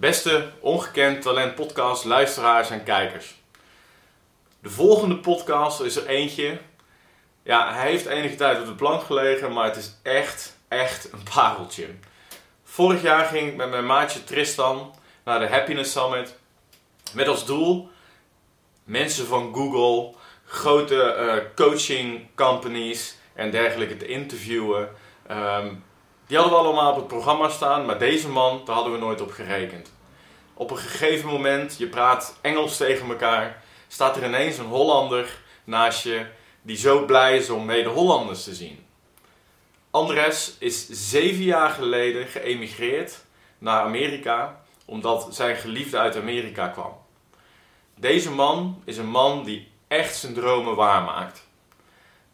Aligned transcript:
Beste 0.00 0.52
Ongekend 0.60 1.22
Talent 1.22 1.54
podcast 1.54 2.04
luisteraars 2.04 2.70
en 2.70 2.84
kijkers. 2.84 3.34
De 4.60 4.70
volgende 4.70 5.16
podcast 5.16 5.80
is 5.80 5.96
er 5.96 6.06
eentje. 6.06 6.58
Ja, 7.42 7.74
hij 7.74 7.90
heeft 7.90 8.06
enige 8.06 8.34
tijd 8.34 8.60
op 8.60 8.66
de 8.66 8.74
plank 8.74 9.02
gelegen, 9.02 9.52
maar 9.52 9.64
het 9.64 9.76
is 9.76 9.94
echt, 10.02 10.56
echt 10.68 11.12
een 11.12 11.22
pareltje. 11.34 11.86
Vorig 12.64 13.02
jaar 13.02 13.24
ging 13.24 13.48
ik 13.48 13.56
met 13.56 13.70
mijn 13.70 13.86
maatje 13.86 14.24
Tristan 14.24 14.94
naar 15.24 15.38
de 15.38 15.48
Happiness 15.48 15.92
Summit. 15.92 16.38
Met 17.12 17.28
als 17.28 17.46
doel 17.46 17.90
mensen 18.84 19.26
van 19.26 19.54
Google, 19.54 20.14
grote 20.44 21.02
eh, 21.02 21.36
coaching 21.54 22.26
companies 22.34 23.16
en 23.34 23.50
dergelijke 23.50 23.96
te 23.96 24.06
interviewen. 24.06 24.88
Ehm, 25.26 25.74
die 26.28 26.38
hadden 26.38 26.58
we 26.58 26.64
allemaal 26.64 26.90
op 26.90 26.96
het 26.96 27.06
programma 27.06 27.48
staan, 27.48 27.86
maar 27.86 27.98
deze 27.98 28.28
man, 28.28 28.62
daar 28.64 28.74
hadden 28.74 28.92
we 28.92 28.98
nooit 28.98 29.20
op 29.20 29.30
gerekend. 29.30 29.92
Op 30.54 30.70
een 30.70 30.76
gegeven 30.76 31.28
moment, 31.28 31.78
je 31.78 31.86
praat 31.86 32.38
Engels 32.40 32.76
tegen 32.76 33.08
elkaar, 33.08 33.62
staat 33.88 34.16
er 34.16 34.24
ineens 34.24 34.58
een 34.58 34.66
Hollander 34.66 35.38
naast 35.64 36.02
je 36.02 36.26
die 36.62 36.76
zo 36.76 37.04
blij 37.04 37.36
is 37.36 37.50
om 37.50 37.64
mede-Hollanders 37.64 38.44
te 38.44 38.54
zien. 38.54 38.86
Andres 39.90 40.56
is 40.58 40.88
zeven 40.88 41.42
jaar 41.42 41.70
geleden 41.70 42.26
geëmigreerd 42.26 43.24
naar 43.58 43.80
Amerika 43.82 44.60
omdat 44.84 45.28
zijn 45.30 45.56
geliefde 45.56 45.98
uit 45.98 46.16
Amerika 46.16 46.68
kwam. 46.68 46.96
Deze 47.94 48.30
man 48.30 48.82
is 48.84 48.96
een 48.96 49.10
man 49.10 49.44
die 49.44 49.68
echt 49.88 50.16
zijn 50.16 50.34
dromen 50.34 50.74
waarmaakt. 50.74 51.46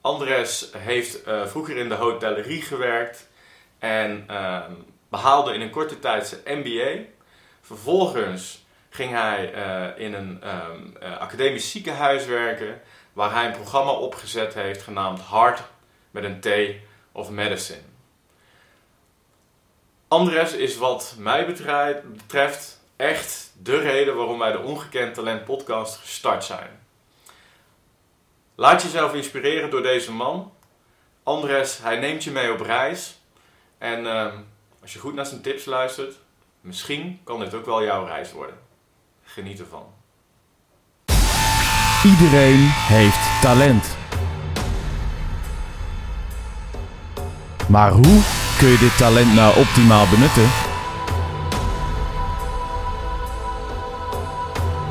Andres 0.00 0.70
heeft 0.76 1.26
uh, 1.26 1.46
vroeger 1.46 1.76
in 1.76 1.88
de 1.88 1.94
hotellerie 1.94 2.62
gewerkt 2.62 3.28
en 3.84 4.26
uh, 4.30 4.64
behaalde 5.08 5.54
in 5.54 5.60
een 5.60 5.70
korte 5.70 5.98
tijd 5.98 6.26
zijn 6.26 6.58
MBA. 6.58 7.02
Vervolgens 7.60 8.64
ging 8.90 9.12
hij 9.12 9.54
uh, 9.54 10.04
in 10.04 10.14
een 10.14 10.42
um, 10.48 10.96
academisch 11.18 11.70
ziekenhuis 11.70 12.26
werken, 12.26 12.80
waar 13.12 13.32
hij 13.32 13.46
een 13.46 13.52
programma 13.52 13.90
opgezet 13.90 14.54
heeft 14.54 14.82
genaamd 14.82 15.28
Heart 15.28 15.62
met 16.10 16.24
een 16.24 16.40
T 16.40 16.48
of 17.12 17.30
Medicine. 17.30 17.80
Andres 20.08 20.52
is 20.52 20.76
wat 20.76 21.14
mij 21.18 21.46
betreft 21.46 22.80
echt 22.96 23.52
de 23.62 23.78
reden 23.78 24.16
waarom 24.16 24.38
wij 24.38 24.52
de 24.52 24.60
Ongekend 24.60 25.14
Talent 25.14 25.44
podcast 25.44 25.96
gestart 25.96 26.44
zijn. 26.44 26.70
Laat 28.54 28.82
jezelf 28.82 29.14
inspireren 29.14 29.70
door 29.70 29.82
deze 29.82 30.12
man. 30.12 30.52
Andres, 31.22 31.78
hij 31.78 31.98
neemt 31.98 32.24
je 32.24 32.30
mee 32.30 32.52
op 32.52 32.60
reis. 32.60 33.22
En 33.84 34.04
uh, 34.04 34.26
als 34.82 34.92
je 34.92 34.98
goed 34.98 35.14
naar 35.14 35.26
zijn 35.26 35.40
tips 35.40 35.64
luistert, 35.64 36.14
misschien 36.60 37.20
kan 37.24 37.40
dit 37.40 37.54
ook 37.54 37.66
wel 37.66 37.84
jouw 37.84 38.04
reis 38.04 38.32
worden. 38.32 38.56
Geniet 39.22 39.60
ervan. 39.60 39.86
Iedereen 42.04 42.68
heeft 42.70 43.40
talent. 43.42 43.96
Maar 47.68 47.90
hoe 47.90 48.22
kun 48.58 48.68
je 48.68 48.78
dit 48.78 48.96
talent 48.96 49.34
nou 49.34 49.58
optimaal 49.58 50.06
benutten? 50.08 50.48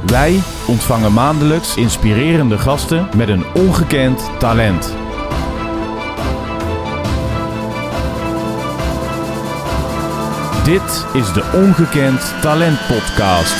Wij 0.05 0.41
ontvangen 0.67 1.13
maandelijks 1.13 1.75
inspirerende 1.77 2.57
gasten 2.57 3.09
met 3.15 3.27
een 3.27 3.45
ongekend 3.53 4.39
talent. 4.39 5.02
Dit 10.63 11.05
is 11.13 11.33
de 11.33 11.43
Ongekend 11.53 12.33
Talent 12.41 12.79
Podcast. 12.87 13.55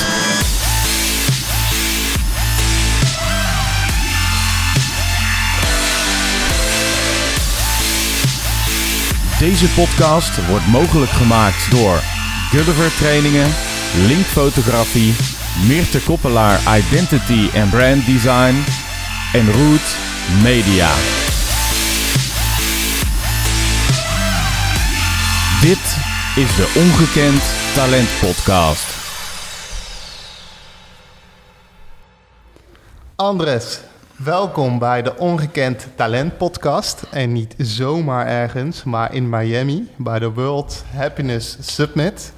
Deze 9.38 9.66
podcast 9.68 10.46
wordt 10.48 10.66
mogelijk 10.66 11.10
gemaakt 11.10 11.70
door 11.70 12.02
Gulliver 12.50 12.94
Trainingen, 12.96 13.50
Link 14.06 14.24
Fotografie, 14.26 15.14
Meerte 15.66 16.02
Koppelaar 16.02 16.60
Identity 16.76 17.48
en 17.52 17.68
Brand 17.68 18.06
Design 18.06 18.64
en 19.32 19.52
Root 19.52 19.96
Media. 20.42 20.90
Dit 25.60 26.12
is 26.36 26.56
de 26.56 26.72
Ongekend 26.76 27.42
Talent 27.74 28.08
Podcast. 28.20 28.86
Andres, 33.16 33.80
welkom 34.16 34.78
bij 34.78 35.02
de 35.02 35.16
Ongekend 35.16 35.86
Talent 35.96 36.36
Podcast. 36.36 37.02
En 37.10 37.32
niet 37.32 37.54
zomaar 37.58 38.26
ergens, 38.26 38.84
maar 38.84 39.14
in 39.14 39.28
Miami 39.28 39.88
bij 39.96 40.18
de 40.18 40.30
World 40.32 40.84
Happiness 40.96 41.56
Summit. 41.60 42.32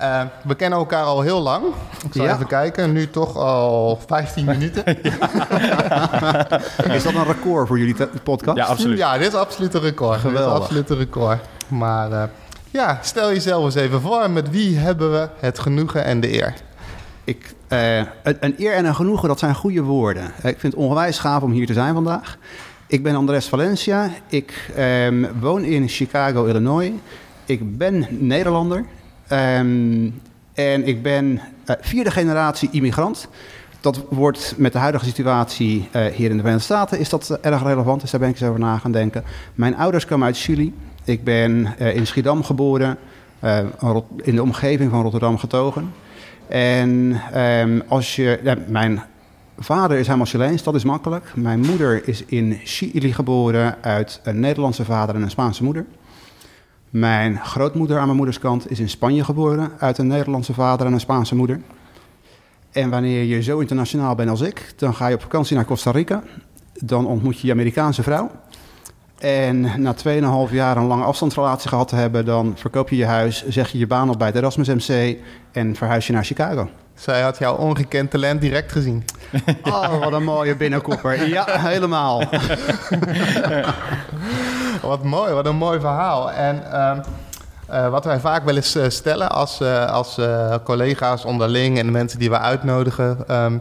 Uh, 0.00 0.22
we 0.44 0.54
kennen 0.54 0.78
elkaar 0.78 1.04
al 1.04 1.20
heel 1.20 1.40
lang. 1.40 1.64
Ik 2.06 2.12
zal 2.12 2.24
Ja. 2.24 2.34
even 2.34 2.46
kijken, 2.46 2.92
nu 2.92 3.10
toch 3.10 3.36
al 3.36 4.00
15 4.06 4.44
minuten. 4.54 4.84
Is 6.92 7.02
dat 7.02 7.14
een 7.14 7.24
record 7.24 7.66
voor 7.68 7.78
jullie 7.78 7.96
podcast? 8.22 8.56
Ja, 8.56 8.64
absoluut. 8.64 8.98
Ja, 8.98 9.18
dit 9.18 9.26
is 9.26 9.34
absoluut 9.34 9.74
een 9.74 9.80
record. 9.80 10.22
Dit 10.22 10.30
is 10.32 10.36
Geweldig. 10.38 10.62
absoluut 10.62 10.90
een 10.90 10.96
record. 10.98 11.38
Maar 11.68 12.12
eh, 12.12 12.22
ja, 12.72 12.98
stel 13.02 13.28
jezelf 13.28 13.64
eens 13.64 13.74
even 13.74 14.00
voor. 14.00 14.30
Met 14.30 14.50
wie 14.50 14.76
hebben 14.76 15.12
we 15.12 15.28
het 15.40 15.58
genoegen 15.58 16.04
en 16.04 16.20
de 16.20 16.32
eer? 16.32 16.54
Ik, 17.24 17.54
eh, 17.68 17.98
een, 18.22 18.54
eer 18.58 18.74
en 18.74 18.84
een 18.84 18.94
genoegen, 18.94 19.28
dat 19.28 19.38
zijn 19.38 19.54
goede 19.54 19.82
woorden. 19.82 20.22
Eh, 20.22 20.50
Ik 20.50 20.60
vind 20.60 20.72
het 20.72 20.82
onwijs 20.82 21.18
gaaf 21.18 21.42
om 21.42 21.52
hier 21.52 21.66
te 21.66 21.72
zijn 21.72 21.94
vandaag. 21.94 22.38
Ik 22.86 23.02
ben 23.02 23.14
Andres 23.14 23.46
Valencia. 23.46 24.10
Ik 24.28 24.70
ehm, 24.76 25.24
woon 25.40 25.62
in 25.64 25.88
Chicago, 25.88 26.44
Illinois. 26.44 26.90
Ik 27.44 27.78
ben 27.78 28.06
Nederlander. 28.10 28.84
Ehm, 29.28 30.10
en 30.54 30.86
ik 30.86 31.02
ben 31.02 31.40
eh, 31.64 31.76
vierde 31.80 32.10
generatie 32.10 32.68
immigrant. 32.72 33.28
Dat 33.80 34.04
wordt 34.08 34.54
met 34.56 34.72
de 34.72 34.78
huidige 34.78 35.04
situatie 35.04 35.88
hier 35.92 36.30
in 36.30 36.36
de 36.36 36.42
Verenigde 36.42 36.58
Staten 36.58 36.98
is 36.98 37.08
dat 37.08 37.38
erg 37.40 37.62
relevant. 37.62 38.00
Dus 38.00 38.10
daar 38.10 38.20
ben 38.20 38.28
ik 38.28 38.40
eens 38.40 38.48
over 38.48 38.60
na 38.60 38.78
gaan 38.78 38.92
denken. 38.92 39.24
Mijn 39.54 39.76
ouders 39.76 40.04
komen 40.04 40.26
uit 40.26 40.38
Chili. 40.38 40.74
Ik 41.04 41.24
ben 41.24 41.78
eh, 41.78 41.96
in 41.96 42.06
Schiedam 42.06 42.44
geboren. 42.44 42.98
eh, 43.40 43.58
in 44.22 44.34
de 44.34 44.42
omgeving 44.42 44.90
van 44.90 45.02
Rotterdam 45.02 45.38
getogen. 45.38 45.92
En 46.48 47.20
ehm, 47.32 47.80
als 47.88 48.16
je, 48.16 48.40
ja, 48.42 48.56
mijn 48.66 49.02
vader 49.58 49.98
is 49.98 50.06
helemaal 50.06 50.26
Chileens, 50.26 50.62
dat 50.62 50.74
is 50.74 50.84
makkelijk. 50.84 51.32
Mijn 51.34 51.60
moeder 51.60 52.08
is 52.08 52.24
in 52.24 52.60
Chili 52.64 53.12
geboren 53.12 53.76
uit 53.80 54.20
een 54.22 54.40
Nederlandse 54.40 54.84
vader 54.84 55.14
en 55.14 55.22
een 55.22 55.30
Spaanse 55.30 55.64
moeder. 55.64 55.86
Mijn 56.90 57.38
grootmoeder 57.44 57.98
aan 57.98 58.04
mijn 58.04 58.16
moeders 58.16 58.38
kant 58.38 58.70
is 58.70 58.80
in 58.80 58.88
Spanje 58.88 59.24
geboren 59.24 59.70
uit 59.78 59.98
een 59.98 60.06
Nederlandse 60.06 60.54
vader 60.54 60.86
en 60.86 60.92
een 60.92 61.00
Spaanse 61.00 61.34
moeder. 61.34 61.60
En 62.70 62.90
wanneer 62.90 63.24
je 63.24 63.42
zo 63.42 63.58
internationaal 63.58 64.14
bent 64.14 64.30
als 64.30 64.40
ik, 64.40 64.72
dan 64.76 64.94
ga 64.94 65.06
je 65.06 65.14
op 65.14 65.22
vakantie 65.22 65.56
naar 65.56 65.64
Costa 65.64 65.90
Rica. 65.90 66.22
Dan 66.72 67.06
ontmoet 67.06 67.40
je 67.40 67.46
je 67.46 67.52
Amerikaanse 67.52 68.02
vrouw. 68.02 68.30
En 69.22 69.82
na 69.82 69.94
2,5 70.48 70.52
jaar 70.52 70.76
een 70.76 70.86
lange 70.86 71.04
afstandsrelatie 71.04 71.68
gehad 71.68 71.88
te 71.88 71.96
hebben, 71.96 72.24
dan 72.24 72.52
verkoop 72.56 72.88
je 72.88 72.96
je 72.96 73.06
huis, 73.06 73.44
zeg 73.48 73.72
je 73.72 73.78
je 73.78 73.86
baan 73.86 74.10
op 74.10 74.18
bij 74.18 74.26
het 74.26 74.36
Erasmus 74.36 74.68
MC 74.68 75.16
en 75.52 75.76
verhuis 75.76 76.06
je 76.06 76.12
naar 76.12 76.24
Chicago. 76.24 76.68
Zij 76.94 77.20
had 77.20 77.38
jouw 77.38 77.56
ongekend 77.56 78.10
talent 78.10 78.40
direct 78.40 78.72
gezien. 78.72 79.04
Oh, 79.62 79.98
wat 79.98 80.12
een 80.12 80.24
mooie 80.24 80.56
binnenkopper. 80.56 81.28
Ja, 81.28 81.44
helemaal. 81.48 82.22
Wat 84.82 85.02
mooi, 85.04 85.32
wat 85.32 85.46
een 85.46 85.56
mooi 85.56 85.80
verhaal. 85.80 86.32
En 86.32 86.72
ehm, 86.72 87.00
eh, 87.68 87.88
wat 87.88 88.04
wij 88.04 88.20
vaak 88.20 88.44
wel 88.44 88.56
eens 88.56 88.74
eh, 88.74 88.88
stellen 88.88 89.30
als, 89.30 89.60
eh, 89.60 89.90
als 89.90 90.18
collega's 90.64 91.24
onderling 91.24 91.78
en 91.78 91.86
de 91.86 91.92
mensen 91.92 92.18
die 92.18 92.30
we 92.30 92.38
uitnodigen. 92.38 93.18
ehm, 93.26 93.58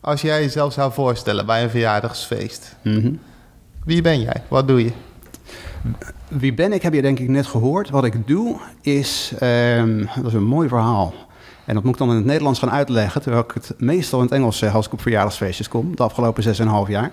als 0.00 0.20
jij 0.20 0.40
jezelf 0.40 0.72
zou 0.72 0.92
voorstellen 0.92 1.46
bij 1.46 1.62
een 1.62 1.70
verjaardagsfeest. 1.70 2.76
Mhm. 2.82 3.12
Wie 3.84 4.02
ben 4.02 4.20
jij? 4.20 4.42
Wat 4.48 4.68
doe 4.68 4.84
je? 4.84 4.92
Wie 6.28 6.54
ben 6.54 6.72
ik, 6.72 6.82
heb 6.82 6.92
je 6.92 7.02
denk 7.02 7.18
ik 7.18 7.28
net 7.28 7.46
gehoord. 7.46 7.90
Wat 7.90 8.04
ik 8.04 8.26
doe 8.26 8.56
is, 8.80 9.32
ehm, 9.38 10.04
dat 10.16 10.26
is 10.26 10.32
een 10.32 10.44
mooi 10.44 10.68
verhaal. 10.68 11.14
En 11.64 11.74
dat 11.74 11.84
moet 11.84 11.92
ik 11.92 11.98
dan 11.98 12.10
in 12.10 12.16
het 12.16 12.24
Nederlands 12.24 12.58
gaan 12.58 12.70
uitleggen, 12.70 13.22
terwijl 13.22 13.44
ik 13.44 13.50
het 13.54 13.74
meestal 13.78 14.18
in 14.18 14.24
het 14.24 14.34
Engels 14.34 14.58
zeg 14.58 14.74
als 14.74 14.86
ik 14.86 14.92
op 14.92 15.00
verjaardagsfeestjes 15.00 15.68
kom, 15.68 15.96
de 15.96 16.02
afgelopen 16.02 16.42
6,5 16.42 16.88
jaar. 16.88 17.10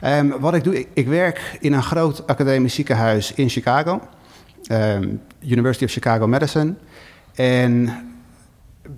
Ehm, 0.00 0.28
wat 0.40 0.54
ik 0.54 0.64
doe, 0.64 0.86
ik, 0.92 1.06
werk 1.06 1.56
in 1.60 1.72
een 1.72 1.82
groot 1.82 2.26
academisch 2.26 2.74
ziekenhuis 2.74 3.32
in 3.32 3.48
Chicago, 3.48 4.00
ehm, 4.64 5.08
University 5.40 5.84
of 5.84 5.90
Chicago 5.90 6.26
Medicine. 6.26 6.74
En 7.34 7.90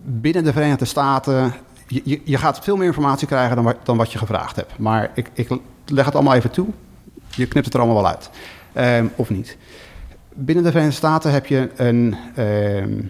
binnen 0.03 0.45
de 0.45 0.53
Verenigde 0.53 0.85
Staten, 0.85 1.53
je, 1.87 2.01
je, 2.05 2.21
je 2.25 2.39
gaat 2.39 2.65
veel 2.65 2.77
meer 2.77 2.87
informatie 2.87 3.27
krijgen 3.27 3.57
dan 3.57 3.75
dan 3.83 3.97
wat 3.97 4.13
je 4.13 4.19
gevraagd 4.19 4.57
hebt. 4.57 4.79
Maar 4.79 5.11
ik, 5.15 5.31
ik 5.33 5.49
leg 5.87 6.05
het 6.05 6.15
allemaal 6.15 6.35
even 6.35 6.51
toe. 6.51 6.69
Je 7.37 7.47
knipt 7.47 7.65
het 7.65 7.75
er 7.75 7.81
allemaal 7.81 8.03
wel 8.03 8.11
uit. 8.11 8.31
Ehm, 8.73 9.07
of 9.17 9.31
niet. 9.31 9.57
Binnen 10.35 10.65
de 10.65 10.71
Verenigde 10.71 10.97
Staten 10.97 11.33
heb 11.33 11.47
je 11.47 11.71
een 11.77 12.17
ehm, 12.35 13.03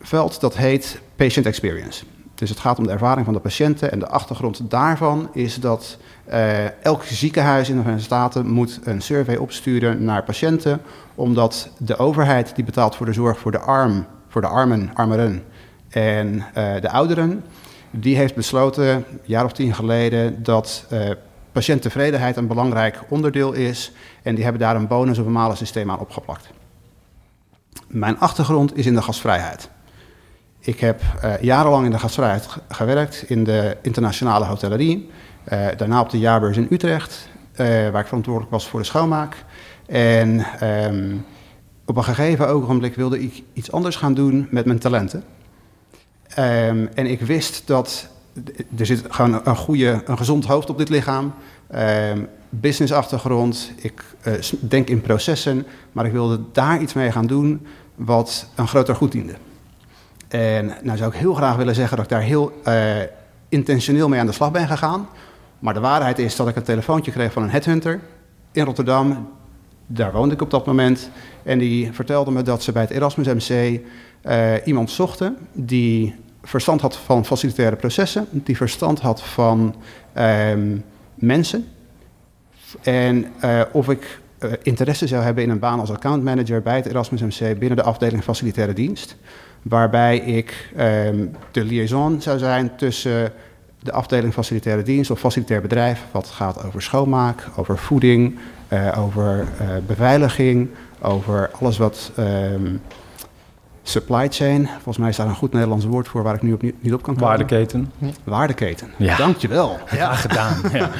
veld 0.00 0.40
dat 0.40 0.56
heet 0.56 1.00
patient 1.16 1.46
experience. 1.46 2.04
Dus 2.34 2.48
het 2.48 2.58
gaat 2.58 2.78
om 2.78 2.86
de 2.86 2.92
ervaring 2.92 3.24
van 3.24 3.34
de 3.34 3.40
patiënten. 3.40 3.92
En 3.92 3.98
de 3.98 4.08
achtergrond 4.08 4.70
daarvan 4.70 5.28
is 5.32 5.54
dat 5.54 5.98
uh, 6.28 6.84
elk 6.84 7.02
ziekenhuis 7.04 7.68
in 7.68 7.74
de 7.74 7.80
Verenigde 7.80 8.06
Staten 8.06 8.48
moet 8.48 8.80
een 8.84 9.02
survey 9.02 9.36
opsturen 9.36 10.04
naar 10.04 10.22
patiënten. 10.22 10.80
Omdat 11.14 11.70
de 11.78 11.96
overheid 11.96 12.54
die 12.54 12.64
betaalt 12.64 12.96
voor 12.96 13.06
de 13.06 13.12
zorg 13.12 13.38
voor 13.38 13.52
de 13.52 13.58
arm, 13.58 14.06
voor 14.28 14.40
de 14.40 14.46
armen, 14.46 14.90
armeren 14.94 15.42
en 15.88 16.34
uh, 16.34 16.42
de 16.80 16.90
ouderen, 16.90 17.44
die 17.90 18.16
heeft 18.16 18.34
besloten, 18.34 18.88
een 18.88 19.04
jaar 19.24 19.44
of 19.44 19.52
tien 19.52 19.74
geleden, 19.74 20.42
dat 20.42 20.86
uh, 20.92 21.10
patiënttevredenheid 21.56 22.36
een 22.36 22.46
belangrijk 22.46 23.00
onderdeel 23.08 23.52
is. 23.52 23.92
En 24.22 24.34
die 24.34 24.44
hebben 24.44 24.62
daar 24.62 24.76
een 24.76 24.86
bonus- 24.86 25.18
of 25.18 25.26
een 25.26 25.32
malensysteem 25.32 25.90
aan 25.90 25.98
opgeplakt. 25.98 26.48
Mijn 27.86 28.18
achtergrond 28.18 28.76
is 28.76 28.86
in 28.86 28.94
de 28.94 29.02
gastvrijheid. 29.02 29.68
Ik 30.58 30.80
heb 30.80 31.00
uh, 31.24 31.40
jarenlang 31.40 31.84
in 31.84 31.90
de 31.90 31.98
gastvrijheid 31.98 32.48
gewerkt 32.68 33.24
in 33.26 33.44
de 33.44 33.76
internationale 33.82 34.44
hotellerie. 34.44 35.10
Uh, 35.52 35.66
daarna 35.76 36.00
op 36.00 36.10
de 36.10 36.18
jaarbeurs 36.18 36.56
in 36.56 36.66
Utrecht, 36.70 37.28
uh, 37.52 37.58
waar 37.66 38.00
ik 38.00 38.06
verantwoordelijk 38.06 38.52
was 38.52 38.68
voor 38.68 38.80
de 38.80 38.86
schoonmaak. 38.86 39.44
En 39.86 40.46
um, 40.62 41.24
op 41.84 41.96
een 41.96 42.04
gegeven 42.04 42.48
ogenblik 42.48 42.94
wilde 42.94 43.22
ik 43.22 43.42
iets 43.52 43.72
anders 43.72 43.96
gaan 43.96 44.14
doen 44.14 44.46
met 44.50 44.64
mijn 44.64 44.78
talenten. 44.78 45.24
Um, 46.38 46.88
en 46.94 47.06
ik 47.06 47.20
wist 47.20 47.66
dat 47.66 48.08
er 48.76 48.86
zit 48.86 49.04
gewoon 49.08 49.40
een 49.44 49.56
goede, 49.56 50.02
een 50.04 50.18
gezond 50.18 50.44
hoofd 50.44 50.70
op 50.70 50.78
dit 50.78 50.88
lichaam. 50.88 51.34
Um, 51.74 52.28
businessachtergrond, 52.48 53.72
ik 53.76 54.04
uh, 54.26 54.34
denk 54.60 54.88
in 54.88 55.00
processen, 55.00 55.66
maar 55.92 56.06
ik 56.06 56.12
wilde 56.12 56.40
daar 56.52 56.80
iets 56.80 56.92
mee 56.92 57.12
gaan 57.12 57.26
doen 57.26 57.66
wat 57.94 58.48
een 58.54 58.68
groter 58.68 58.94
goed 58.94 59.12
diende. 59.12 59.34
En 60.28 60.72
nou 60.82 60.98
zou 60.98 61.12
ik 61.12 61.18
heel 61.18 61.34
graag 61.34 61.56
willen 61.56 61.74
zeggen 61.74 61.96
dat 61.96 62.04
ik 62.04 62.10
daar 62.10 62.22
heel 62.22 62.60
uh, 62.68 62.94
intentioneel 63.48 64.08
mee 64.08 64.20
aan 64.20 64.26
de 64.26 64.32
slag 64.32 64.50
ben 64.50 64.68
gegaan. 64.68 65.08
Maar 65.58 65.74
de 65.74 65.80
waarheid 65.80 66.18
is 66.18 66.36
dat 66.36 66.48
ik 66.48 66.56
een 66.56 66.62
telefoontje 66.62 67.10
kreeg 67.10 67.32
van 67.32 67.42
een 67.42 67.50
headhunter 67.50 68.00
in 68.52 68.64
Rotterdam. 68.64 69.28
Daar 69.86 70.12
woonde 70.12 70.34
ik 70.34 70.42
op 70.42 70.50
dat 70.50 70.66
moment. 70.66 71.10
En 71.42 71.58
die 71.58 71.92
vertelde 71.92 72.30
me 72.30 72.42
dat 72.42 72.62
ze 72.62 72.72
bij 72.72 72.82
het 72.82 72.90
Erasmus 72.90 73.26
MC 73.26 73.80
uh, 74.22 74.52
iemand 74.64 74.90
zochten 74.90 75.36
die 75.52 76.14
verstand 76.46 76.80
had 76.80 76.96
van 76.96 77.24
facilitaire 77.24 77.76
processen, 77.76 78.26
die 78.30 78.56
verstand 78.56 79.00
had 79.00 79.22
van 79.22 79.74
um, 80.18 80.84
mensen. 81.14 81.66
En 82.82 83.26
uh, 83.44 83.60
of 83.72 83.88
ik 83.88 84.20
uh, 84.38 84.52
interesse 84.62 85.06
zou 85.06 85.22
hebben 85.22 85.44
in 85.44 85.50
een 85.50 85.58
baan 85.58 85.80
als 85.80 85.90
accountmanager 85.90 86.62
bij 86.62 86.76
het 86.76 86.86
Erasmus 86.86 87.20
MC 87.20 87.58
binnen 87.58 87.76
de 87.76 87.82
afdeling 87.82 88.22
facilitaire 88.22 88.72
dienst. 88.72 89.16
Waarbij 89.62 90.18
ik 90.18 90.70
um, 90.78 91.36
de 91.50 91.64
liaison 91.64 92.20
zou 92.20 92.38
zijn 92.38 92.76
tussen 92.76 93.32
de 93.78 93.92
afdeling 93.92 94.32
facilitaire 94.32 94.82
dienst 94.82 95.10
of 95.10 95.18
facilitair 95.18 95.60
bedrijf, 95.60 96.04
wat 96.10 96.26
gaat 96.26 96.64
over 96.64 96.82
schoonmaak, 96.82 97.48
over 97.56 97.78
voeding, 97.78 98.38
uh, 98.72 98.98
over 98.98 99.46
beveiliging, 99.86 100.68
over 101.00 101.50
alles 101.60 101.78
wat 101.78 102.12
um, 102.18 102.80
supply 103.88 104.28
chain, 104.28 104.68
volgens 104.72 104.98
mij 104.98 105.08
is 105.08 105.16
daar 105.16 105.26
een 105.26 105.34
goed 105.34 105.52
Nederlands 105.52 105.84
woord 105.84 106.08
voor 106.08 106.22
waar 106.22 106.34
ik 106.34 106.42
nu 106.42 106.52
op, 106.52 106.62
niet 106.62 106.94
op 106.94 107.02
kan 107.02 107.14
komen. 107.14 107.28
Waardeketen. 107.28 107.92
Waardeketen, 108.24 108.90
ja. 108.96 109.16
dankjewel. 109.16 109.78
Ja, 109.96 110.14
gedaan. 110.14 110.60
Ja. 110.72 110.90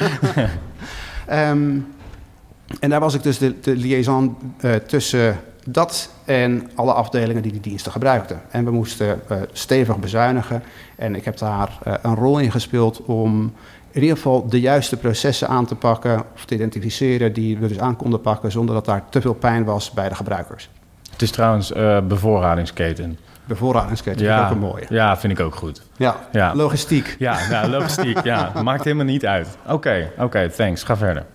um, 1.51 1.87
en 2.79 2.89
daar 2.89 2.99
was 2.99 3.13
ik 3.13 3.23
dus 3.23 3.37
de, 3.37 3.59
de 3.59 3.75
liaison 3.75 4.37
uh, 4.61 4.75
tussen 4.75 5.39
dat 5.65 6.09
en 6.25 6.69
alle 6.75 6.93
afdelingen 6.93 7.41
die 7.41 7.51
die 7.51 7.61
diensten 7.61 7.91
gebruikten. 7.91 8.41
En 8.49 8.65
we 8.65 8.71
moesten 8.71 9.21
uh, 9.31 9.37
stevig 9.51 9.97
bezuinigen. 9.97 10.63
En 10.95 11.15
ik 11.15 11.25
heb 11.25 11.37
daar 11.37 11.79
uh, 11.87 11.93
een 12.01 12.15
rol 12.15 12.39
in 12.39 12.51
gespeeld 12.51 13.01
om 13.05 13.53
in 13.91 14.01
ieder 14.01 14.15
geval 14.17 14.47
de 14.47 14.59
juiste 14.59 14.97
processen 14.97 15.47
aan 15.47 15.65
te 15.65 15.75
pakken 15.75 16.23
of 16.33 16.45
te 16.45 16.55
identificeren 16.55 17.33
die 17.33 17.57
we 17.57 17.67
dus 17.67 17.79
aan 17.79 17.95
konden 17.95 18.21
pakken 18.21 18.51
zonder 18.51 18.75
dat 18.75 18.85
daar 18.85 19.03
te 19.09 19.21
veel 19.21 19.33
pijn 19.33 19.63
was 19.63 19.91
bij 19.91 20.09
de 20.09 20.15
gebruikers. 20.15 20.69
Het 21.17 21.25
is 21.25 21.31
trouwens 21.31 21.71
uh, 21.71 21.99
bevoorradingsketen. 22.01 23.17
Bevoorradingsketen, 23.45 24.25
ja, 24.25 24.37
vind 24.37 24.39
ik 24.39 24.45
ook 24.45 24.63
een 24.63 24.69
mooie. 24.69 24.85
Ja, 24.89 25.17
vind 25.17 25.33
ik 25.33 25.45
ook 25.45 25.55
goed. 25.55 25.81
Ja, 25.95 26.15
ja. 26.31 26.55
logistiek. 26.55 27.15
Ja, 27.19 27.47
nou, 27.49 27.69
logistiek, 27.69 28.23
ja. 28.23 28.51
Maakt 28.63 28.83
helemaal 28.83 29.05
niet 29.05 29.25
uit. 29.25 29.57
Oké, 29.63 29.73
okay, 29.73 30.11
oké, 30.13 30.23
okay, 30.23 30.49
thanks. 30.49 30.83
Ga 30.83 30.97
verder. 30.97 31.25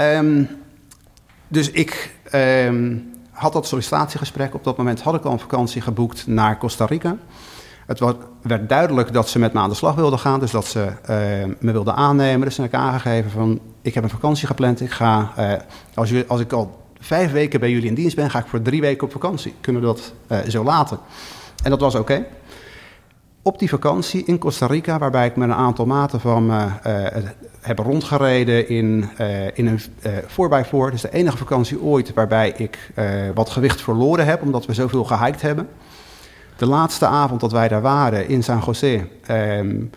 Um, 0.00 0.48
dus 1.48 1.70
ik 1.70 2.14
um, 2.34 3.12
had 3.30 3.52
dat 3.52 3.66
sollicitatiegesprek. 3.66 4.54
Op 4.54 4.64
dat 4.64 4.76
moment 4.76 5.02
had 5.02 5.14
ik 5.14 5.24
al 5.24 5.32
een 5.32 5.38
vakantie 5.38 5.82
geboekt 5.82 6.26
naar 6.26 6.58
Costa 6.58 6.84
Rica. 6.84 7.16
Het 7.86 8.00
werd 8.42 8.68
duidelijk 8.68 9.12
dat 9.12 9.28
ze 9.28 9.38
met 9.38 9.52
me 9.52 9.60
aan 9.60 9.68
de 9.68 9.74
slag 9.74 9.94
wilden 9.94 10.18
gaan. 10.18 10.40
Dus 10.40 10.50
dat 10.50 10.64
ze 10.64 10.78
uh, 10.80 11.54
me 11.58 11.72
wilden 11.72 11.94
aannemen. 11.94 12.46
Dus 12.46 12.56
heb 12.56 12.66
ik 12.66 12.74
aangegeven 12.74 13.30
van, 13.30 13.60
ik 13.82 13.94
heb 13.94 14.04
een 14.04 14.10
vakantie 14.10 14.46
gepland. 14.46 14.80
Ik 14.80 14.90
ga, 14.90 15.32
uh, 15.38 15.52
als, 15.94 16.08
jullie, 16.10 16.24
als 16.28 16.40
ik 16.40 16.52
al 16.52 16.81
vijf 17.04 17.32
weken 17.32 17.60
bij 17.60 17.70
jullie 17.70 17.88
in 17.88 17.94
dienst 17.94 18.16
ben, 18.16 18.30
ga 18.30 18.38
ik 18.38 18.46
voor 18.46 18.62
drie 18.62 18.80
weken 18.80 19.06
op 19.06 19.12
vakantie. 19.12 19.54
Kunnen 19.60 19.82
we 19.82 19.88
dat 19.88 20.12
uh, 20.28 20.38
zo 20.38 20.64
laten? 20.64 20.98
En 21.62 21.70
dat 21.70 21.80
was 21.80 21.94
oké. 21.94 22.24
Op 23.42 23.58
die 23.58 23.68
vakantie 23.68 24.24
in 24.24 24.38
Costa 24.38 24.66
Rica, 24.66 24.98
waarbij 24.98 25.26
ik 25.26 25.36
met 25.36 25.48
een 25.48 25.54
aantal 25.54 25.86
maten 25.86 26.20
van 26.20 26.46
me 26.46 26.68
heb 27.60 27.78
rondgereden 27.78 28.68
in, 28.68 29.08
in 29.54 29.66
een 29.66 29.80
4x4. 30.26 30.90
Dus 30.90 31.00
de 31.00 31.12
enige 31.12 31.36
vakantie 31.36 31.80
ooit 31.80 32.14
waarbij 32.14 32.50
ik 32.56 32.92
wat 33.34 33.50
gewicht 33.50 33.80
verloren 33.80 34.26
heb, 34.26 34.42
omdat 34.42 34.66
we 34.66 34.74
zoveel 34.74 35.04
gehiked 35.04 35.42
hebben. 35.42 35.68
De 36.56 36.66
laatste 36.66 37.06
avond 37.06 37.40
dat 37.40 37.52
wij 37.52 37.68
daar 37.68 37.80
waren 37.80 38.28
in 38.28 38.42
San 38.42 38.62
José, 38.66 39.08
um, 39.30 39.90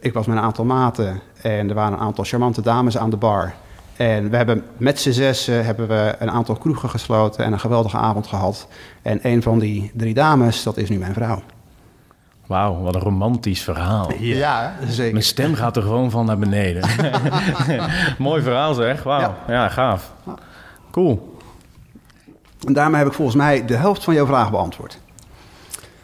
ik 0.00 0.12
was 0.12 0.26
met 0.26 0.36
een 0.36 0.42
aantal 0.42 0.64
maten 0.64 1.20
en 1.42 1.68
er 1.68 1.74
waren 1.74 1.92
een 1.92 2.04
aantal 2.04 2.24
charmante 2.24 2.62
dames 2.62 2.98
aan 2.98 3.10
de 3.10 3.16
bar. 3.16 3.54
En 4.00 4.30
we 4.30 4.36
hebben 4.36 4.64
met 4.76 5.00
z'n 5.00 5.10
zessen 5.10 5.64
hebben 5.64 5.88
we 5.88 6.14
een 6.18 6.30
aantal 6.30 6.56
kroegen 6.56 6.90
gesloten 6.90 7.44
en 7.44 7.52
een 7.52 7.60
geweldige 7.60 7.96
avond 7.96 8.26
gehad. 8.26 8.66
En 9.02 9.18
een 9.22 9.42
van 9.42 9.58
die 9.58 9.90
drie 9.94 10.14
dames, 10.14 10.62
dat 10.62 10.76
is 10.76 10.88
nu 10.88 10.98
mijn 10.98 11.14
vrouw. 11.14 11.42
Wauw, 12.46 12.80
wat 12.82 12.94
een 12.94 13.00
romantisch 13.00 13.62
verhaal. 13.62 14.12
Ja, 14.18 14.36
ja, 14.36 14.74
zeker. 14.88 15.12
Mijn 15.12 15.24
stem 15.24 15.54
gaat 15.54 15.76
er 15.76 15.82
gewoon 15.82 16.10
van 16.10 16.26
naar 16.26 16.38
beneden. 16.38 16.88
Mooi 18.18 18.42
verhaal 18.42 18.74
zeg, 18.74 19.02
wauw. 19.02 19.20
Ja. 19.20 19.36
ja, 19.48 19.68
gaaf. 19.68 20.12
Cool. 20.90 21.38
En 22.66 22.72
daarmee 22.72 22.98
heb 22.98 23.08
ik 23.08 23.14
volgens 23.14 23.36
mij 23.36 23.64
de 23.64 23.76
helft 23.76 24.04
van 24.04 24.14
jouw 24.14 24.26
vraag 24.26 24.50
beantwoord. 24.50 24.98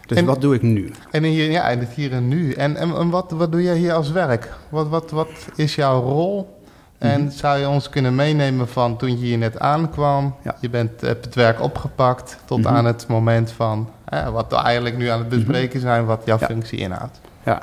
Dus 0.06 0.18
en, 0.18 0.24
wat 0.24 0.40
doe 0.40 0.54
ik 0.54 0.62
nu? 0.62 0.92
En 1.10 1.22
hier, 1.22 1.50
ja, 1.50 1.70
en 1.70 1.78
het 1.78 1.90
hier 1.90 2.12
en 2.12 2.28
nu. 2.28 2.52
En, 2.52 2.76
en, 2.76 2.96
en 2.96 3.10
wat, 3.10 3.30
wat 3.30 3.52
doe 3.52 3.62
jij 3.62 3.76
hier 3.76 3.92
als 3.92 4.10
werk? 4.10 4.54
Wat, 4.68 4.88
wat, 4.88 5.10
wat 5.10 5.30
is 5.54 5.74
jouw 5.74 6.02
rol? 6.02 6.55
En 6.98 7.20
mm 7.20 7.26
-hmm. 7.26 7.36
zou 7.36 7.58
je 7.58 7.68
ons 7.68 7.88
kunnen 7.88 8.14
meenemen 8.14 8.68
van 8.68 8.96
toen 8.96 9.10
je 9.10 9.24
hier 9.24 9.38
net 9.38 9.58
aankwam, 9.58 10.34
ja. 10.42 10.56
je 10.60 10.70
bent, 10.70 11.00
hebt 11.00 11.24
het 11.24 11.34
werk 11.34 11.60
opgepakt, 11.60 12.38
tot 12.44 12.58
mm 12.58 12.64
-hmm. 12.64 12.76
aan 12.76 12.84
het 12.84 13.06
moment 13.08 13.52
van 13.52 13.90
eh, 14.04 14.28
wat 14.28 14.46
we 14.50 14.56
eigenlijk 14.56 14.96
nu 14.96 15.08
aan 15.08 15.18
het 15.18 15.28
bespreken 15.28 15.80
zijn, 15.80 16.04
wat 16.04 16.22
jouw 16.24 16.38
ja. 16.40 16.46
functie 16.46 16.78
inhoudt? 16.78 17.20
Ja, 17.42 17.60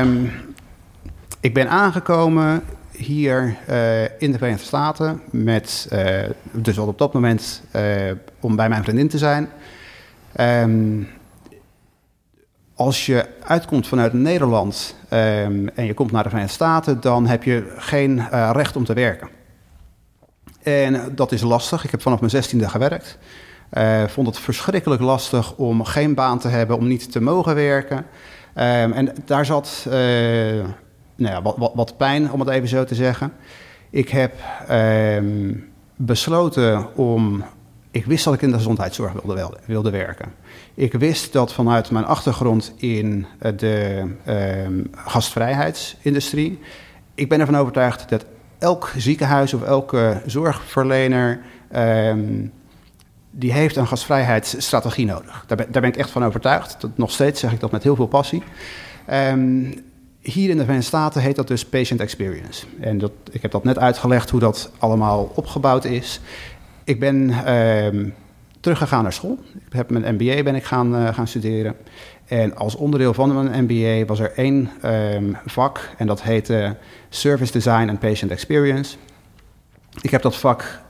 um, 0.00 0.32
ik 1.40 1.54
ben 1.54 1.68
aangekomen 1.68 2.62
hier 2.90 3.56
uh, 3.70 4.02
in 4.02 4.32
de 4.32 4.38
Verenigde 4.38 4.66
Staten 4.66 5.20
met, 5.30 5.88
uh, 5.92 6.22
dus 6.52 6.78
al 6.78 6.86
op 6.86 6.98
dat 6.98 7.12
moment 7.12 7.62
uh, 7.76 7.82
om 8.40 8.56
bij 8.56 8.68
mijn 8.68 8.82
vriendin 8.82 9.08
te 9.08 9.18
zijn. 9.18 9.48
Um, 10.40 11.08
als 12.76 13.06
je 13.06 13.26
uitkomt 13.42 13.86
vanuit 13.86 14.12
Nederland 14.12 14.94
um, 15.10 15.68
en 15.68 15.84
je 15.84 15.94
komt 15.94 16.12
naar 16.12 16.22
de 16.22 16.28
Verenigde 16.28 16.54
Staten, 16.54 17.00
dan 17.00 17.26
heb 17.26 17.42
je 17.42 17.74
geen 17.76 18.16
uh, 18.16 18.50
recht 18.52 18.76
om 18.76 18.84
te 18.84 18.94
werken. 18.94 19.28
En 20.62 21.14
dat 21.14 21.32
is 21.32 21.42
lastig. 21.42 21.84
Ik 21.84 21.90
heb 21.90 22.02
vanaf 22.02 22.18
mijn 22.18 22.30
zestiende 22.30 22.68
gewerkt. 22.68 23.18
Uh, 23.72 24.04
vond 24.04 24.26
het 24.26 24.38
verschrikkelijk 24.38 25.02
lastig 25.02 25.54
om 25.54 25.84
geen 25.84 26.14
baan 26.14 26.38
te 26.38 26.48
hebben, 26.48 26.76
om 26.76 26.86
niet 26.86 27.12
te 27.12 27.20
mogen 27.20 27.54
werken. 27.54 27.96
Um, 27.96 28.92
en 28.92 29.12
daar 29.24 29.46
zat 29.46 29.84
uh, 29.86 29.94
nou 29.94 31.34
ja, 31.34 31.42
wat, 31.42 31.56
wat, 31.56 31.72
wat, 31.74 31.96
pijn, 31.96 32.32
om 32.32 32.40
het 32.40 32.48
even 32.48 32.68
zo 32.68 32.84
te 32.84 32.94
zeggen. 32.94 33.32
Ik 33.90 34.08
heb 34.08 34.34
um, 34.70 35.68
besloten 35.96 36.96
om. 36.96 37.44
Ik 37.90 38.04
wist 38.04 38.24
dat 38.24 38.34
ik 38.34 38.42
in 38.42 38.50
de 38.50 38.56
gezondheidszorg 38.56 39.12
wilde, 39.12 39.58
wilde 39.66 39.90
werken. 39.90 40.32
Ik 40.76 40.92
wist 40.92 41.32
dat 41.32 41.52
vanuit 41.52 41.90
mijn 41.90 42.04
achtergrond 42.04 42.72
in 42.76 43.26
de 43.56 44.04
um, 44.28 44.90
gastvrijheidsindustrie. 44.94 46.58
Ik 47.14 47.28
ben 47.28 47.40
ervan 47.40 47.56
overtuigd 47.56 48.08
dat 48.08 48.24
elk 48.58 48.92
ziekenhuis 48.96 49.54
of 49.54 49.62
elke 49.62 50.22
zorgverlener. 50.26 51.40
Um, 51.76 52.52
die 53.30 53.52
heeft 53.52 53.76
een 53.76 53.86
gastvrijheidsstrategie 53.86 55.06
nodig. 55.06 55.44
Daar 55.46 55.56
ben, 55.56 55.72
daar 55.72 55.82
ben, 55.82 55.90
ik 55.90 55.96
echt 55.96 56.10
van 56.10 56.24
overtuigd. 56.24 56.80
Dat, 56.80 56.90
nog 56.94 57.10
steeds 57.10 57.40
zeg 57.40 57.52
ik 57.52 57.60
dat 57.60 57.70
met 57.70 57.82
heel 57.82 57.96
veel 57.96 58.06
passie. 58.06 58.42
Um, 59.12 59.74
hier 60.20 60.50
in 60.50 60.56
de 60.56 60.62
Verenigde 60.62 60.88
Staten 60.88 61.22
heet 61.22 61.36
dat 61.36 61.48
dus 61.48 61.66
patient 61.66 62.00
experience. 62.00 62.66
En 62.80 62.98
dat, 62.98 63.12
ik 63.30 63.42
heb 63.42 63.50
dat 63.50 63.64
net 63.64 63.78
uitgelegd 63.78 64.30
hoe 64.30 64.40
dat 64.40 64.70
allemaal 64.78 65.32
opgebouwd 65.34 65.84
is. 65.84 66.20
Ik 66.84 67.00
ben 67.00 67.30
teruggegaan 68.66 69.02
naar 69.02 69.12
school. 69.12 69.38
Ik 69.66 69.72
heb 69.72 69.90
mijn 69.90 70.14
MBA 70.14 70.42
ben 70.42 70.54
ik 70.54 70.64
gaan, 70.64 71.14
gaan 71.14 71.26
studeren. 71.26 71.76
En 72.24 72.56
als 72.56 72.74
onderdeel 72.74 73.14
van 73.14 73.34
mijn 73.34 73.64
MBA 73.64 74.04
was 74.04 74.18
er 74.18 74.32
één 74.32 74.70
ehm, 74.82 75.32
vak 75.44 75.90
en 75.96 76.06
dat 76.06 76.22
heette 76.22 76.76
Service 77.08 77.52
Design 77.52 77.88
and 77.88 77.98
Patient 77.98 78.30
Experience. 78.30 78.96
Ik 80.00 80.10
heb 80.10 80.22
dat 80.22 80.36
vak 80.36 80.80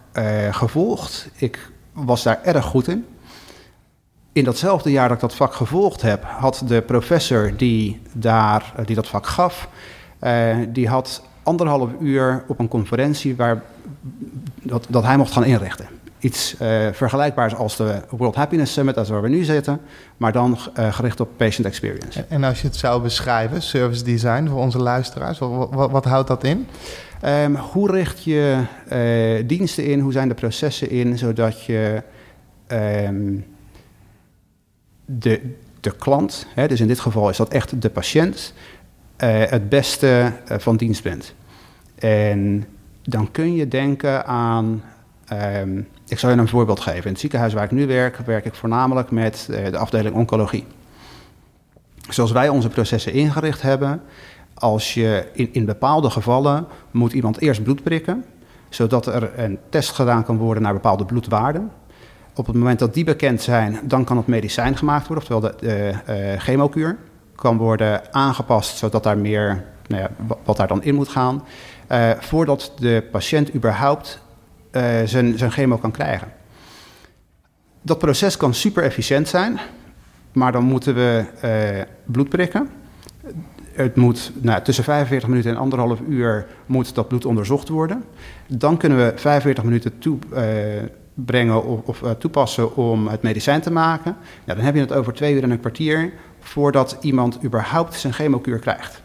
gevolgd. 0.51 1.29
Ik 1.37 1.71
was 1.93 2.23
daar 2.23 2.41
erg 2.43 2.65
goed 2.65 2.89
in. 2.89 3.05
In 4.33 4.45
datzelfde 4.45 4.91
jaar 4.91 5.09
dat 5.09 5.17
ik 5.17 5.23
dat 5.23 5.35
vak 5.35 5.55
gevolgd 5.55 6.03
heb, 6.03 6.23
had 6.25 6.63
de 6.67 6.83
professor 6.83 7.57
die, 7.57 8.01
daar, 8.13 8.73
die 8.85 8.95
dat 8.95 9.07
vak 9.07 9.27
gaf, 9.27 9.69
die 10.69 10.89
had 10.89 11.23
anderhalf 11.43 11.91
uur 12.01 12.45
op 12.47 12.59
een 12.59 12.69
conferentie 12.69 13.37
waar, 13.37 13.63
dat, 14.63 14.87
dat 14.89 15.05
hij 15.05 15.17
mocht 15.17 15.33
gaan 15.33 15.45
inrichten. 15.45 15.96
Iets 16.27 16.55
uh, 16.63 16.89
vergelijkbaars 16.93 17.55
als 17.55 17.77
de 17.77 18.01
World 18.11 18.35
Happiness 18.35 18.73
Summit, 18.73 18.97
als 18.97 19.09
waar 19.09 19.23
we 19.23 19.29
nu 19.29 19.45
zitten, 19.45 19.81
maar 20.17 20.33
dan 20.33 20.59
uh, 20.79 20.93
gericht 20.93 21.21
op 21.21 21.29
patient 21.37 21.67
experience. 21.67 22.25
En 22.29 22.45
als 22.45 22.61
je 22.61 22.67
het 22.67 22.77
zou 22.77 23.03
beschrijven, 23.03 23.63
service 23.63 24.05
design 24.05 24.49
voor 24.49 24.61
onze 24.61 24.79
luisteraars, 24.79 25.39
wat, 25.39 25.69
wat, 25.71 25.91
wat 25.91 26.05
houdt 26.05 26.29
dat 26.29 26.45
in? 26.45 26.67
Um, 27.25 27.57
hoe 27.57 27.91
richt 27.91 28.25
je 28.25 28.63
uh, 28.93 29.49
diensten 29.49 29.85
in? 29.85 30.01
Hoe 30.01 30.13
zijn 30.13 30.29
de 30.29 30.35
processen 30.35 30.91
in, 30.91 31.19
zodat 31.19 31.65
je 31.65 32.03
um, 32.69 33.45
de, 35.05 35.55
de 35.81 35.97
klant, 35.97 36.47
hè, 36.55 36.69
dus 36.69 36.81
in 36.81 36.87
dit 36.87 37.01
geval 37.01 37.29
is 37.29 37.37
dat 37.37 37.49
echt 37.49 37.83
de 37.83 37.91
patiënt, 37.91 38.53
het 39.17 39.69
beste 39.69 40.33
van 40.45 40.77
dienst 40.77 41.03
bent. 41.03 41.35
En 41.99 42.67
dan 43.03 43.31
kun 43.31 43.55
je 43.55 43.69
denken 43.69 44.27
aan. 44.27 44.83
Um, 45.33 45.89
ik 46.09 46.19
zal 46.19 46.31
je 46.31 46.37
een 46.37 46.49
voorbeeld 46.49 46.81
geven. 46.81 47.05
In 47.05 47.11
het 47.11 47.21
ziekenhuis 47.21 47.53
waar 47.53 47.65
ik 47.65 47.71
nu 47.71 47.87
werk, 47.87 48.17
werk 48.17 48.45
ik 48.45 48.55
voornamelijk 48.55 49.11
met 49.11 49.49
uh, 49.51 49.65
de 49.71 49.79
afdeling 49.79 50.15
oncologie. 50.15 50.67
Zoals 52.09 52.33
wij 52.33 52.49
onze 52.49 52.69
processen 52.69 53.13
ingericht 53.13 53.63
hebben, 53.63 54.03
als 54.55 54.95
je 54.95 55.27
in, 55.33 55.49
in 55.53 55.65
bepaalde 55.65 56.11
gevallen 56.11 56.67
moet 56.91 57.13
iemand 57.13 57.41
eerst 57.41 57.63
bloed 57.63 57.83
prikken, 57.83 58.25
zodat 58.69 59.07
er 59.07 59.39
een 59.39 59.59
test 59.69 59.91
gedaan 59.91 60.25
kan 60.25 60.37
worden 60.37 60.63
naar 60.63 60.73
bepaalde 60.73 61.05
bloedwaarden. 61.05 61.71
Op 62.35 62.47
het 62.47 62.57
moment 62.57 62.79
dat 62.79 62.95
die 62.95 63.05
bekend 63.05 63.43
zijn, 63.43 63.79
dan 63.83 64.05
kan 64.05 64.17
het 64.17 64.27
medicijn 64.27 64.77
gemaakt 64.77 65.07
worden, 65.07 65.25
oftewel 65.31 65.57
de, 65.59 65.67
de 65.67 66.33
uh, 66.33 66.41
chemokuur 66.41 66.97
kan 67.35 67.57
worden 67.57 68.15
aangepast 68.15 68.77
zodat 68.77 69.03
daar 69.03 69.19
meer, 69.19 69.65
nou 69.87 70.03
ja, 70.03 70.11
wat 70.45 70.57
daar 70.57 70.69
dan 70.69 70.83
in 70.83 70.95
moet 70.95 71.09
gaan, 71.09 71.45
uh, 71.93 72.11
voordat 72.19 72.73
de 72.79 73.05
patiënt 73.11 73.55
überhaupt 73.55 74.21
zijn, 75.05 75.39
zijn 75.39 75.51
chemo 75.51 75.77
kan 75.77 75.91
krijgen. 75.91 76.33
Dat 77.83 77.99
proces 77.99 78.37
kan 78.37 78.55
super 78.55 78.83
efficiënt 78.83 79.29
zijn, 79.29 79.59
maar 80.33 80.53
dan 80.53 80.65
moeten 80.65 80.95
we 80.95 81.25
uh, 81.45 81.83
bloed 82.05 82.29
prikken. 82.29 82.71
Het 83.73 83.97
moet 83.97 84.33
nou, 84.41 84.63
tussen 84.63 84.85
45 84.85 85.29
minuten 85.29 85.51
en 85.51 85.57
anderhalf 85.57 86.01
uur 86.09 86.47
moet 86.67 86.95
dat 86.95 87.09
bloed 87.09 87.25
onderzocht 87.25 87.69
worden. 87.69 88.05
Dan 88.47 88.77
kunnen 88.77 88.99
we 88.99 89.13
45 89.17 89.65
minuten 89.65 89.99
toe, 89.99 90.19
brengen 91.15 91.65
of, 91.65 91.81
of 92.03 92.15
toepassen 92.19 92.77
om 92.77 93.09
het 93.09 93.23
medicijn 93.23 93.61
te 93.61 93.71
maken. 93.71 94.17
Nou, 94.45 94.59
dan 94.59 94.67
heb 94.67 94.75
je 94.75 94.81
het 94.81 94.93
over 94.93 95.13
twee 95.13 95.35
uur 95.35 95.43
en 95.43 95.51
een 95.51 95.61
kwartier 95.61 96.13
voordat 96.41 96.97
iemand 97.01 97.39
überhaupt 97.45 97.95
zijn 97.95 98.13
chemokuur 98.13 98.59
krijgt. 98.59 99.03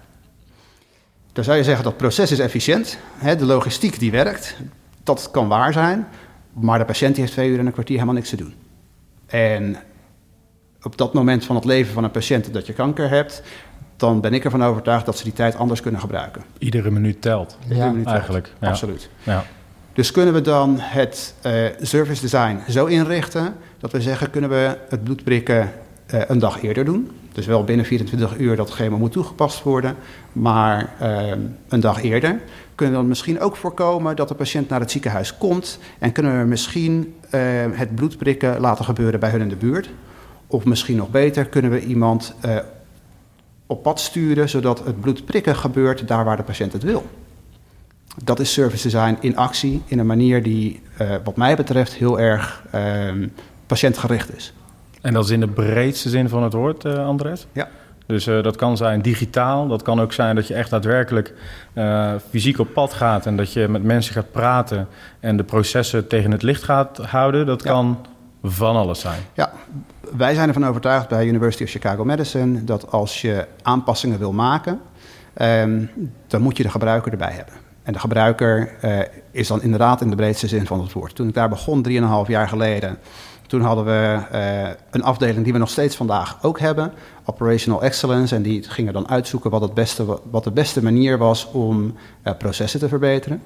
Dan 1.33 1.43
zou 1.43 1.57
je 1.57 1.63
zeggen 1.63 1.83
dat 1.83 1.97
proces 1.97 2.31
is 2.31 2.39
efficiënt, 2.39 2.97
hè, 3.17 3.35
de 3.35 3.45
logistiek 3.45 3.99
die 3.99 4.11
werkt, 4.11 4.55
dat 5.03 5.31
kan 5.31 5.47
waar 5.47 5.73
zijn, 5.73 6.07
maar 6.53 6.79
de 6.79 6.85
patiënt 6.85 7.13
die 7.15 7.23
heeft 7.23 7.35
twee 7.35 7.49
uur 7.49 7.59
en 7.59 7.65
een 7.65 7.71
kwartier 7.71 7.95
helemaal 7.95 8.15
niks 8.15 8.29
te 8.29 8.35
doen. 8.35 8.53
En 9.25 9.77
op 10.81 10.97
dat 10.97 11.13
moment 11.13 11.45
van 11.45 11.55
het 11.55 11.65
leven 11.65 11.93
van 11.93 12.03
een 12.03 12.11
patiënt 12.11 12.53
dat 12.53 12.65
je 12.65 12.73
kanker 12.73 13.09
hebt, 13.09 13.43
dan 13.95 14.21
ben 14.21 14.33
ik 14.33 14.43
ervan 14.43 14.63
overtuigd 14.63 15.05
dat 15.05 15.17
ze 15.17 15.23
die 15.23 15.33
tijd 15.33 15.55
anders 15.55 15.81
kunnen 15.81 16.01
gebruiken. 16.01 16.41
Iedere 16.57 16.91
minuut 16.91 17.21
telt. 17.21 17.57
Iedere 17.63 17.79
ja, 17.79 17.91
minuut 17.91 18.07
eigenlijk. 18.07 18.45
Telt. 18.45 18.57
Ja. 18.59 18.67
Absoluut. 18.67 19.09
Ja. 19.23 19.43
Dus 19.93 20.11
kunnen 20.11 20.33
we 20.33 20.41
dan 20.41 20.75
het 20.79 21.33
uh, 21.45 21.65
service 21.81 22.21
design 22.21 22.59
zo 22.69 22.85
inrichten 22.85 23.55
dat 23.79 23.91
we 23.91 24.01
zeggen, 24.01 24.29
kunnen 24.29 24.49
we 24.49 24.77
het 24.89 25.03
bloed 25.03 25.23
prikken 25.23 25.71
uh, 26.13 26.21
een 26.27 26.39
dag 26.39 26.61
eerder 26.61 26.85
doen? 26.85 27.11
Dus 27.31 27.45
wel 27.45 27.63
binnen 27.63 27.85
24 27.85 28.37
uur 28.37 28.55
dat 28.55 28.69
chemo 28.69 28.97
moet 28.97 29.11
toegepast 29.11 29.63
worden, 29.63 29.95
maar 30.31 30.93
uh, 31.01 31.31
een 31.67 31.79
dag 31.79 32.03
eerder. 32.03 32.39
Kunnen 32.81 32.99
we 32.99 33.05
dan 33.05 33.15
misschien 33.15 33.39
ook 33.39 33.55
voorkomen 33.55 34.15
dat 34.15 34.27
de 34.27 34.35
patiënt 34.35 34.69
naar 34.69 34.79
het 34.79 34.91
ziekenhuis 34.91 35.37
komt 35.37 35.79
en 35.99 36.11
kunnen 36.11 36.39
we 36.39 36.45
misschien 36.45 37.15
uh, 37.25 37.41
het 37.71 37.95
bloedprikken 37.95 38.59
laten 38.59 38.85
gebeuren 38.85 39.19
bij 39.19 39.29
hun 39.29 39.41
in 39.41 39.49
de 39.49 39.55
buurt? 39.55 39.89
Of 40.47 40.65
misschien 40.65 40.97
nog 40.97 41.09
beter, 41.09 41.45
kunnen 41.45 41.71
we 41.71 41.79
iemand 41.79 42.33
uh, 42.45 42.57
op 43.65 43.83
pad 43.83 43.99
sturen 43.99 44.49
zodat 44.49 44.85
het 44.85 45.01
bloedprikken 45.01 45.55
gebeurt 45.55 46.07
daar 46.07 46.25
waar 46.25 46.37
de 46.37 46.43
patiënt 46.43 46.73
het 46.73 46.83
wil? 46.83 47.05
Dat 48.23 48.39
is 48.39 48.53
service 48.53 48.83
design 48.83 49.17
in 49.19 49.37
actie, 49.37 49.81
in 49.85 49.99
een 49.99 50.05
manier 50.05 50.43
die, 50.43 50.81
wat 51.23 51.35
mij 51.35 51.55
betreft, 51.55 51.93
heel 51.93 52.19
erg 52.19 52.65
patiëntgericht 53.65 54.35
is. 54.35 54.53
En 55.01 55.13
dat 55.13 55.23
is 55.23 55.29
in 55.29 55.39
de 55.39 55.47
breedste 55.47 56.09
zin 56.09 56.29
van 56.29 56.43
het 56.43 56.53
woord, 56.53 56.85
Andres? 56.85 57.47
Ja. 57.51 57.69
Dus 58.11 58.27
uh, 58.27 58.43
dat 58.43 58.55
kan 58.55 58.77
zijn 58.77 59.01
digitaal, 59.01 59.67
dat 59.67 59.81
kan 59.81 60.01
ook 60.01 60.13
zijn 60.13 60.35
dat 60.35 60.47
je 60.47 60.53
echt 60.53 60.69
daadwerkelijk 60.69 61.33
uh, 61.73 62.13
fysiek 62.29 62.59
op 62.59 62.73
pad 62.73 62.93
gaat 62.93 63.25
en 63.25 63.35
dat 63.35 63.53
je 63.53 63.67
met 63.67 63.83
mensen 63.83 64.13
gaat 64.13 64.31
praten 64.31 64.87
en 65.19 65.37
de 65.37 65.43
processen 65.43 66.07
tegen 66.07 66.31
het 66.31 66.41
licht 66.41 66.63
gaat 66.63 66.97
houden. 66.97 67.45
Dat 67.45 67.63
ja. 67.63 67.71
kan 67.71 68.05
van 68.43 68.75
alles 68.75 68.99
zijn. 68.99 69.21
Ja, 69.33 69.51
wij 70.17 70.33
zijn 70.33 70.47
ervan 70.47 70.65
overtuigd 70.65 71.07
bij 71.07 71.27
University 71.27 71.63
of 71.63 71.69
Chicago 71.69 72.05
Medicine 72.05 72.63
dat 72.63 72.91
als 72.91 73.21
je 73.21 73.47
aanpassingen 73.61 74.19
wil 74.19 74.33
maken, 74.33 74.79
um, 75.41 75.89
dan 76.27 76.41
moet 76.41 76.57
je 76.57 76.63
de 76.63 76.69
gebruiker 76.69 77.11
erbij 77.11 77.33
hebben. 77.33 77.53
En 77.83 77.93
de 77.93 77.99
gebruiker 77.99 78.71
uh, 78.83 78.99
is 79.31 79.47
dan 79.47 79.61
inderdaad 79.61 80.01
in 80.01 80.09
de 80.09 80.15
breedste 80.15 80.47
zin 80.47 80.65
van 80.65 80.81
het 80.81 80.91
woord. 80.91 81.15
Toen 81.15 81.27
ik 81.27 81.33
daar 81.33 81.49
begon, 81.49 81.87
3,5 81.89 81.93
jaar 82.27 82.47
geleden, 82.47 82.97
toen 83.51 83.61
hadden 83.61 83.85
we 83.85 84.19
uh, 84.33 84.69
een 84.91 85.03
afdeling 85.03 85.43
die 85.43 85.53
we 85.53 85.59
nog 85.59 85.69
steeds 85.69 85.95
vandaag 85.95 86.37
ook 86.41 86.59
hebben, 86.59 86.93
Operational 87.25 87.83
Excellence. 87.83 88.35
En 88.35 88.41
die 88.41 88.63
gingen 88.63 88.93
dan 88.93 89.09
uitzoeken 89.09 89.49
wat, 89.49 89.61
het 89.61 89.73
beste, 89.73 90.19
wat 90.29 90.43
de 90.43 90.51
beste 90.51 90.83
manier 90.83 91.17
was 91.17 91.51
om 91.51 91.95
uh, 92.23 92.33
processen 92.37 92.79
te 92.79 92.87
verbeteren. 92.87 93.41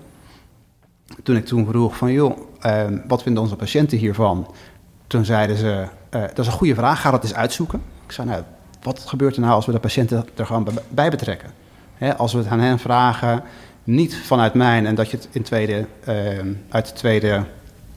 Toen 1.24 1.36
ik 1.36 1.46
toen 1.46 1.68
vroeg 1.68 1.98
van, 1.98 2.12
joh, 2.12 2.38
uh, 2.66 2.84
wat 3.08 3.24
vinden 3.24 3.44
onze 3.44 3.56
patiënten 3.56 3.98
hiervan? 3.98 4.48
Toen 5.08 5.26
zeiden 5.26 5.58
ze, 5.58 5.88
dat 6.10 6.40
is 6.40 6.48
een 6.48 6.52
goede 6.52 6.76
vraag, 6.76 7.02
ga 7.02 7.12
dat 7.12 7.24
eens 7.24 7.34
uitzoeken. 7.34 7.82
Ik 8.06 8.12
zei, 8.12 8.28
nou, 8.28 8.44
wat 8.82 9.00
gebeurt 9.00 9.36
er 9.36 9.42
nou 9.42 9.54
als 9.54 9.66
we 9.66 9.72
de 9.72 9.80
patiënten 9.80 10.28
er 10.36 10.46
gewoon 10.46 10.68
bij 10.90 11.10
betrekken? 11.10 11.50
Als 12.18 12.34
we 12.34 12.40
het 12.40 12.48
aan 12.48 12.60
hen 12.60 12.80
vragen, 12.80 13.44
niet 13.84 14.16
vanuit 14.16 14.54
mijn 14.54 14.86
en 14.86 14.96
dat 14.96 15.10
je 15.10 15.18
het 15.18 15.28
in 15.32 15.44
tweede, 15.44 15.86
uit 16.70 16.88
de 16.88 16.94
tweede, 16.94 17.44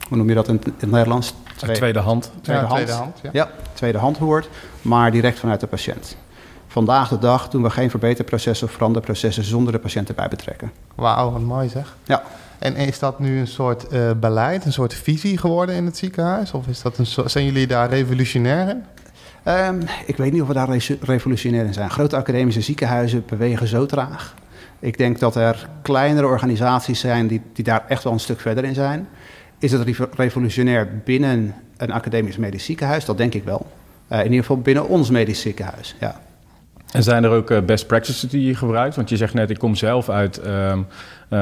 hoe 0.09 0.17
noem 0.17 0.29
je 0.29 0.35
dat 0.35 0.49
in 0.49 0.61
het 0.79 0.91
Nederlands? 0.91 1.35
Tweede, 1.57 1.79
tweede 1.79 1.99
hand. 1.99 2.31
Tweede, 2.41 2.63
ja, 2.63 2.69
hand. 2.69 2.81
tweede 2.81 3.03
hand. 3.03 3.19
Ja. 3.23 3.31
ja, 3.33 3.51
tweede 3.73 3.99
hand 3.99 4.19
hoort, 4.19 4.49
maar 4.83 5.11
direct 5.11 5.39
vanuit 5.39 5.61
de 5.61 5.67
patiënt. 5.67 6.17
Vandaag 6.67 7.09
de 7.09 7.19
dag 7.19 7.49
doen 7.49 7.63
we 7.63 7.71
geen 7.71 7.91
verbeterprocessen 7.91 8.67
of 8.67 8.73
veranderprocessen 8.73 9.45
zonder 9.45 9.73
de 9.73 9.79
patiënt 9.79 10.09
erbij 10.09 10.29
betrekken. 10.29 10.73
Wauw, 10.95 11.31
wat 11.31 11.41
mooi 11.41 11.69
zeg. 11.69 11.97
Ja. 12.05 12.23
En 12.59 12.77
is 12.77 12.99
dat 12.99 13.19
nu 13.19 13.39
een 13.39 13.47
soort 13.47 13.93
uh, 13.93 14.11
beleid, 14.21 14.65
een 14.65 14.73
soort 14.73 14.95
visie 14.95 15.39
geworden 15.39 15.75
in 15.75 15.85
het 15.85 15.97
ziekenhuis? 15.97 16.53
Of 16.53 16.67
is 16.67 16.83
dat 16.83 16.99
een 16.99 17.07
so 17.07 17.29
zijn 17.29 17.45
jullie 17.45 17.67
daar 17.67 17.89
revolutionair 17.89 18.69
in? 18.69 18.85
Um, 19.53 19.81
ik 20.07 20.17
weet 20.17 20.33
niet 20.33 20.43
of 20.43 20.49
we 20.49 20.55
daar 20.55 20.69
re 20.69 20.99
revolutionair 21.01 21.65
in 21.65 21.73
zijn. 21.73 21.91
Grote 21.91 22.17
academische 22.17 22.61
ziekenhuizen 22.61 23.25
bewegen 23.27 23.67
zo 23.67 23.87
traag. 23.87 24.35
Ik 24.79 24.99
denk 24.99 25.19
dat 25.19 25.37
er 25.37 25.69
kleinere 25.83 26.27
organisaties 26.27 27.01
zijn 27.01 27.27
die, 27.27 27.43
die 27.53 27.65
daar 27.65 27.85
echt 27.89 28.05
wel 28.05 28.13
een 28.13 28.21
stuk 28.21 28.41
verder 28.41 28.65
in 28.65 28.75
zijn. 28.75 29.09
Is 29.59 29.73
het 29.73 29.99
revolutionair 30.17 30.89
binnen 31.05 31.55
een 31.77 31.93
academisch 31.93 32.37
medisch 32.37 32.65
ziekenhuis? 32.65 33.05
Dat 33.05 33.17
denk 33.17 33.35
ik 33.35 33.45
wel. 33.45 33.67
Uh, 34.13 34.19
in 34.19 34.25
ieder 34.25 34.41
geval 34.41 34.61
binnen 34.61 34.89
ons 34.89 35.11
medisch 35.11 35.41
ziekenhuis, 35.41 35.95
ja. 36.01 36.21
En 36.93 37.03
zijn 37.03 37.25
er 37.25 37.31
ook 37.31 37.51
uh, 37.51 37.61
best 37.61 37.87
practices 37.87 38.31
die 38.31 38.47
je 38.47 38.55
gebruikt? 38.55 38.97
Want 38.97 39.09
je 39.09 39.17
zegt 39.17 39.35
net, 39.35 39.51
ik 39.51 39.59
kom 39.59 39.75
zelf 39.75 40.09
uit... 40.09 40.47
Um, 40.47 40.87
uh, 41.31 41.39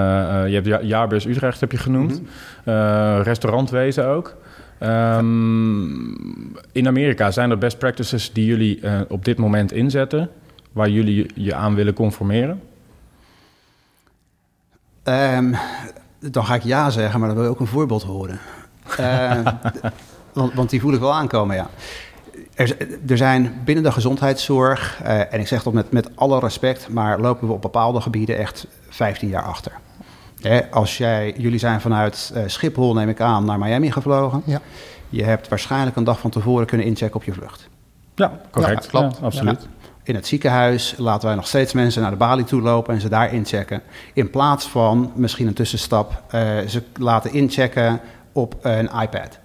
je 0.47 0.55
hebt 0.55 0.67
ja 0.67 0.81
Jaarbeurs 0.83 1.27
Utrecht 1.27 1.61
heb 1.61 1.73
je 1.73 1.79
genoemd. 1.79 2.21
Mm 2.21 2.29
-hmm. 2.65 3.23
restaurantwezen 3.23 4.07
ook. 4.07 4.37
Um, 4.81 6.57
in 6.73 6.87
Amerika 6.87 7.31
zijn 7.31 7.51
er 7.51 7.59
best 7.59 7.79
practices 7.79 8.33
die 8.33 8.47
jullie 8.47 8.81
op 9.09 9.25
dit 9.25 9.39
moment 9.39 9.73
inzetten... 9.73 10.29
waar 10.73 10.89
jullie 10.89 11.31
je 11.35 11.55
aan 11.55 11.75
willen 11.75 11.95
conformeren? 11.95 12.61
Um, 15.05 15.57
dan 16.19 16.45
ga 16.45 16.55
ik 16.55 16.63
ja 16.63 16.91
zeggen, 16.91 17.19
maar 17.19 17.29
dan 17.29 17.37
wil 17.37 17.47
je 17.47 17.53
ook 17.53 17.61
een 17.61 17.67
voorbeeld 17.67 18.03
horen. 18.03 18.39
uh, 19.01 19.41
want, 20.33 20.55
want, 20.55 20.71
die 20.71 20.81
voel 20.81 20.93
ik 20.93 21.01
wel 21.01 21.15
aankomen, 21.15 21.57
ja. 21.57 21.69
Er, 22.55 22.77
er 23.09 23.17
zijn 23.17 23.61
binnen 23.65 23.85
de 23.85 23.93
gezondheidszorg, 23.93 25.01
uh, 25.03 25.33
en 25.33 25.41
ik 25.41 25.47
zeg 25.47 25.63
dat 25.63 25.73
met, 25.73 25.93
met 25.93 26.11
alle 26.15 26.39
respect, 26.39 26.89
maar 26.89 27.21
lopen 27.21 27.47
we 27.47 27.53
op 27.53 27.63
bepaalde 27.63 28.01
gebieden 28.01 28.39
echt 28.39 28.67
15 28.89 29.29
jaar 29.29 29.43
achter. 29.43 29.73
Hè, 30.41 30.71
als 30.71 30.99
jij, 30.99 31.35
jullie 31.37 31.59
zijn 31.59 31.81
vanuit 31.81 32.33
uh, 32.35 32.43
Schiphol, 32.47 32.95
neem 32.95 33.09
ik 33.09 33.21
aan, 33.21 33.45
naar 33.45 33.59
Miami 33.59 33.93
gevlogen. 33.93 34.43
Ja. 34.45 34.61
Je 35.09 35.25
hebt 35.25 35.49
waarschijnlijk 35.49 35.97
een 35.97 36.05
dag 36.05 36.21
van 36.21 36.31
tevoren 36.31 36.67
kunnen 36.67 36.87
inchecken 36.87 37.17
op 37.17 37.25
je 37.25 37.33
vlucht. 37.33 37.69
Ja, 38.15 38.41
correct. 38.51 38.85
Ja, 38.85 38.91
klopt. 38.91 39.17
Ja, 39.19 39.25
absoluut. 39.25 39.69
In 40.07 40.15
het 40.15 40.27
ziekenhuis 40.27 40.95
laten 40.97 41.27
wij 41.27 41.37
nog 41.37 41.47
steeds 41.47 41.73
mensen 41.73 42.03
naar 42.03 42.11
de 42.11 42.17
balie 42.17 42.45
toe 42.45 42.61
lopen 42.63 42.95
en 42.95 43.01
ze 43.01 43.09
daar 43.09 43.33
inchecken. 43.33 43.83
In 44.13 44.31
plaats 44.31 44.67
van 44.67 45.13
misschien 45.15 45.47
een 45.47 45.55
tussenstap, 45.55 46.23
eh, 46.29 46.59
ze 46.69 46.83
laten 46.95 47.33
inchecken 47.33 48.01
op 48.33 48.57
een 48.63 48.91
iPad. 49.03 49.39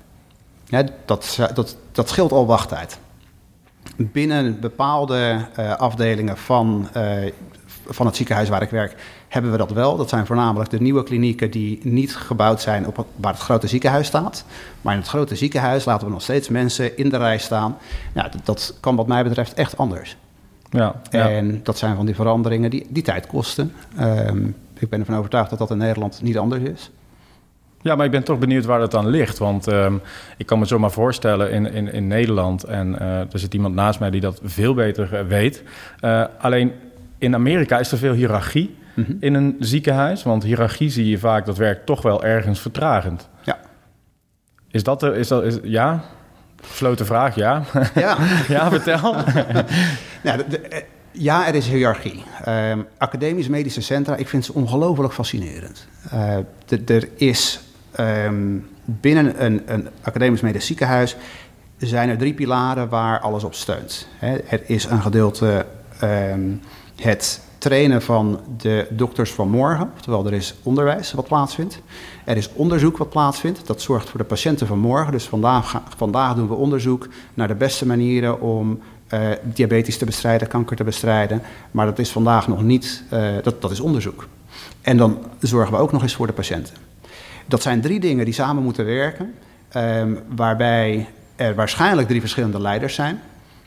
Dat, 1.06 1.38
dat, 1.54 1.78
dat 1.92 2.10
scheelt 2.10 2.32
al 2.32 2.46
wachttijd. 2.46 3.00
Binnen 3.96 4.60
bepaalde 4.60 5.46
eh, 5.56 5.76
afdelingen 5.76 6.38
van, 6.38 6.90
eh, 6.94 7.32
van 7.88 8.06
het 8.06 8.16
ziekenhuis 8.16 8.50
waar 8.50 8.62
ik 8.62 8.70
werk, 8.70 8.96
hebben 9.28 9.52
we 9.52 9.58
dat 9.58 9.72
wel. 9.72 9.98
Dat 9.98 10.10
zijn 10.10 10.26
voornamelijk 10.26 10.70
de 10.70 10.82
nieuwe 10.82 11.04
klinieken 11.04 11.52
die 11.52 11.80
niet 11.84 12.16
gebouwd 12.16 12.62
zijn 12.62 12.88
op 12.88 13.06
waar 13.16 13.34
het 13.34 13.42
grote 13.42 13.68
ziekenhuis 13.68 14.08
staat. 14.08 14.46
Maar 14.82 14.94
in 14.94 15.00
het 15.00 15.10
grote 15.10 15.36
ziekenhuis 15.36 15.86
laten 15.86 16.08
we 16.08 16.14
nog 16.14 16.22
steeds 16.22 16.50
mensen 16.50 16.98
in 16.98 17.10
de 17.10 17.18
rij 17.18 17.38
staan. 17.38 17.78
Dat, 18.14 18.36
dat 18.44 18.78
kan 18.80 18.96
wat 18.96 19.08
mij 19.08 19.24
betreft 19.24 19.54
echt 19.54 19.78
anders. 19.78 20.18
Ja, 20.72 20.96
ja. 21.10 21.30
En 21.30 21.60
dat 21.64 21.78
zijn 21.78 21.96
van 21.96 22.06
die 22.06 22.16
veranderingen 22.16 22.70
die, 22.70 22.86
die 22.90 23.04
tijd 23.04 23.28
kosten. 23.28 23.74
Ehm, 23.98 24.46
ik 24.80 24.90
ben 24.90 25.00
ervan 25.00 25.16
overtuigd 25.16 25.50
dat 25.50 25.60
dat 25.60 25.72
in 25.72 25.78
Nederland 25.78 26.22
niet 26.22 26.38
anders 26.38 26.62
is. 26.62 26.92
Ja, 27.82 27.96
maar 27.96 28.06
ik 28.06 28.12
ben 28.12 28.24
toch 28.24 28.40
benieuwd 28.40 28.66
waar 28.66 28.80
dat 28.80 28.96
aan 28.96 29.08
ligt. 29.08 29.38
Want 29.38 29.68
ehm, 29.68 29.96
ik 30.38 30.46
kan 30.46 30.60
me 30.60 30.66
zomaar 30.66 30.92
voorstellen 30.92 31.52
in, 31.52 31.74
in, 31.74 31.94
in 31.94 32.08
Nederland... 32.08 32.64
en 32.64 33.00
eh, 33.00 33.20
er 33.20 33.40
zit 33.40 33.54
iemand 33.54 33.76
naast 33.76 34.00
mij 34.00 34.10
die 34.10 34.22
dat 34.22 34.40
veel 34.44 34.74
beter 34.74 35.16
eh, 35.16 35.26
weet. 35.26 35.64
Eh, 36.00 36.24
alleen 36.40 36.72
in 37.18 37.36
Amerika 37.36 37.80
is 37.80 37.92
er 37.92 37.98
veel 37.98 38.14
hiërarchie 38.14 38.80
Mhm. 38.94 39.12
in 39.20 39.34
een 39.34 39.56
ziekenhuis. 39.60 40.24
Want 40.24 40.44
hiërarchie 40.44 40.90
zie 40.90 41.10
je 41.10 41.18
vaak, 41.18 41.46
dat 41.46 41.58
werkt 41.58 41.86
toch 41.86 42.02
wel 42.02 42.24
ergens 42.24 42.60
vertragend. 42.60 43.30
Ja. 43.42 43.58
Is 44.72 44.84
dat 44.84 45.04
er? 45.04 45.16
Is 45.16 45.28
dat, 45.28 45.44
is, 45.44 45.58
ja? 45.64 46.02
Gesloten 46.64 47.06
vraag, 47.06 47.36
ja. 47.36 47.64
Ja, 47.96 48.18
ja, 48.48 48.70
vertel. 48.70 49.16
nou, 50.24 50.42
eh, 50.42 50.82
ja 51.12 51.48
er 51.48 51.56
is 51.56 51.68
hiërarchie. 51.68 52.24
Ehm, 52.44 52.80
academisch-medische 52.98 53.82
centra, 53.82 54.16
ik 54.16 54.28
vind 54.28 54.46
ze 54.46 54.54
ongelooflijk 54.54 55.14
fascinerend. 55.14 55.88
Eh, 56.10 56.38
er 56.86 57.10
is 57.16 57.60
ehm, 57.92 58.58
binnen 58.86 59.46
een, 59.46 59.62
een 59.66 59.88
academisch-medisch 60.02 60.66
ziekenhuis... 60.66 61.16
zijn 61.78 62.10
er 62.10 62.18
drie 62.18 62.34
pilaren 62.34 62.90
waar 62.90 63.20
alles 63.20 63.44
op 63.44 63.54
steunt. 63.54 64.08
Hè, 64.18 64.38
er 64.38 64.62
is 64.66 64.86
een 64.86 65.02
gedeelte 65.02 65.66
ehm, 66.00 66.50
het 66.96 67.42
trainen 67.62 68.02
van 68.02 68.40
de 68.58 68.88
dokters 68.90 69.32
van 69.32 69.50
morgen. 69.50 69.92
Oftewel, 69.96 70.26
er 70.26 70.34
is 70.34 70.56
onderwijs 70.64 71.14
wat 71.14 71.28
plaatsvindt. 71.28 71.82
Er 72.26 72.38
is 72.38 72.54
onderzoek 72.54 72.98
wat 72.98 73.10
plaatsvindt. 73.10 73.68
Dat 73.68 73.82
zorgt 73.82 74.10
voor 74.10 74.20
de 74.20 74.26
patiënten 74.26 74.68
van 74.68 74.80
morgen. 74.80 75.12
Dus 75.12 75.26
vandaag, 75.26 75.82
vandaag 75.98 76.36
doen 76.36 76.48
we 76.48 76.54
onderzoek 76.54 77.08
naar 77.34 77.48
de 77.48 77.56
beste 77.56 77.86
manieren 77.86 78.42
om 78.42 78.80
diabetes 79.44 79.98
te 79.98 80.06
bestrijden, 80.06 80.48
kanker 80.48 80.76
te 80.76 80.84
bestrijden. 80.84 81.42
Maar 81.72 81.86
dat 81.86 82.00
is 82.00 82.12
vandaag 82.12 82.48
nog 82.48 82.64
niet, 82.64 83.04
eh, 83.10 83.30
dat, 83.44 83.62
dat 83.62 83.72
is 83.72 83.80
onderzoek. 83.80 84.28
En 84.82 84.98
dan 84.98 85.18
zorgen 85.40 85.74
we 85.74 85.80
ook 85.80 85.92
nog 85.92 86.02
eens 86.02 86.16
voor 86.16 86.28
de 86.28 86.34
patiënten. 86.34 86.76
Dat 87.46 87.62
zijn 87.62 87.82
drie 87.82 88.00
dingen 88.00 88.26
die 88.26 88.34
samen 88.34 88.64
moeten 88.64 88.86
werken, 88.86 89.34
ehm, 89.70 90.14
waarbij 90.36 91.08
er 91.36 91.56
waarschijnlijk 91.56 92.08
drie 92.08 92.20
verschillende 92.20 92.62
leiders 92.62 92.96
zijn, 92.96 93.20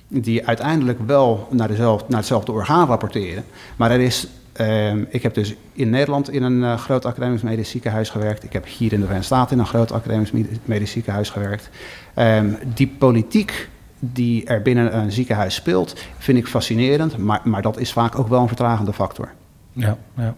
die 0.08 0.46
uiteindelijk 0.46 0.98
wel 1.06 1.48
naar, 1.50 1.68
dezelfde, 1.68 2.06
naar 2.08 2.18
hetzelfde 2.18 2.52
orgaan 2.52 2.86
rapporteren. 2.86 3.44
Maar 3.76 3.90
er 3.90 4.00
is, 4.00 4.26
ehm, 4.52 5.04
ik 5.08 5.22
heb 5.22 5.34
dus 5.34 5.54
in 5.72 5.90
Nederland 5.90 6.30
in 6.30 6.42
een 6.42 6.64
eh, 6.64 6.78
groot 6.78 7.04
academisch 7.04 7.42
medisch 7.42 7.70
ziekenhuis 7.70 8.10
gewerkt. 8.10 8.44
Ik 8.44 8.52
heb 8.52 8.66
hier 8.66 8.92
in 8.92 9.00
de 9.00 9.06
Verenigde 9.06 9.34
Staten 9.34 9.56
in 9.56 9.58
een 9.58 9.68
groot 9.68 9.92
academisch 9.92 10.30
medi- 10.30 10.58
medisch 10.64 10.90
ziekenhuis 10.90 11.30
gewerkt. 11.30 11.70
Ehm, 12.14 12.46
die 12.74 12.94
politiek 12.98 13.68
die 14.12 14.46
er 14.46 14.62
binnen 14.62 14.96
een 14.96 15.12
ziekenhuis 15.12 15.54
speelt, 15.54 16.04
vind 16.18 16.38
ik 16.38 16.46
fascinerend, 16.46 17.16
maar, 17.16 17.40
maar 17.44 17.62
dat 17.62 17.78
is 17.78 17.92
vaak 17.92 18.18
ook 18.18 18.28
wel 18.28 18.40
een 18.40 18.48
vertragende 18.48 18.92
factor. 18.92 19.32
ja, 19.72 19.96
ja. 20.14 20.34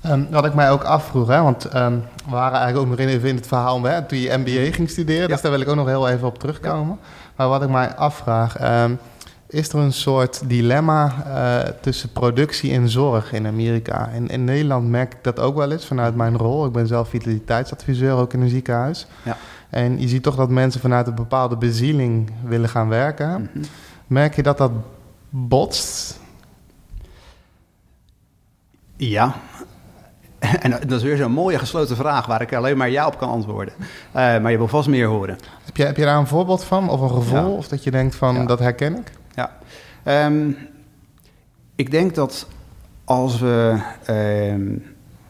Ehm, 0.00 0.24
wat 0.30 0.44
ik 0.44 0.54
mij 0.54 0.70
ook 0.70 0.82
afvroeg, 0.82 1.28
hè, 1.28 1.42
want 1.42 1.64
ehm, 1.64 1.92
we 2.24 2.30
waren 2.30 2.58
eigenlijk 2.58 2.78
ook 2.78 2.98
nog 2.98 3.06
even 3.06 3.28
in 3.28 3.36
het 3.36 3.46
verhaal 3.46 3.82
hè, 3.82 4.02
toen 4.02 4.18
je 4.18 4.36
MBA 4.36 4.72
ging 4.72 4.90
studeren, 4.90 5.28
dus 5.28 5.40
daar 5.40 5.50
wil 5.50 5.60
ik 5.60 5.68
ook 5.68 5.76
nog 5.76 5.86
heel 5.86 6.08
even 6.08 6.26
op 6.26 6.38
terugkomen. 6.38 6.98
Maar 7.36 7.48
wat 7.48 7.62
ik 7.62 7.68
mij 7.68 7.94
afvraag, 7.94 8.56
ehm, 8.56 8.94
is 9.48 9.68
er 9.68 9.78
een 9.78 9.92
soort 9.92 10.42
dilemma 10.48 11.14
eh, 11.26 11.70
tussen 11.80 12.12
productie 12.12 12.72
en 12.72 12.88
zorg 12.88 13.32
in 13.32 13.46
Amerika? 13.46 14.08
In, 14.08 14.28
in 14.28 14.44
Nederland 14.44 14.88
merk 14.88 15.12
ik 15.14 15.24
dat 15.24 15.40
ook 15.40 15.56
wel 15.56 15.72
eens 15.72 15.86
vanuit 15.86 16.14
mijn 16.14 16.36
rol. 16.36 16.66
Ik 16.66 16.72
ben 16.72 16.86
zelf 16.86 17.08
vitaliteitsadviseur 17.08 18.12
ook 18.14 18.32
in 18.32 18.40
een 18.40 18.48
ziekenhuis. 18.48 19.06
Ja. 19.24 19.36
En 19.70 20.00
je 20.00 20.08
ziet 20.08 20.22
toch 20.22 20.36
dat 20.36 20.50
mensen 20.50 20.80
vanuit 20.80 21.06
een 21.06 21.14
bepaalde 21.14 21.56
bezieling 21.56 22.30
willen 22.44 22.68
gaan 22.68 22.88
werken. 22.88 23.50
Mhm. 23.52 23.64
Merk 24.06 24.36
je 24.36 24.42
dat 24.42 24.58
dat 24.58 24.70
botst? 25.30 26.20
Ja. 28.96 29.34
En 30.60 30.70
dat 30.70 30.90
is 30.90 31.02
weer 31.02 31.16
zo'n 31.16 31.32
mooie 31.32 31.58
gesloten 31.58 31.96
vraag 31.96 32.26
waar 32.26 32.42
ik 32.42 32.54
alleen 32.54 32.76
maar 32.76 32.90
ja 32.90 33.06
op 33.06 33.18
kan 33.18 33.28
antwoorden. 33.28 33.74
Eh, 33.78 33.82
maar 34.12 34.50
je 34.50 34.56
wil 34.56 34.68
vast 34.68 34.88
meer 34.88 35.06
horen. 35.06 35.38
Heb 35.64 35.76
je, 35.76 35.84
heb 35.84 35.96
je 35.96 36.04
daar 36.04 36.18
een 36.18 36.26
voorbeeld 36.26 36.64
van 36.64 36.88
of 36.88 37.00
een 37.00 37.10
gevoel? 37.10 37.38
Ja. 37.38 37.46
Of 37.46 37.68
dat 37.68 37.84
je 37.84 37.90
denkt 37.90 38.14
van, 38.14 38.34
Ja. 38.34 38.44
dat 38.44 38.58
herken 38.58 38.96
ik? 38.96 39.12
Ja. 39.38 39.50
Ehm, 40.02 40.50
ik 41.76 41.90
denk 41.90 42.14
dat 42.14 42.46
als 43.04 43.38
we. 43.40 43.78
ehm, 44.04 44.66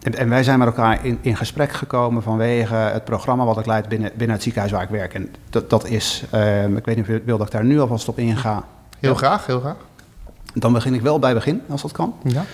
en, 0.02 0.14
en 0.14 0.28
wij 0.28 0.42
zijn 0.42 0.58
met 0.58 0.68
elkaar 0.68 1.04
in, 1.04 1.18
in 1.20 1.36
gesprek 1.36 1.72
gekomen 1.72 2.22
vanwege 2.22 2.74
het 2.74 3.04
programma 3.04 3.44
wat 3.44 3.58
ik 3.58 3.66
leid 3.66 3.88
binnen, 3.88 4.10
binnen 4.16 4.34
het 4.36 4.42
ziekenhuis 4.42 4.72
waar 4.72 4.82
ik 4.82 4.88
werk. 4.88 5.14
En 5.14 5.34
dat, 5.50 5.70
dat 5.70 5.86
is. 5.86 6.24
ehm, 6.30 6.76
ik 6.76 6.84
weet 6.84 6.96
niet 6.96 7.04
of 7.04 7.10
je 7.10 7.22
wil 7.24 7.38
dat 7.38 7.46
ik 7.46 7.52
daar 7.52 7.64
nu 7.64 7.80
alvast 7.80 8.08
op 8.08 8.18
inga. 8.18 8.64
Heel 8.98 9.10
Ja. 9.10 9.16
graag, 9.16 9.46
heel 9.46 9.60
graag. 9.60 9.76
Dan 10.54 10.72
begin 10.72 10.94
ik 10.94 11.00
wel 11.00 11.18
bij 11.18 11.34
begin, 11.34 11.62
als 11.68 11.82
dat 11.82 11.92
kan. 11.92 12.14
Ja. 12.24 12.44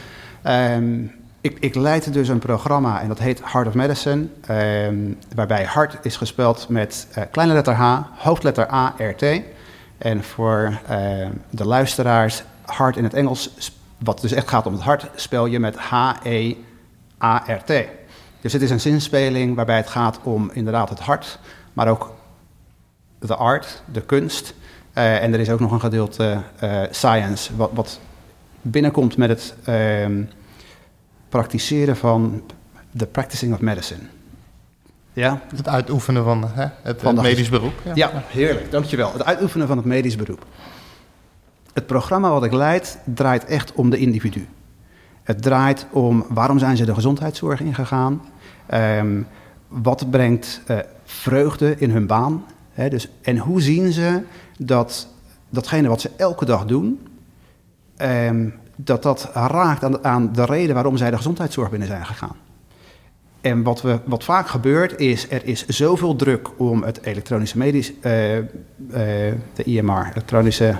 Ik, 1.40 1.56
ik 1.60 1.74
leid 1.74 2.12
dus 2.12 2.28
een 2.28 2.38
programma 2.38 3.00
en 3.00 3.08
dat 3.08 3.18
heet 3.18 3.40
Heart 3.44 3.66
of 3.66 3.74
Medicine. 3.74 4.26
waarbij 5.34 5.64
hart 5.64 5.96
is 6.02 6.16
gespeld 6.16 6.68
met 6.68 7.06
eh, 7.12 7.22
kleine 7.30 7.54
letter 7.54 7.74
H, 7.74 7.98
hoofdletter 8.16 8.72
A, 8.72 8.94
R, 8.98 9.14
T. 9.16 9.22
En 9.98 10.24
voor 10.24 10.78
ehm, 10.88 11.30
de 11.50 11.66
luisteraars, 11.66 12.42
hart 12.64 12.96
in 12.96 13.04
het 13.04 13.14
Engels, 13.14 13.50
wat 13.98 14.20
dus 14.20 14.32
echt 14.32 14.48
gaat 14.48 14.66
om 14.66 14.72
het 14.72 14.82
hart, 14.82 15.06
spel 15.14 15.46
je 15.46 15.58
met 15.58 15.76
H-E-A-R-T. 15.76 17.72
Dus 18.40 18.52
het 18.52 18.62
is 18.62 18.70
een 18.70 18.80
zinspeling 18.80 19.54
waarbij 19.54 19.76
het 19.76 19.88
gaat 19.88 20.20
om 20.22 20.50
inderdaad 20.52 20.88
het 20.88 21.00
hart, 21.00 21.38
maar 21.72 21.88
ook 21.88 22.14
de 23.18 23.34
art, 23.34 23.82
de 23.92 24.00
kunst. 24.00 24.54
Eh, 24.92 25.22
en 25.22 25.32
er 25.32 25.40
is 25.40 25.50
ook 25.50 25.60
nog 25.60 25.72
een 25.72 25.80
gedeelte 25.80 26.42
eh, 26.58 26.82
science, 26.90 27.56
wat, 27.56 27.70
wat 27.72 28.00
binnenkomt 28.62 29.16
met 29.16 29.28
het 29.28 29.54
praktiseren 31.28 31.96
van 31.96 32.42
the 32.96 33.06
practicing 33.06 33.52
of 33.52 33.60
medicine. 33.60 34.00
Ja? 35.14 35.40
Het 35.56 35.68
uitoefenen 35.68 36.24
van 36.24 36.44
hè, 36.48 36.66
het, 36.82 37.00
Van 37.00 37.14
het 37.14 37.16
de- 37.16 37.28
medisch 37.30 37.48
beroep. 37.48 37.72
Ja, 37.94 38.10
heerlijk, 38.26 38.70
dankjewel. 38.70 39.12
Het 39.12 39.24
uitoefenen 39.24 39.66
van 39.66 39.76
het 39.76 39.86
medisch 39.86 40.16
beroep. 40.16 40.46
Het 41.72 41.86
programma 41.86 42.30
wat 42.30 42.44
ik 42.44 42.52
leid 42.52 42.98
draait 43.04 43.44
echt 43.44 43.72
om 43.72 43.90
de 43.90 43.96
individu. 43.98 44.46
Het 45.22 45.42
draait 45.42 45.86
om 45.90 46.24
waarom 46.28 46.58
zijn 46.58 46.76
ze 46.76 46.84
de 46.84 46.94
gezondheidszorg 46.94 47.60
ingegaan? 47.60 48.22
Ehm 48.66 49.22
wat 49.68 50.10
brengt 50.10 50.60
eh, 50.66 50.78
vreugde 51.04 51.74
in 51.78 51.90
hun 51.90 52.06
baan? 52.06 52.44
Hè, 52.72 52.88
dus, 52.88 53.08
en 53.22 53.38
hoe 53.38 53.60
zien 53.60 53.92
ze 53.92 54.22
dat 54.58 55.08
datgene 55.50 55.88
wat 55.88 56.00
ze 56.00 56.10
elke 56.16 56.44
dag 56.44 56.64
doen, 56.64 57.06
ehm, 57.96 58.48
dat 58.76 59.02
dat 59.02 59.30
raakt 59.34 59.84
aan, 59.84 60.04
aan 60.04 60.32
de 60.32 60.44
reden 60.44 60.74
waarom 60.74 60.96
zij 60.96 61.10
de 61.10 61.16
gezondheidszorg 61.16 61.70
binnen 61.70 61.88
zijn 61.88 62.06
gegaan? 62.06 62.36
En 63.44 63.62
wat, 63.62 63.82
we, 63.82 63.98
wat 64.04 64.24
vaak 64.24 64.48
gebeurt 64.48 64.98
is, 64.98 65.30
er 65.30 65.44
is 65.44 65.66
zoveel 65.66 66.16
druk 66.16 66.48
om 66.56 66.82
het 66.82 67.02
elektronische 67.02 67.58
medisch, 67.58 67.92
eh, 68.00 68.38
eh, 68.38 68.44
de 69.54 69.64
IMR, 69.64 70.08
elektronische, 70.10 70.76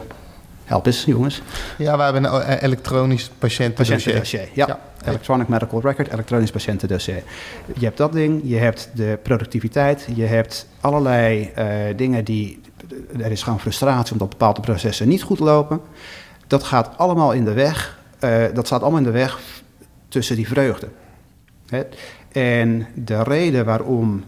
help 0.65 0.87
eens 0.87 1.05
jongens, 1.05 1.43
Ja, 1.79 1.97
we 1.97 2.03
hebben 2.03 2.25
een 2.25 2.41
eh, 2.41 2.63
elektronisch 2.63 3.31
patiëntendossier. 3.39 3.97
patiëntendossier. 3.97 4.49
Ja. 4.53 4.67
Ja. 4.67 4.81
Electronic 5.05 5.49
Medical 5.49 5.81
Record, 5.81 6.13
elektronisch 6.13 6.51
patiëntendossier. 6.51 7.23
Je 7.79 7.85
hebt 7.85 7.97
dat 7.97 8.13
ding, 8.13 8.41
je 8.45 8.57
hebt 8.57 8.91
de 8.95 9.19
productiviteit, 9.23 10.07
je 10.15 10.25
hebt 10.25 10.69
allerlei 10.81 11.53
dingen 11.97 12.25
die, 12.25 12.61
er 13.19 13.31
is 13.31 13.43
gewoon 13.43 13.61
frustratie 13.61 14.13
omdat 14.13 14.29
bepaalde 14.29 14.61
processen 14.61 15.09
niet 15.09 15.23
goed 15.23 15.39
lopen. 15.39 15.81
Dat 16.47 16.63
gaat 16.63 16.99
allemaal 16.99 17.33
in 17.33 17.45
de 17.45 17.53
weg, 17.53 17.99
dat 18.55 18.67
staat 18.67 18.81
allemaal 18.83 18.99
in 18.99 19.05
de 19.05 19.11
weg 19.11 19.39
tussen 20.09 20.37
die 20.37 20.49
vreugde. 20.49 20.89
Hè? 21.69 21.83
En 22.35 22.87
de 22.95 23.23
reden 23.23 23.65
waarom 23.65 24.25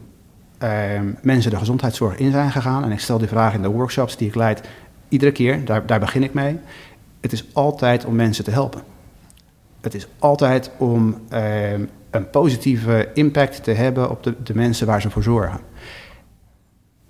ehm, 0.59 1.13
mensen 1.23 1.51
de 1.51 1.57
gezondheidszorg 1.57 2.17
in 2.17 2.31
zijn 2.31 2.51
gegaan, 2.51 2.85
en 2.85 2.93
ik 2.93 3.01
stel 3.01 3.19
die 3.19 3.29
vraag 3.29 3.55
in 3.55 3.63
de 3.63 3.69
workshops 3.69 4.17
die 4.17 4.29
ik 4.29 4.35
leid, 4.35 4.69
iedere 5.09 5.33
keer, 5.33 5.65
daar, 5.65 5.87
daar 5.87 6.01
begin 6.01 6.23
ik 6.23 6.35
mee. 6.35 6.59
Het 7.21 7.33
is 7.33 7.45
altijd 7.53 8.05
om 8.05 8.15
mensen 8.15 8.45
te 8.45 8.51
helpen. 8.51 8.83
Het 9.81 9.95
is 9.95 10.09
altijd 10.19 10.71
om 10.77 11.21
ehm, 11.29 11.85
een 12.11 12.31
positieve 12.31 13.09
impact 13.15 13.65
te 13.65 13.71
hebben 13.71 14.11
op 14.11 14.23
de, 14.23 14.35
de 14.43 14.55
mensen 14.55 14.87
waar 14.87 15.01
ze 15.01 15.11
voor 15.11 15.23
zorgen. 15.23 15.61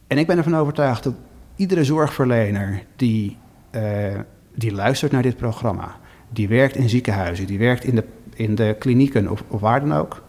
En 0.07 0.19
ik 0.19 0.27
ben 0.27 0.37
ervan 0.37 0.57
overtuigd 0.57 1.03
dat 1.03 1.15
iedere 1.57 1.85
zorgverlener 1.85 2.83
die, 2.97 3.37
eh, 3.71 4.19
die 4.55 4.73
luistert 4.73 5.13
naar 5.13 5.23
dit 5.23 5.37
programma, 5.37 5.97
die 6.29 6.49
werkt 6.49 6.77
in 6.77 6.89
ziekenhuizen, 6.89 7.47
die 7.47 7.59
werkt 7.59 7.85
in 7.85 7.95
de, 7.95 8.05
in 8.35 8.55
de 8.55 8.77
klinieken 8.79 9.31
of, 9.31 9.45
of 9.49 9.61
waar 9.61 9.81
dan 9.81 9.95
ook, 9.95 10.25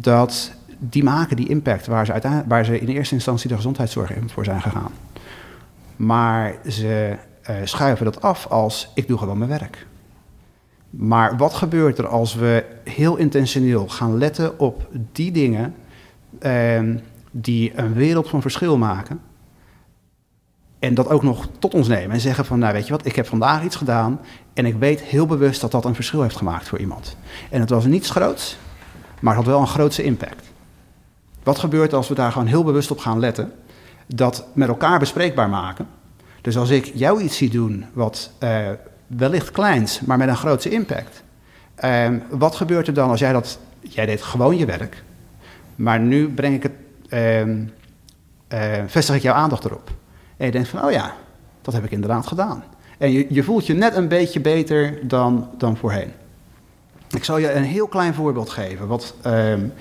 dat 0.00 0.52
die 0.78 1.04
maken 1.04 1.36
die 1.36 1.48
impact 1.48 1.86
waar 1.86 2.06
ze, 2.06 2.42
waar 2.46 2.64
ze 2.64 2.80
in 2.80 2.88
eerste 2.88 3.14
instantie 3.14 3.48
de 3.48 3.56
gezondheidszorg 3.56 4.14
in 4.14 4.28
voor 4.28 4.44
zijn 4.44 4.62
gegaan. 4.62 4.92
Maar 5.96 6.54
ze 6.68 7.16
uh, 7.50 7.56
schuiven 7.64 8.04
dat 8.04 8.22
af 8.22 8.46
als 8.46 8.90
ik 8.94 9.08
doe 9.08 9.18
gewoon 9.18 9.38
mijn 9.38 9.50
werk. 9.50 9.86
Maar 10.90 11.36
wat 11.36 11.54
gebeurt 11.54 11.98
er 11.98 12.06
als 12.06 12.34
we 12.34 12.64
heel 12.84 13.16
intentioneel 13.16 13.88
gaan 13.88 14.18
letten 14.18 14.58
op 14.58 14.88
die 15.12 15.32
dingen 15.32 15.74
uh, 16.40 16.80
die 17.30 17.78
een 17.78 17.94
wereld 17.94 18.28
van 18.28 18.40
verschil 18.40 18.78
maken? 18.78 19.20
En 20.78 20.94
dat 20.94 21.08
ook 21.08 21.22
nog 21.22 21.48
tot 21.58 21.74
ons 21.74 21.88
nemen 21.88 22.10
en 22.10 22.20
zeggen 22.20 22.44
van, 22.44 22.58
nou 22.58 22.72
weet 22.72 22.86
je 22.86 22.92
wat, 22.92 23.06
ik 23.06 23.16
heb 23.16 23.26
vandaag 23.26 23.64
iets 23.64 23.76
gedaan 23.76 24.20
en 24.54 24.66
ik 24.66 24.74
weet 24.74 25.00
heel 25.00 25.26
bewust 25.26 25.60
dat 25.60 25.70
dat 25.70 25.84
een 25.84 25.94
verschil 25.94 26.22
heeft 26.22 26.36
gemaakt 26.36 26.68
voor 26.68 26.78
iemand. 26.78 27.16
En 27.50 27.60
het 27.60 27.70
was 27.70 27.84
niets 27.84 28.10
groots, 28.10 28.58
maar 29.22 29.36
het 29.36 29.44
had 29.44 29.52
wel 29.52 29.60
een 29.60 29.66
grootse 29.66 30.02
impact. 30.02 30.50
Wat 31.42 31.58
gebeurt 31.58 31.94
als 31.94 32.08
we 32.08 32.14
daar 32.14 32.32
gewoon 32.32 32.46
heel 32.46 32.64
bewust 32.64 32.90
op 32.90 32.98
gaan 32.98 33.18
letten? 33.18 33.52
Dat 34.06 34.46
met 34.52 34.68
elkaar 34.68 34.98
bespreekbaar 34.98 35.48
maken. 35.48 35.86
Dus 36.40 36.56
als 36.56 36.70
ik 36.70 36.84
jou 36.94 37.22
iets 37.22 37.36
zie 37.36 37.50
doen 37.50 37.84
wat 37.92 38.30
uh, 38.40 38.68
wellicht 39.06 39.50
kleins, 39.50 40.00
maar 40.00 40.18
met 40.18 40.28
een 40.28 40.36
grootse 40.36 40.70
impact. 40.70 41.22
Uh, 41.84 42.08
wat 42.30 42.56
gebeurt 42.56 42.86
er 42.86 42.94
dan 42.94 43.10
als 43.10 43.20
jij 43.20 43.32
dat... 43.32 43.58
Jij 43.80 44.06
deed 44.06 44.22
gewoon 44.22 44.56
je 44.56 44.66
werk, 44.66 45.02
maar 45.74 46.00
nu 46.00 46.28
breng 46.28 46.54
ik 46.54 46.62
het... 46.62 46.72
Uh, 48.48 48.84
vestig 48.86 49.14
ik 49.14 49.22
jouw 49.22 49.34
aandacht 49.34 49.64
erop. 49.64 49.90
En 50.36 50.46
je 50.46 50.52
denkt 50.52 50.68
van, 50.68 50.84
oh 50.84 50.90
ja, 50.90 51.14
dat 51.62 51.74
heb 51.74 51.84
ik 51.84 51.90
inderdaad 51.90 52.26
gedaan. 52.26 52.64
En 52.98 53.12
je, 53.12 53.26
je 53.28 53.42
voelt 53.42 53.66
je 53.66 53.74
net 53.74 53.96
een 53.96 54.08
beetje 54.08 54.40
beter 54.40 55.08
dan, 55.08 55.48
dan 55.58 55.76
voorheen. 55.76 56.12
Ik 57.14 57.24
zal 57.24 57.38
je 57.38 57.52
een 57.52 57.62
heel 57.62 57.86
klein 57.86 58.14
voorbeeld 58.14 58.50
geven. 58.50 58.86
Wat, 58.86 59.14
um, 59.26 59.72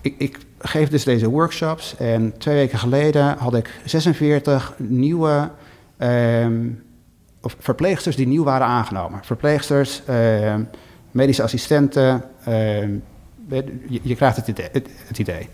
ik, 0.00 0.14
ik, 0.18 0.38
geef 0.58 0.88
dus 0.88 1.04
deze 1.04 1.28
workshops 1.28 1.96
en 1.96 2.38
twee 2.38 2.54
weken 2.54 2.78
geleden 2.78 3.36
had 3.38 3.54
ik 3.54 3.80
46 3.84 4.74
nieuwe 4.76 5.50
of 7.40 7.56
verpleegsters 7.58 8.16
die 8.16 8.26
nieuw 8.26 8.44
waren 8.44 8.66
aangenomen. 8.66 9.20
Verpleegsters, 9.24 10.02
um, 10.08 10.68
medische 11.10 11.42
assistenten, 11.42 12.24
je, 13.48 14.00
je, 14.02 14.14
krijgt 14.14 14.36
het 14.36 15.18
idee. 15.18 15.48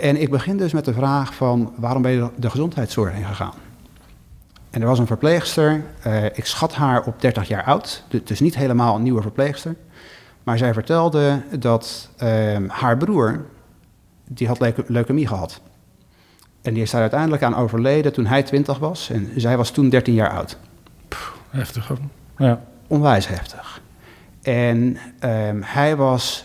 En 0.00 0.20
ik 0.20 0.30
begin 0.30 0.56
dus 0.56 0.72
met 0.72 0.84
de 0.84 0.92
vraag 0.92 1.34
van 1.34 1.72
waarom 1.76 2.02
ben 2.02 2.12
je 2.12 2.28
de 2.36 2.50
gezondheidszorg 2.50 3.14
ingegaan? 3.14 3.54
En 4.70 4.80
er 4.80 4.86
was 4.86 4.98
een 4.98 5.06
verpleegster, 5.06 5.84
uh, 6.06 6.24
ik 6.24 6.44
schat 6.44 6.74
haar 6.74 7.04
op 7.04 7.20
30 7.20 7.48
jaar 7.48 7.64
oud, 7.64 8.04
dus 8.24 8.40
niet 8.40 8.56
helemaal 8.56 8.96
een 8.96 9.02
nieuwe 9.02 9.22
verpleegster. 9.22 9.76
Maar 10.50 10.58
zij 10.58 10.72
vertelde 10.72 11.42
dat 11.58 12.10
uh, 12.22 12.56
haar 12.68 12.96
broer, 12.96 13.44
die 14.28 14.46
had 14.46 14.60
leuke 14.60 14.84
leukemie 14.86 15.26
gehad. 15.26 15.60
En 16.62 16.74
die 16.74 16.82
is 16.82 16.90
daar 16.90 17.00
uiteindelijk 17.00 17.42
aan 17.42 17.56
overleden 17.56 18.12
toen 18.12 18.26
hij 18.26 18.42
20 18.42 18.78
was 18.78 19.10
en 19.10 19.30
zij 19.36 19.56
was 19.56 19.70
toen 19.70 19.88
13 19.88 20.14
jaar 20.14 20.30
oud. 20.30 20.56
Pff, 21.08 21.36
heftig 21.50 21.88
hoor. 21.88 21.98
Ja. 22.36 22.62
Onwijs 22.86 23.28
heftig. 23.28 23.82
En 24.42 24.96
um, 25.24 25.62
hij 25.62 25.96
was 25.96 26.44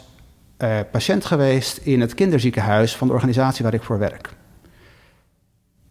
uh, 0.58 0.80
patiënt 0.92 1.26
geweest 1.26 1.78
in 1.78 2.02
het 2.02 2.14
kinderziekenhuis 2.14 2.96
van 2.96 3.08
de 3.08 3.14
organisatie 3.14 3.64
waar 3.64 3.74
ik 3.74 3.84
voor 3.84 4.00
werk. 4.00 4.34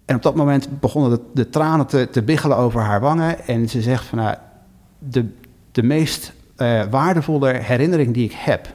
En 0.05 0.17
op 0.17 0.23
dat 0.23 0.35
moment 0.35 0.81
begonnen 0.81 1.11
de, 1.11 1.21
de 1.33 1.49
tranen 1.49 1.87
te, 1.87 2.09
te, 2.11 2.23
biggelen 2.23 2.57
over 2.57 2.81
haar 2.81 3.01
wangen. 3.01 3.47
En 3.47 3.69
ze 3.69 3.83
zegt 3.83 4.05
van 4.05 4.19
nou, 4.19 4.37
de, 4.99 5.27
de 5.73 5.83
meest 5.83 6.33
uh, 6.57 6.83
waardevolle 6.91 7.53
herinnering 7.53 8.15
die 8.15 8.25
ik 8.25 8.33
heb, 8.37 8.75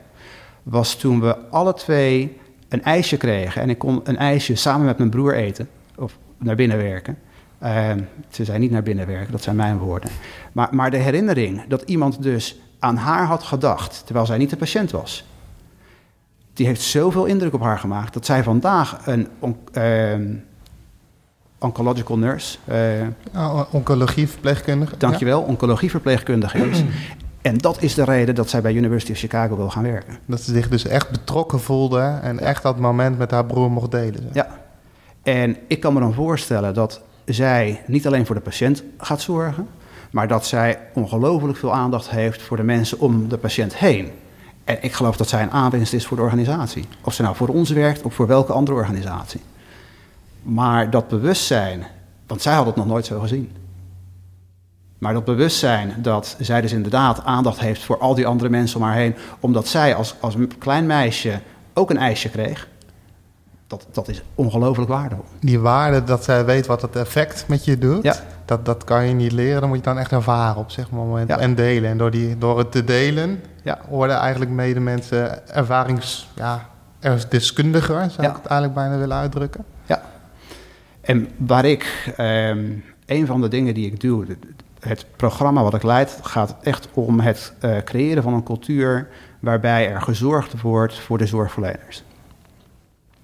was 0.64 0.96
toen 0.96 1.22
we 1.22 1.38
alle 1.38 1.74
twee 1.74 2.38
een 2.70 2.84
ijsje 2.84 3.18
kregen. 3.18 3.62
En 3.62 3.70
ik 3.70 3.78
kon 3.78 4.02
een 4.04 4.18
ijsje 4.18 4.56
samen 4.56 4.86
met 4.86 4.98
mijn 4.98 5.10
broer 5.10 5.36
eten, 5.36 5.70
of 5.96 6.18
naar 6.38 6.56
binnen 6.56 6.78
werken. 6.78 7.18
Uh, 7.64 7.92
ze 8.30 8.46
zei 8.46 8.60
niet 8.60 8.72
naar 8.72 8.84
binnen 8.84 9.08
werken, 9.08 9.32
dat 9.32 9.44
zijn 9.44 9.56
mijn 9.56 9.78
woorden. 9.78 10.10
Maar, 10.52 10.68
maar 10.72 10.92
de 10.92 10.98
herinnering 10.98 11.68
dat 11.68 11.82
iemand 11.82 12.24
dus 12.24 12.60
aan 12.80 12.98
haar 12.98 13.26
had 13.26 13.44
gedacht, 13.44 14.02
terwijl 14.06 14.26
zij 14.26 14.38
niet 14.38 14.50
de 14.50 14.58
patiënt 14.58 14.92
was 14.92 15.26
die 16.60 16.68
heeft 16.68 16.82
zoveel 16.82 17.26
indruk 17.26 17.54
op 17.54 17.62
haar 17.62 17.80
gemaakt 17.80 18.14
dat 18.14 18.26
zij 18.26 18.44
vandaag 18.44 18.98
een 19.06 19.28
on 19.40 19.58
uh, 19.74 20.14
oncological 21.58 22.18
nurse. 22.18 22.58
Uh, 23.34 23.62
oncologieverpleegkundige. 23.72 24.98
Dankjewel, 24.98 25.40
ja. 25.40 25.46
oncologieverpleegkundige 25.46 26.58
is. 26.70 26.84
En 27.42 27.58
dat 27.58 27.82
is 27.82 27.94
de 27.94 28.04
reden 28.04 28.36
dat 28.36 28.50
zij 28.50 28.62
bij 28.62 28.74
University 28.74 29.12
of 29.12 29.18
Chicago 29.18 29.56
wil 29.56 29.70
gaan 29.70 29.84
werken. 29.84 30.18
Dat 30.26 30.42
ze 30.42 30.54
zich 30.54 30.70
dus 30.70 30.86
echt 30.86 31.10
betrokken 31.10 31.60
voelde 31.60 32.20
en 32.22 32.40
echt 32.40 32.64
dat 32.64 32.78
moment 32.78 33.18
met 33.18 33.32
haar 33.32 33.46
broer 33.46 33.72
mocht 33.72 33.92
delen. 33.92 34.30
Ja, 34.34 34.48
en 35.24 35.58
ik 35.68 35.80
kan 35.80 35.94
me 35.94 36.00
dan 36.00 36.14
voorstellen 36.14 36.74
dat 36.74 37.02
zij 37.26 37.82
niet 37.88 38.08
alleen 38.08 38.26
voor 38.26 38.36
de 38.36 38.42
patiënt 38.42 38.84
gaat 38.98 39.22
zorgen, 39.22 39.68
maar 40.12 40.28
dat 40.28 40.46
zij 40.46 40.80
ongelooflijk 40.94 41.58
veel 41.58 41.74
aandacht 41.74 42.10
heeft 42.10 42.42
voor 42.42 42.58
de 42.58 42.64
mensen 42.64 43.00
om 43.00 43.30
de 43.30 43.38
patiënt 43.38 43.76
heen. 43.76 44.12
En 44.64 44.78
ik 44.82 44.94
geloof 44.94 45.18
dat 45.18 45.30
zij 45.30 45.42
een 45.42 45.52
aanwinst 45.52 45.94
is 45.94 46.06
voor 46.06 46.18
de 46.18 46.24
organisatie. 46.24 46.86
Of 47.02 47.14
ze 47.14 47.22
nou 47.22 47.36
voor 47.36 47.48
ons 47.48 47.70
werkt 47.70 48.02
of 48.02 48.14
voor 48.14 48.28
welke 48.28 48.54
andere 48.54 48.78
organisatie. 48.78 49.42
Maar 50.42 50.90
dat 50.90 51.08
bewustzijn, 51.08 51.86
want 52.28 52.42
zij 52.42 52.54
had 52.54 52.66
het 52.66 52.76
nog 52.76 52.86
nooit 52.86 53.06
zo 53.06 53.20
gezien. 53.20 53.52
Maar 55.00 55.14
dat 55.14 55.26
bewustzijn 55.26 55.94
dat 55.98 56.36
zij 56.40 56.62
dus 56.62 56.72
inderdaad 56.72 57.24
aandacht 57.24 57.60
heeft 57.60 57.84
voor 57.84 57.98
al 57.98 58.16
die 58.16 58.28
andere 58.28 58.50
mensen 58.50 58.80
om 58.80 58.86
haar 58.86 58.96
heen, 58.96 59.16
omdat 59.40 59.68
zij 59.68 59.96
als, 59.96 60.16
als 60.20 60.36
klein 60.58 60.86
meisje 60.86 61.40
ook 61.74 61.90
een 61.90 61.98
ijsje 61.98 62.30
kreeg, 62.30 62.68
dat, 63.68 63.88
dat 63.92 64.08
is 64.08 64.22
ongelooflijk 64.36 64.90
waardevol. 64.90 65.26
Die 65.40 65.60
waarde 65.60 66.04
dat 66.04 66.24
zij 66.24 66.46
weet 66.46 66.66
wat 66.66 66.82
het 66.82 66.96
effect 66.96 67.46
met 67.48 67.66
je 67.66 67.78
doet, 67.78 68.04
ja. 68.04 68.16
dat, 68.46 68.66
dat 68.66 68.84
kan 68.84 69.08
je 69.08 69.14
niet 69.14 69.32
leren. 69.32 69.60
Dan 69.60 69.70
moet 69.70 69.78
je 69.78 69.84
dan 69.84 69.98
echt 69.98 70.12
ervaren 70.12 70.62
op 70.62 70.72
zeg 70.72 70.92
maar 70.92 71.06
moment 71.06 71.30
ja. 71.30 71.38
en 71.38 71.56
delen. 71.56 71.90
En 71.90 71.98
door, 71.98 72.12
die, 72.12 72.38
door 72.38 72.58
het 72.58 72.72
te 72.72 72.84
delen 72.84 73.44
ja. 73.64 73.80
worden 73.90 74.16
eigenlijk 74.16 74.52
medemensen 74.52 75.48
ervarings... 75.48 76.30
Ja, 76.36 76.70
deskundiger, 77.30 78.10
zou 78.12 78.28
ik 78.28 78.36
het 78.36 78.46
eigenlijk 78.46 78.74
bijna 78.74 78.98
willen 78.98 79.18
uitdrukken. 79.18 79.66
Ja. 79.86 80.02
En 81.02 81.30
waar 81.38 81.66
ik... 81.66 82.14
Um, 82.18 82.84
een 83.10 83.26
van 83.26 83.42
de 83.42 83.48
dingen 83.48 83.74
die 83.74 83.86
ik 83.86 84.02
doe... 84.02 84.26
Het 84.80 85.06
programma 85.16 85.64
wat 85.64 85.74
ik 85.74 85.84
leid 85.84 86.20
gaat 86.22 86.56
echt 86.62 86.90
om 86.94 87.20
het 87.20 87.54
uh, 87.66 87.78
creëren 87.78 88.24
van 88.24 88.34
een 88.34 88.44
cultuur... 88.44 89.08
waarbij 89.40 89.92
er 89.92 90.02
gezorgd 90.02 90.62
wordt 90.62 91.00
voor 91.00 91.18
de 91.18 91.26
zorgverleners 91.26 92.04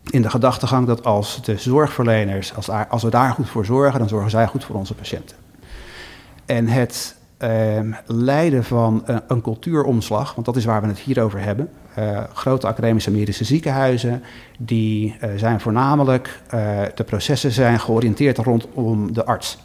in 0.10 0.22
de 0.22 0.30
gedachtegang 0.30 0.88
dat 0.88 1.06
als 1.06 1.42
de 1.44 1.58
zorgverleners, 1.58 2.56
als, 2.56 2.70
als, 2.70 3.04
we 3.04 3.10
daar 3.10 3.32
goed 3.32 3.50
voor 3.50 3.66
zorgen, 3.66 4.00
dan 4.00 4.08
zorgen 4.08 4.30
zij 4.30 4.48
goed 4.48 4.64
voor 4.64 4.76
onze 4.76 4.94
patiënten. 4.94 5.36
En 6.46 6.68
het 6.68 7.16
uh, 7.40 7.80
leiden 8.06 8.64
van 8.64 9.04
een, 9.06 9.22
een, 9.28 9.42
cultuuromslag, 9.42 10.34
want 10.34 10.46
dat 10.46 10.56
is 10.56 10.66
waar 10.66 10.82
we 10.82 10.88
het 10.88 11.00
hier 11.00 11.24
over 11.24 11.40
hebben. 11.40 11.70
Uh, 12.00 12.24
grote 12.34 12.68
academische 12.68 13.12
medische 13.12 13.44
ziekenhuizen, 13.44 14.24
die 14.58 15.18
zijn 15.36 15.60
voornamelijk, 15.60 16.42
eh, 16.48 16.82
de 16.96 17.04
processen 17.04 17.52
zijn 17.52 17.80
georiënteerd 17.80 18.38
rondom 18.38 19.14
de 19.14 19.26
arts. 19.26 19.58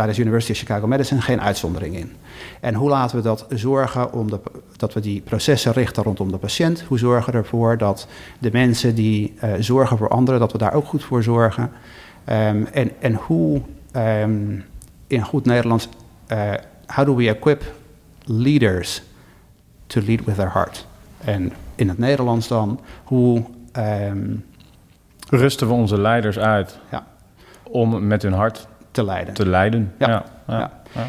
Daar 0.00 0.08
is 0.08 0.18
University 0.18 0.52
of 0.52 0.58
Chicago 0.58 0.86
Medicine 0.86 1.20
geen 1.20 1.40
uitzondering 1.40 1.96
in. 1.96 2.12
En 2.60 2.74
hoe 2.74 2.88
laten 2.88 3.16
we 3.16 3.22
dat 3.22 3.46
zorgen 3.48 4.12
om 4.12 4.30
de, 4.30 4.40
dat 4.76 4.94
we 4.94 5.00
die 5.00 5.20
processen 5.20 5.72
richten 5.72 6.02
rondom 6.02 6.30
de 6.30 6.38
patiënt? 6.38 6.80
Hoe 6.80 6.98
zorgen 6.98 7.32
we 7.32 7.38
ervoor 7.38 7.78
dat 7.78 8.06
de 8.38 8.50
mensen 8.52 8.94
die 8.94 9.34
uh, 9.44 9.52
zorgen 9.58 9.98
voor 9.98 10.08
anderen, 10.08 10.40
dat 10.40 10.52
we 10.52 10.58
daar 10.58 10.72
ook 10.72 10.86
goed 10.86 11.04
voor 11.04 11.22
zorgen? 11.22 11.62
Um, 11.62 12.66
en, 12.66 12.90
en 13.00 13.14
hoe, 13.14 13.62
um, 13.96 14.64
in 15.06 15.22
goed 15.22 15.44
Nederlands, 15.44 15.88
uh, 16.32 16.52
how 16.86 17.06
do 17.06 17.14
we 17.14 17.28
equip 17.28 17.62
leaders 18.24 19.02
to 19.86 20.00
lead 20.04 20.24
with 20.24 20.34
their 20.34 20.52
heart? 20.52 20.86
En 21.18 21.52
in 21.74 21.88
het 21.88 21.98
Nederlands 21.98 22.48
dan, 22.48 22.80
hoe... 23.04 23.44
Um, 23.78 24.44
Rusten 25.28 25.66
we 25.66 25.72
onze 25.72 26.00
leiders 26.00 26.38
uit 26.38 26.78
ja. 26.90 27.06
om 27.62 28.06
met 28.06 28.22
hun 28.22 28.32
hart 28.32 28.68
te 29.00 29.06
leiden. 29.06 29.34
Te 29.34 29.46
leiden, 29.46 29.92
ja. 29.98 30.08
ja, 30.08 30.24
ja. 30.46 30.70
ja. 30.94 31.06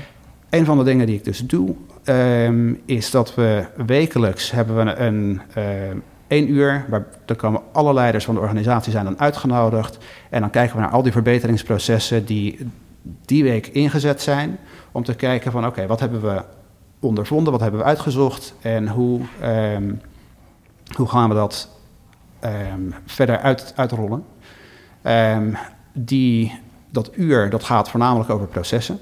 Een 0.49 0.65
van 0.65 0.77
de 0.77 0.83
dingen 0.83 1.05
die 1.05 1.15
ik 1.15 1.23
dus 1.23 1.39
doe, 1.39 1.75
um, 2.05 2.81
is 2.85 3.11
dat 3.11 3.35
we 3.35 3.65
wekelijks 3.85 4.51
hebben 4.51 4.85
we 4.85 4.95
een 4.95 5.41
één 6.31 6.51
uur, 6.51 6.85
waar 6.89 7.05
dan 7.25 7.35
komen 7.35 7.61
alle 7.71 7.93
leiders 7.93 8.25
van 8.25 8.35
de 8.35 8.41
organisatie 8.41 8.91
zijn 8.91 9.05
dan 9.05 9.19
uitgenodigd. 9.19 9.97
En 10.29 10.41
dan 10.41 10.49
kijken 10.49 10.75
we 10.75 10.81
naar 10.81 10.91
al 10.91 11.03
die 11.03 11.11
verbeteringsprocessen 11.11 12.25
die 12.25 12.59
die 13.25 13.43
week 13.43 13.67
ingezet 13.67 14.21
zijn. 14.21 14.57
Om 14.91 15.03
te 15.03 15.15
kijken 15.15 15.51
van 15.51 15.61
oké, 15.61 15.69
okay, 15.69 15.87
wat 15.87 15.99
hebben 15.99 16.21
we 16.21 16.43
ondervonden, 16.99 17.51
wat 17.51 17.61
hebben 17.61 17.79
we 17.79 17.85
uitgezocht 17.85 18.55
en 18.61 18.87
hoe, 18.87 19.21
um, 19.43 20.01
hoe 20.95 21.07
gaan 21.07 21.29
we 21.29 21.35
dat 21.35 21.69
um, 22.43 22.93
verder 23.05 23.39
uit, 23.39 23.73
uitrollen. 23.75 24.23
die, 25.93 26.59
dat 26.91 27.11
uur 27.15 27.49
dat 27.49 27.63
gaat 27.63 27.89
voornamelijk 27.89 28.29
over 28.29 28.47
processen. 28.47 28.99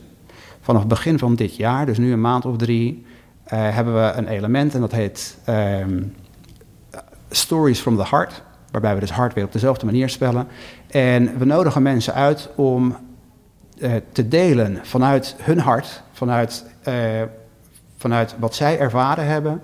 Vanaf 0.62 0.88
begin 0.88 1.20
van 1.20 1.36
dit 1.36 1.56
jaar, 1.56 1.86
dus 1.86 1.98
nu 1.98 2.12
een 2.12 2.22
maand 2.22 2.46
of 2.46 2.58
drie, 2.58 3.06
uh, 3.46 3.50
hebben 3.52 3.94
we 3.94 4.12
een 4.16 4.28
element 4.28 4.74
en 4.74 4.82
dat 4.82 4.92
heet 4.92 5.38
um, 5.50 6.16
Stories 7.30 7.80
from 7.80 7.98
the 7.98 8.08
Heart. 8.10 8.42
Waarbij 8.72 8.94
we 8.94 9.00
dus 9.00 9.12
hart 9.12 9.34
weer 9.34 9.44
op 9.44 9.52
dezelfde 9.52 9.86
manier 9.86 10.10
spellen. 10.10 10.48
En 10.88 11.38
we 11.38 11.46
nodigen 11.46 11.82
mensen 11.82 12.14
uit 12.14 12.50
om 12.56 12.98
uh, 13.78 13.92
te 14.12 14.28
delen 14.28 14.80
vanuit 14.84 15.36
hun 15.40 15.60
hart, 15.60 16.04
vanuit, 16.12 16.66
uh, 16.88 16.94
vanuit 17.98 18.36
wat 18.40 18.56
zij 18.56 18.80
ervaren 18.80 19.26
hebben, 19.26 19.62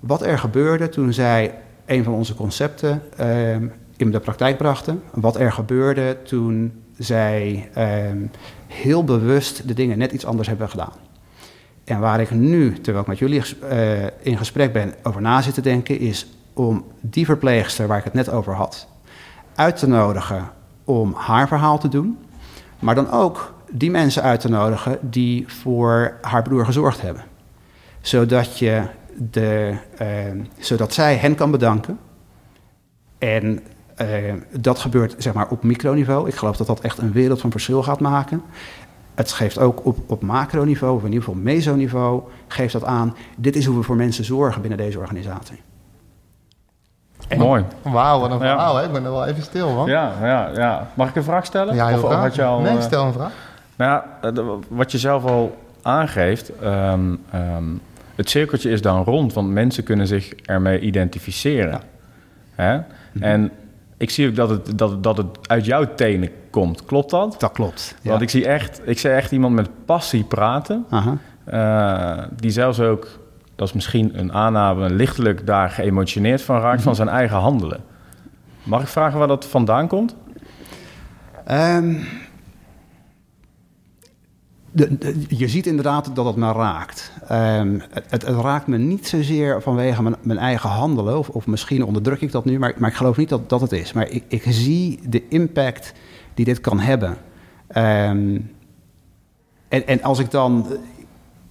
wat 0.00 0.22
er 0.22 0.38
gebeurde 0.38 0.88
toen 0.88 1.12
zij 1.12 1.54
een 1.86 2.04
van 2.04 2.12
onze 2.12 2.34
concepten 2.34 3.02
uh, 3.20 3.54
in 3.96 4.10
de 4.10 4.20
praktijk 4.20 4.56
brachten. 4.56 5.02
Wat 5.10 5.36
er 5.36 5.52
gebeurde 5.52 6.16
toen 6.22 6.79
zij 7.00 7.68
heel 8.66 9.04
bewust 9.04 9.68
de 9.68 9.74
dingen 9.74 9.98
net 9.98 10.12
iets 10.12 10.24
anders 10.26 10.48
hebben 10.48 10.68
gedaan. 10.68 10.92
En 11.84 12.00
waar 12.00 12.20
ik 12.20 12.30
nu, 12.30 12.72
terwijl 12.72 13.00
ik 13.00 13.06
met 13.06 13.18
jullie 13.18 13.42
uh, 13.62 14.02
in 14.20 14.36
gesprek 14.36 14.72
ben, 14.72 14.94
over 15.02 15.20
na 15.20 15.40
zit 15.40 15.54
te 15.54 15.60
denken, 15.60 15.98
is 15.98 16.26
om 16.52 16.84
die 17.00 17.24
verpleegster 17.24 17.86
waar 17.86 17.98
ik 17.98 18.04
het 18.04 18.12
net 18.12 18.30
over 18.30 18.54
had, 18.54 18.88
uit 19.54 19.76
te 19.76 19.86
nodigen 19.88 20.50
om 20.84 21.14
haar 21.14 21.48
verhaal 21.48 21.78
te 21.78 21.88
doen. 21.88 22.18
Maar 22.78 22.94
dan 22.94 23.10
ook 23.10 23.54
die 23.70 23.90
mensen 23.90 24.22
uit 24.22 24.40
te 24.40 24.48
nodigen 24.48 24.98
die 25.00 25.44
voor 25.48 26.16
haar 26.20 26.42
broer 26.42 26.64
gezorgd 26.64 27.00
hebben. 27.00 27.24
Zodat, 28.00 28.58
je 28.58 28.82
de, 29.16 29.74
uh, 30.02 30.42
zodat 30.58 30.92
zij 30.92 31.16
hen 31.16 31.34
kan 31.34 31.50
bedanken. 31.50 31.98
En 33.18 33.60
uh, 34.02 34.34
dat 34.60 34.78
gebeurt 34.78 35.14
zeg 35.18 35.32
maar, 35.32 35.48
op 35.48 35.62
microniveau. 35.62 36.28
Ik 36.28 36.34
geloof 36.34 36.56
dat 36.56 36.66
dat 36.66 36.80
echt 36.80 36.98
een 36.98 37.12
wereld 37.12 37.40
van 37.40 37.50
verschil 37.50 37.82
gaat 37.82 38.00
maken. 38.00 38.42
Het 39.14 39.32
geeft 39.32 39.58
ook 39.58 39.86
op, 39.86 39.98
op 40.06 40.22
macroniveau, 40.22 40.94
of 40.94 41.00
in 41.00 41.12
ieder 41.12 41.24
geval 41.24 41.40
mesoniveau, 41.40 42.22
geeft 42.48 42.72
dat 42.72 42.84
aan. 42.84 43.16
Dit 43.36 43.56
is 43.56 43.64
hoe 43.64 43.76
we 43.76 43.82
voor 43.82 43.96
mensen 43.96 44.24
zorgen 44.24 44.60
binnen 44.60 44.78
deze 44.78 44.98
organisatie. 44.98 45.60
En 47.28 47.38
Mooi. 47.38 47.64
Wauw, 47.82 48.20
wat 48.20 48.30
een 48.30 48.38
verhaal. 48.38 48.82
Ik 48.82 48.92
ben 48.92 49.04
er 49.04 49.10
wel 49.10 49.26
even 49.26 49.42
stil 49.42 49.74
van. 49.74 49.88
Ja, 49.88 50.12
ja, 50.22 50.50
ja. 50.54 50.90
Mag 50.94 51.08
ik 51.08 51.16
een 51.16 51.22
vraag 51.22 51.46
stellen? 51.46 51.74
Ja, 51.74 51.94
of, 51.94 52.04
graag. 52.04 52.20
Had 52.20 52.34
je 52.34 52.44
al, 52.44 52.60
nee, 52.60 52.80
stel 52.80 53.06
een 53.06 53.12
vraag. 53.12 53.32
Nou 53.76 54.02
ja, 54.22 54.58
wat 54.68 54.92
je 54.92 54.98
zelf 54.98 55.24
al 55.24 55.58
aangeeft, 55.82 56.52
um, 56.62 57.24
um, 57.34 57.80
het 58.14 58.30
cirkeltje 58.30 58.70
is 58.70 58.82
dan 58.82 59.04
rond, 59.04 59.32
want 59.32 59.50
mensen 59.50 59.84
kunnen 59.84 60.06
zich 60.06 60.32
ermee 60.34 60.80
identificeren. 60.80 61.70
Ja. 61.70 62.64
Hè? 62.64 62.74
Mm-hmm. 62.76 63.22
En 63.22 63.50
ik 64.00 64.10
zie 64.10 64.28
ook 64.28 64.34
dat 64.34 64.50
het, 64.50 64.78
dat, 64.78 65.02
dat 65.02 65.16
het 65.16 65.48
uit 65.48 65.64
jouw 65.64 65.94
tenen 65.94 66.30
komt. 66.50 66.84
Klopt 66.84 67.10
dat? 67.10 67.36
Dat 67.38 67.52
klopt. 67.52 67.96
Ja. 68.02 68.10
Want 68.10 68.22
ik 68.22 68.30
zie 68.30 68.46
echt, 68.46 68.80
ik 68.84 68.98
zie 68.98 69.10
echt 69.10 69.32
iemand 69.32 69.54
met 69.54 69.68
passie 69.84 70.24
praten. 70.24 70.86
Uh, 71.48 72.18
die 72.36 72.50
zelfs 72.50 72.80
ook, 72.80 73.08
dat 73.56 73.68
is 73.68 73.74
misschien 73.74 74.18
een 74.18 74.32
aanname, 74.32 74.90
lichtelijk 74.90 75.46
daar 75.46 75.70
geëmotioneerd 75.70 76.42
van 76.42 76.60
raakt 76.60 76.82
van 76.82 76.94
zijn 76.94 77.08
eigen 77.08 77.36
handelen. 77.36 77.80
Mag 78.62 78.82
ik 78.82 78.88
vragen 78.88 79.18
waar 79.18 79.28
dat 79.28 79.46
vandaan 79.46 79.88
komt? 79.88 80.16
Um, 81.50 82.06
je 85.28 85.48
ziet 85.48 85.66
inderdaad 85.66 86.14
dat 86.14 86.24
het 86.24 86.36
me 86.36 86.52
raakt. 86.52 87.12
Um, 87.32 87.82
het, 87.90 88.10
het, 88.10 88.22
raakt 88.22 88.66
me 88.66 88.78
niet 88.78 89.08
zozeer 89.08 89.62
vanwege 89.62 90.02
mijn, 90.20 90.38
eigen 90.38 90.70
handelen, 90.70 91.34
of, 91.34 91.46
misschien 91.46 91.84
onderdruk 91.84 92.20
ik 92.20 92.32
dat 92.32 92.44
nu, 92.44 92.58
maar, 92.58 92.74
maar 92.76 92.90
ik 92.90 92.96
geloof 92.96 93.16
niet 93.16 93.28
dat 93.28 93.48
dat 93.48 93.60
het 93.60 93.72
is. 93.72 93.92
Maar 93.92 94.08
ik, 94.08 94.24
ik 94.28 94.42
zie 94.48 95.00
de 95.08 95.28
impact 95.28 95.92
die 96.34 96.44
dit 96.44 96.60
kan 96.60 96.80
hebben. 96.80 97.10
Um, 97.76 98.50
en, 99.68 99.86
en, 99.86 100.02
als 100.02 100.18
ik 100.18 100.30
dan 100.30 100.66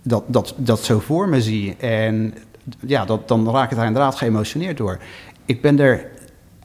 dat, 0.01 0.23
dat, 0.27 0.53
dat 0.57 0.83
zo 0.83 0.99
voor 0.99 1.29
me 1.29 1.41
zie, 1.41 1.75
en 1.75 2.33
ja, 2.79 3.05
dat, 3.05 3.27
dan 3.27 3.49
raak 3.49 3.71
ik 3.71 3.77
daar 3.77 3.85
inderdaad 3.85 4.15
geëmotioneerd 4.15 4.77
door. 4.77 4.99
Ik 5.45 5.61
ben 5.61 5.79
er 5.79 6.07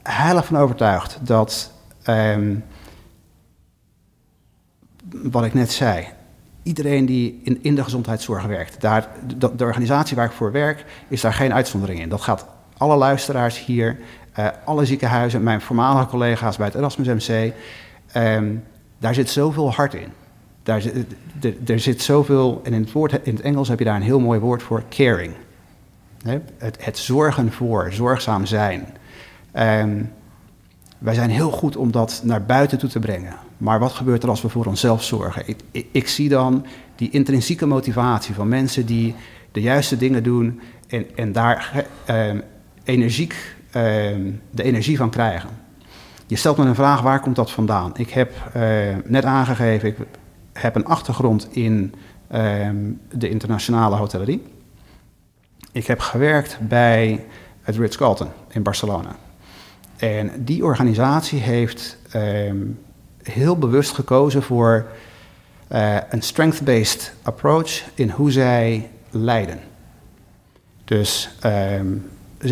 heilig 0.03 0.45
van 0.45 0.57
overtuigd 0.57 1.19
dat, 1.21 1.71
um, 2.09 2.63
wat 5.09 5.45
ik 5.45 5.53
net 5.53 5.71
zei, 5.71 6.07
iedereen 6.65 7.05
die 7.05 7.39
in, 7.43 7.59
in 7.61 7.75
de 7.75 7.83
gezondheidszorg 7.83 8.43
werkt, 8.43 8.81
daar, 8.81 9.07
de, 9.37 9.55
de, 9.55 9.63
organisatie 9.63 10.15
waar 10.15 10.25
ik 10.25 10.31
voor 10.31 10.51
werk, 10.51 10.85
is 11.07 11.21
daar 11.21 11.33
geen 11.33 11.53
uitzondering 11.53 11.99
in. 11.99 12.09
Dat 12.09 12.21
gaat 12.21 12.45
alle 12.77 12.95
luisteraars 12.95 13.65
hier, 13.65 13.97
uh, 14.39 14.47
alle 14.65 14.85
ziekenhuizen, 14.85 15.43
mijn 15.43 15.61
voormalige 15.61 16.07
collega's 16.07 16.57
bij 16.57 16.65
het 16.65 16.75
Erasmus 16.75 17.27
MC. 17.27 17.53
Um, 18.15 18.63
daar 18.97 19.13
zit 19.13 19.29
zoveel 19.29 19.71
hart 19.71 19.93
in. 19.93 20.11
Daar 20.63 20.81
zit, 20.81 21.05
er 21.65 21.79
zit 21.79 22.01
zoveel, 22.01 22.61
en 22.63 22.73
in 22.73 22.81
het, 22.81 22.91
woord, 22.91 23.13
in 23.23 23.35
het 23.35 23.43
Engels 23.43 23.67
heb 23.67 23.79
je 23.79 23.85
daar 23.85 23.95
een 23.95 24.01
heel 24.01 24.19
mooi 24.19 24.39
woord 24.39 24.63
voor, 24.63 24.83
caring. 24.89 25.33
Het, 26.57 26.77
het 26.79 26.97
zorgen 26.97 27.51
voor, 27.51 27.93
zorgzaam 27.93 28.45
zijn. 28.45 28.87
Um, 29.53 30.11
wij 30.97 31.13
zijn 31.13 31.29
heel 31.29 31.51
goed 31.51 31.75
om 31.75 31.91
dat 31.91 32.21
naar 32.23 32.45
buiten 32.45 32.77
toe 32.77 32.89
te 32.89 32.99
brengen. 32.99 33.35
Maar 33.57 33.79
wat 33.79 33.91
gebeurt 33.91 34.23
er 34.23 34.29
als 34.29 34.41
we 34.41 34.49
voor 34.49 34.65
onszelf 34.65 35.03
zorgen? 35.03 35.43
Ik, 35.45 35.85
ik, 35.91 36.07
zie 36.07 36.29
dan 36.29 36.65
die 36.95 37.09
intrinsieke 37.09 37.65
motivatie 37.65 38.35
van 38.35 38.47
mensen 38.47 38.85
die 38.85 39.15
de 39.51 39.61
juiste 39.61 39.97
dingen 39.97 40.23
doen 40.23 40.61
en, 40.87 41.05
en 41.15 41.31
daar 41.31 41.85
um, 42.09 42.41
energiek 42.83 43.55
um, 43.75 44.41
de 44.51 44.63
energie 44.63 44.97
van 44.97 45.09
krijgen. 45.09 45.49
Je 46.27 46.35
stelt 46.35 46.57
me 46.57 46.65
een 46.65 46.75
vraag, 46.75 47.01
waar 47.01 47.19
komt 47.19 47.35
dat 47.35 47.51
vandaan? 47.51 47.91
Ik 47.97 48.09
heb 48.09 48.33
uh, 48.55 48.61
net 49.05 49.25
aangegeven, 49.25 49.87
ik 49.87 49.97
heb 50.53 50.75
een 50.75 50.85
achtergrond 50.85 51.47
in 51.51 51.93
um, 52.33 52.99
de 53.11 53.29
internationale 53.29 53.95
hotellerie. 53.95 54.43
Ik 55.71 55.87
heb 55.87 55.99
gewerkt 55.99 56.57
bij 56.61 57.25
het 57.61 57.75
Ritz-Carlton 57.77 58.27
in 58.49 58.63
Barcelona. 58.63 59.15
En 59.97 60.31
die 60.37 60.65
organisatie 60.65 61.39
heeft 61.39 61.97
um, 62.15 62.79
heel 63.23 63.57
bewust 63.57 63.91
gekozen 63.91 64.43
voor 64.43 64.85
uh, 65.71 65.97
een 66.09 66.21
strength-based 66.21 67.13
approach 67.23 67.83
in 67.93 68.09
hoe 68.09 68.31
zij 68.31 68.89
leiden. 69.09 69.59
Dus 70.85 71.29
um, 71.45 72.09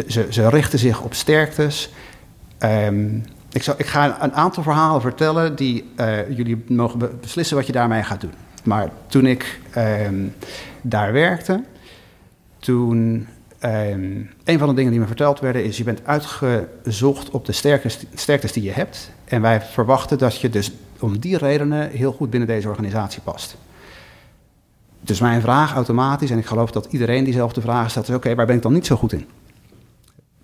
ze, 0.08 0.28
ze, 0.30 0.50
richten 0.50 0.80
zich 0.80 1.02
op 1.02 1.14
sterktes. 1.14 1.90
Um, 2.60 3.24
ik, 3.52 3.66
ik, 3.66 3.86
ga 3.86 4.24
een 4.24 4.34
aantal 4.34 4.64
verhalen 4.64 5.02
vertellen 5.02 5.56
die 5.56 5.92
uh, 6.00 6.38
jullie 6.38 6.64
mogen 6.68 7.20
beslissen 7.22 7.58
wat 7.58 7.66
je 7.66 7.72
daarmee 7.72 8.04
gaat 8.04 8.22
doen. 8.22 8.34
Maar 8.64 8.90
toen 9.08 9.26
ik 9.26 9.60
daar 10.82 11.14
werkte, 11.14 11.64
toen 12.60 13.28
Um, 13.66 14.30
een 14.44 14.60
van 14.60 14.68
de 14.68 14.74
dingen 14.74 14.92
die 14.92 15.00
me 15.00 15.08
verteld 15.08 15.40
werden 15.40 15.64
is: 15.64 15.78
je 15.78 15.84
bent 15.84 16.06
uitgezocht 16.06 17.30
op 17.30 17.46
de 17.46 17.52
sterktes, 18.14 18.52
die 18.52 18.64
je 18.64 18.72
hebt. 18.72 19.12
En 19.26 19.42
wij 19.42 19.62
verwachten 19.62 20.18
dat 20.18 20.42
je 20.42 20.50
dus 20.50 20.72
om 21.00 21.20
die 21.20 21.38
redenen 21.38 21.90
heel 21.90 22.12
goed 22.12 22.30
binnen 22.30 22.48
deze 22.48 22.70
organisatie 22.70 23.22
past. 23.22 23.56
Dus 25.02 25.20
mijn 25.20 25.42
vraag 25.42 25.74
automatisch, 25.74 26.32
en 26.32 26.38
ik 26.38 26.46
geloof 26.46 26.72
dat 26.72 26.88
iedereen 26.90 27.24
diezelfde 27.24 27.62
vraag 27.62 27.90
stelt, 27.90 28.10
is: 28.10 28.16
oké, 28.16 28.36
waar 28.36 28.46
ben 28.46 28.56
ik 28.56 28.62
dan 28.62 28.74
niet 28.74 28.86
zo 28.86 28.96
goed 28.96 29.14
in? 29.14 29.28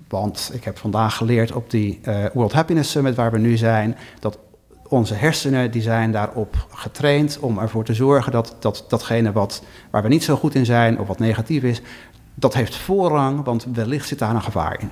Want 0.07 0.51
ik 0.53 0.63
heb 0.63 0.77
vandaag 0.77 1.15
geleerd 1.15 1.51
op 1.51 1.69
die 1.69 1.99
uh, 2.03 2.25
World 2.33 2.53
Happiness 2.53 2.91
Summit 2.91 3.15
waar 3.15 3.31
we 3.31 3.37
nu 3.37 3.57
zijn, 3.57 3.97
dat 4.19 4.37
onze 4.87 5.13
hersenen 5.13 5.71
die 5.71 5.81
zijn 5.81 6.11
daarop 6.11 6.67
getraind 6.69 7.39
om 7.39 7.59
ervoor 7.59 7.83
te 7.83 7.93
zorgen 7.93 8.31
dat, 8.31 8.55
dat 8.59 8.85
datgene 8.87 9.31
wat, 9.31 9.63
waar 9.89 10.01
we 10.01 10.07
niet 10.07 10.23
zo 10.23 10.35
goed 10.35 10.55
in 10.55 10.65
zijn 10.65 10.99
of 10.99 11.07
wat 11.07 11.19
negatief 11.19 11.63
is, 11.63 11.81
dat 12.39 12.53
heeft 12.53 12.75
voorrang, 12.75 13.43
want 13.43 13.65
wellicht 13.73 14.07
zit 14.07 14.19
daar 14.19 14.35
een 14.35 14.41
gevaar 14.41 14.79
in. 14.79 14.89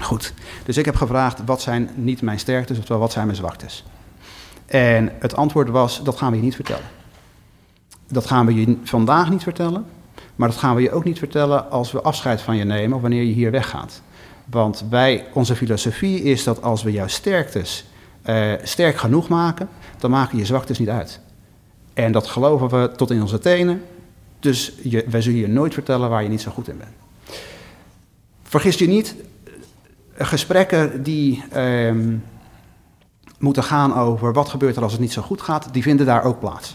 Goed, 0.00 0.32
dus 0.64 0.76
ik 0.76 0.84
heb 0.84 0.96
gevraagd 0.96 1.44
wat 1.44 1.60
zijn 1.60 1.90
niet 1.94 2.22
mijn 2.22 2.38
sterktes, 2.38 2.78
oftewel 2.78 3.00
wat 3.00 3.12
zijn 3.12 3.26
mijn 3.26 3.38
zwaktes. 3.38 3.84
En 4.66 5.12
het 5.18 5.36
antwoord 5.36 5.68
was, 5.68 6.02
dat 6.02 6.16
gaan 6.16 6.30
we 6.30 6.36
je 6.36 6.42
niet 6.42 6.54
vertellen. 6.54 6.84
Dat 8.08 8.26
gaan 8.26 8.46
we 8.46 8.54
je 8.54 8.78
vandaag 8.84 9.30
niet 9.30 9.42
vertellen, 9.42 9.86
maar 10.36 10.48
dat 10.48 10.58
gaan 10.58 10.74
we 10.74 10.82
je 10.82 10.92
ook 10.92 11.04
niet 11.04 11.18
vertellen 11.18 11.70
als 11.70 11.92
we 11.92 12.02
afscheid 12.02 12.40
van 12.40 12.56
je 12.56 12.64
nemen 12.64 12.96
of 12.96 13.00
wanneer 13.00 13.22
je 13.22 13.32
hier 13.32 13.50
weggaat. 13.50 14.02
Want 14.44 14.84
wij, 14.90 15.26
onze 15.32 15.56
filosofie 15.56 16.22
is 16.22 16.44
dat 16.44 16.62
als 16.62 16.82
we 16.82 16.92
jouw 16.92 17.06
sterktes 17.06 17.86
uh, 18.26 18.52
sterk 18.62 18.96
genoeg 18.96 19.28
maken, 19.28 19.68
dan 19.98 20.10
maken 20.10 20.38
je 20.38 20.44
zwaktes 20.44 20.78
niet 20.78 20.88
uit. 20.88 21.20
En 21.94 22.12
dat 22.12 22.26
geloven 22.26 22.68
we 22.68 22.92
tot 22.96 23.10
in 23.10 23.20
onze 23.20 23.38
tenen. 23.38 23.82
Dus 24.46 24.72
je, 24.82 25.04
wij 25.08 25.22
zullen 25.22 25.38
je 25.38 25.48
nooit 25.48 25.74
vertellen 25.74 26.10
waar 26.10 26.22
je 26.22 26.28
niet 26.28 26.40
zo 26.40 26.50
goed 26.50 26.68
in 26.68 26.78
bent. 26.78 26.90
Vergis 28.42 28.76
je 28.76 28.88
niet, 28.88 29.14
gesprekken 30.14 31.02
die 31.02 31.44
um, 31.56 32.24
moeten 33.38 33.62
gaan 33.62 33.94
over 33.94 34.32
wat 34.32 34.48
gebeurt 34.48 34.76
er 34.76 34.82
als 34.82 34.92
het 34.92 35.00
niet 35.00 35.12
zo 35.12 35.22
goed 35.22 35.42
gaat, 35.42 35.68
die 35.72 35.82
vinden 35.82 36.06
daar 36.06 36.24
ook 36.24 36.40
plaats. 36.40 36.74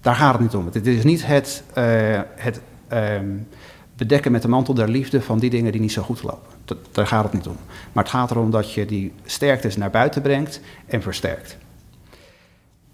Daar 0.00 0.14
gaat 0.14 0.32
het 0.32 0.42
niet 0.42 0.54
om. 0.54 0.66
Het 0.72 0.86
is 0.86 1.04
niet 1.04 1.26
het, 1.26 1.62
uh, 1.78 2.20
het 2.34 2.60
um, 2.92 3.48
bedekken 3.96 4.32
met 4.32 4.42
de 4.42 4.48
mantel 4.48 4.74
der 4.74 4.88
liefde 4.88 5.22
van 5.22 5.38
die 5.38 5.50
dingen 5.50 5.72
die 5.72 5.80
niet 5.80 5.92
zo 5.92 6.02
goed 6.02 6.22
lopen. 6.22 6.52
Dat, 6.64 6.78
daar 6.92 7.06
gaat 7.06 7.24
het 7.24 7.32
niet 7.32 7.46
om. 7.46 7.56
Maar 7.92 8.04
het 8.04 8.12
gaat 8.12 8.30
erom 8.30 8.50
dat 8.50 8.72
je 8.72 8.86
die 8.86 9.12
sterktes 9.24 9.76
naar 9.76 9.90
buiten 9.90 10.22
brengt 10.22 10.60
en 10.86 11.02
versterkt. 11.02 11.56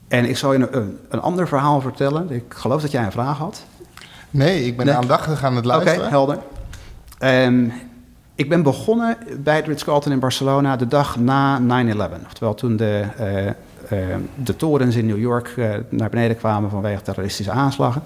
En 0.09 0.25
ik 0.25 0.37
zal 0.37 0.53
je 0.53 0.69
een, 0.71 0.99
een 1.09 1.21
ander 1.21 1.49
verhaal 1.49 1.81
vertellen. 1.81 2.31
Ik 2.31 2.45
geloof 2.49 2.83
dat 2.83 2.91
jij 2.91 3.05
een 3.05 3.13
vraag 3.13 3.39
had. 3.39 3.65
Nee, 4.31 4.67
ik 4.67 4.77
ben 4.77 4.87
Nee. 4.87 4.95
aandachtig 4.95 5.45
aan 5.45 5.57
het 5.57 5.67
Oké, 5.67 5.75
luisteren. 5.77 6.09
helder. 6.09 6.39
Ehm, 7.19 7.65
ik 8.35 8.49
ben 8.49 8.63
begonnen 8.63 9.17
bij 9.39 9.57
het 9.57 9.67
Ritz-Carlton 9.67 10.13
in 10.13 10.19
Barcelona 10.19 10.77
de 10.77 10.87
dag 10.87 11.17
na 11.17 11.59
9-11. 11.59 12.25
Oftewel 12.25 12.55
toen 12.55 12.77
de, 12.77 13.05
eh, 13.19 13.47
eh, 13.49 13.55
de 14.35 14.57
torens 14.57 14.97
in 14.97 15.07
New 15.07 15.19
York 15.19 15.55
eh, 15.57 15.71
naar 15.89 16.11
beneden 16.11 16.37
kwamen 16.37 16.71
vanwege 16.71 17.03
terroristische 17.03 17.51
aanslagen. 17.51 18.03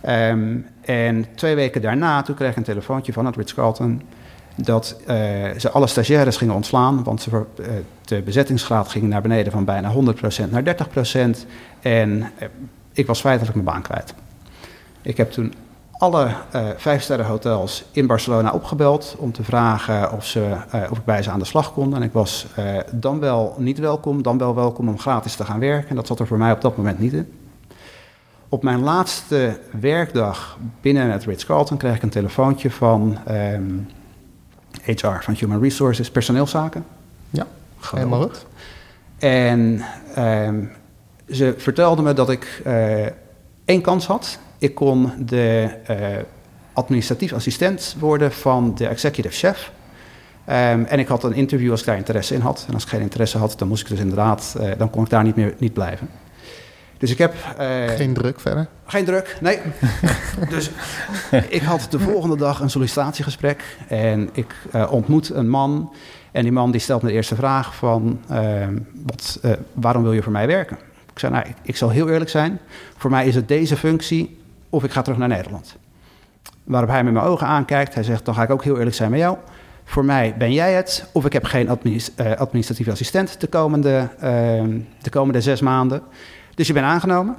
Ehm, 0.00 0.56
en 0.80 1.26
twee 1.34 1.54
weken 1.54 1.82
daarna, 1.82 2.22
toen 2.22 2.34
kreeg 2.34 2.50
ik 2.50 2.56
een 2.56 2.62
telefoontje 2.62 3.12
van 3.12 3.26
het 3.26 3.36
Ritz-Carlton... 3.36 4.02
dat 4.54 4.96
ze 5.56 5.70
alle 5.72 5.86
stagiaires 5.86 6.36
gingen 6.36 6.54
ontslaan, 6.54 7.02
want 7.04 7.22
ze, 7.22 7.42
de 8.04 8.22
bezettingsgraad 8.22 8.88
ging 8.88 9.04
naar 9.04 9.22
beneden 9.22 9.52
van 9.52 9.64
bijna 9.64 9.92
100% 9.92 10.50
naar 10.50 10.62
30%. 10.62 11.46
En 11.80 12.30
ik 12.92 13.06
was 13.06 13.20
feitelijk 13.20 13.54
mijn 13.54 13.66
baan 13.66 13.82
kwijt. 13.82 14.14
Ik 15.02 15.16
heb 15.16 15.30
toen 15.30 15.52
alle 15.98 16.34
eh 16.50 16.68
vijfsterren 16.76 17.26
hotels 17.26 17.84
in 17.92 18.06
Barcelona 18.06 18.52
opgebeld 18.52 19.16
om 19.18 19.32
te 19.32 19.44
vragen 19.44 20.12
of, 20.12 20.26
ze, 20.26 20.56
eh, 20.70 20.82
of 20.90 20.98
ik 20.98 21.04
bij 21.04 21.22
ze 21.22 21.30
aan 21.30 21.38
de 21.38 21.44
slag 21.44 21.72
kon. 21.72 21.94
En 21.94 22.02
ik 22.02 22.12
was 22.12 22.46
eh, 22.56 22.78
dan 22.92 23.20
wel 23.20 23.54
niet 23.58 23.78
welkom, 23.78 24.22
dan 24.22 24.38
wel 24.38 24.54
welkom 24.54 24.88
om 24.88 24.98
gratis 24.98 25.34
te 25.34 25.44
gaan 25.44 25.60
werken. 25.60 25.88
En 25.88 25.96
dat 25.96 26.06
zat 26.06 26.20
er 26.20 26.26
voor 26.26 26.38
mij 26.38 26.52
op 26.52 26.60
dat 26.60 26.76
moment 26.76 26.98
niet 26.98 27.12
in. 27.12 27.32
Op 28.48 28.62
mijn 28.62 28.80
laatste 28.80 29.58
werkdag 29.80 30.58
binnen 30.80 31.10
het 31.10 31.24
Ritz-Carlton 31.24 31.76
kreeg 31.76 31.96
ik 31.96 32.02
een 32.02 32.08
telefoontje 32.08 32.70
van 32.70 33.18
ehm, 33.24 33.72
HR, 34.82 35.20
van 35.20 35.34
Human 35.34 35.60
Resources, 35.62 36.10
personeelszaken. 36.10 36.84
Ja, 37.30 37.46
Geweldig. 37.78 38.10
helemaal 38.10 38.28
goed. 38.28 38.46
En 39.18 39.84
ehm, 40.14 40.64
ze 41.30 41.54
vertelde 41.56 42.02
me 42.02 42.12
dat 42.12 42.30
ik 42.30 42.62
één 43.64 43.80
kans 43.80 44.06
had. 44.06 44.38
Ik 44.58 44.74
kon 44.74 45.12
de 45.18 45.68
eh, 45.86 45.96
administratief 46.72 47.32
assistent 47.32 47.96
worden 47.98 48.32
van 48.32 48.74
de 48.74 48.86
executive 48.86 49.34
chef. 49.34 49.72
Ehm, 50.44 50.82
en 50.82 50.98
ik 50.98 51.08
had 51.08 51.24
een 51.24 51.32
interview 51.32 51.70
als 51.70 51.80
ik 51.80 51.86
daar 51.86 51.96
interesse 51.96 52.34
in 52.34 52.40
had. 52.40 52.64
En 52.68 52.74
als 52.74 52.82
ik 52.82 52.88
geen 52.88 53.00
interesse 53.00 53.38
had, 53.38 53.54
dan 53.58 53.68
moest 53.68 53.82
ik 53.82 53.88
dus 53.88 53.98
inderdaad, 53.98 54.56
eh, 54.60 54.70
dan 54.78 54.90
kon 54.90 55.04
ik 55.04 55.10
daar 55.10 55.24
niet 55.24 55.36
meer 55.36 55.54
niet 55.58 55.72
blijven. 55.72 56.08
Dus 56.98 57.10
ik 57.10 57.18
heb 57.18 57.34
eh, 57.58 57.88
Geen 57.88 58.14
druk 58.14 58.40
verder. 58.40 58.66
geen 58.86 59.04
druk, 59.04 59.38
nee. 59.40 59.58
dus 60.54 60.70
ik 61.48 61.62
had 61.62 61.86
de 61.90 61.98
volgende 61.98 62.36
dag 62.36 62.60
een 62.60 62.70
sollicitatiegesprek 62.70 63.78
en 63.88 64.28
ik 64.32 64.54
ontmoet 64.90 65.30
een 65.30 65.48
man. 65.48 65.92
En 66.32 66.42
die 66.42 66.52
man 66.52 66.70
die 66.70 66.80
stelt 66.80 67.02
me 67.02 67.08
de 67.08 67.14
eerste 67.14 67.34
vraag 67.34 67.74
van, 67.74 68.20
ehm, 68.28 68.78
wat, 69.06 69.40
waarom 69.72 70.02
wil 70.02 70.12
je 70.12 70.22
voor 70.22 70.32
mij 70.32 70.46
werken? 70.46 70.78
Ik 71.12 71.18
zei, 71.18 71.32
nou, 71.32 71.48
ik, 71.48 71.54
ik 71.62 71.76
zal 71.76 71.90
heel 71.90 72.08
eerlijk 72.08 72.30
zijn. 72.30 72.58
Voor 72.96 73.10
mij 73.10 73.26
is 73.26 73.34
het 73.34 73.48
deze 73.48 73.76
functie 73.76 74.38
of 74.70 74.84
ik 74.84 74.90
ga 74.90 75.02
terug 75.02 75.18
naar 75.18 75.28
Nederland. 75.28 75.76
Waarop 76.64 76.90
hij 76.90 77.04
met 77.04 77.12
mijn 77.12 77.24
ogen 77.24 77.46
aankijkt. 77.46 77.94
Hij 77.94 78.02
zegt, 78.02 78.24
dan 78.24 78.34
ga 78.34 78.42
ik 78.42 78.50
ook 78.50 78.64
heel 78.64 78.78
eerlijk 78.78 78.96
zijn 78.96 79.10
met 79.10 79.20
jou. 79.20 79.36
Voor 79.84 80.04
mij 80.04 80.34
ben 80.38 80.52
jij 80.52 80.72
het, 80.72 81.08
of 81.12 81.24
ik 81.24 81.32
heb 81.32 81.44
geen 81.44 81.68
adminis- 81.68 82.14
eh, 82.14 82.32
administratieve 82.32 82.90
assistent 82.90 83.40
de 83.40 83.46
komende, 83.46 84.08
ehm, 84.20 84.78
de 85.02 85.10
komende 85.10 85.40
zes 85.40 85.60
maanden. 85.60 86.02
Dus 86.54 86.66
je 86.66 86.72
bent 86.72 86.86
aangenomen. 86.86 87.36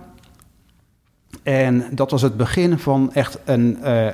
En 1.43 1.85
dat 1.91 2.11
was 2.11 2.21
het 2.21 2.37
begin 2.37 2.79
van 2.79 3.13
echt 3.13 3.39
een 3.45 3.83
eh, 3.83 4.07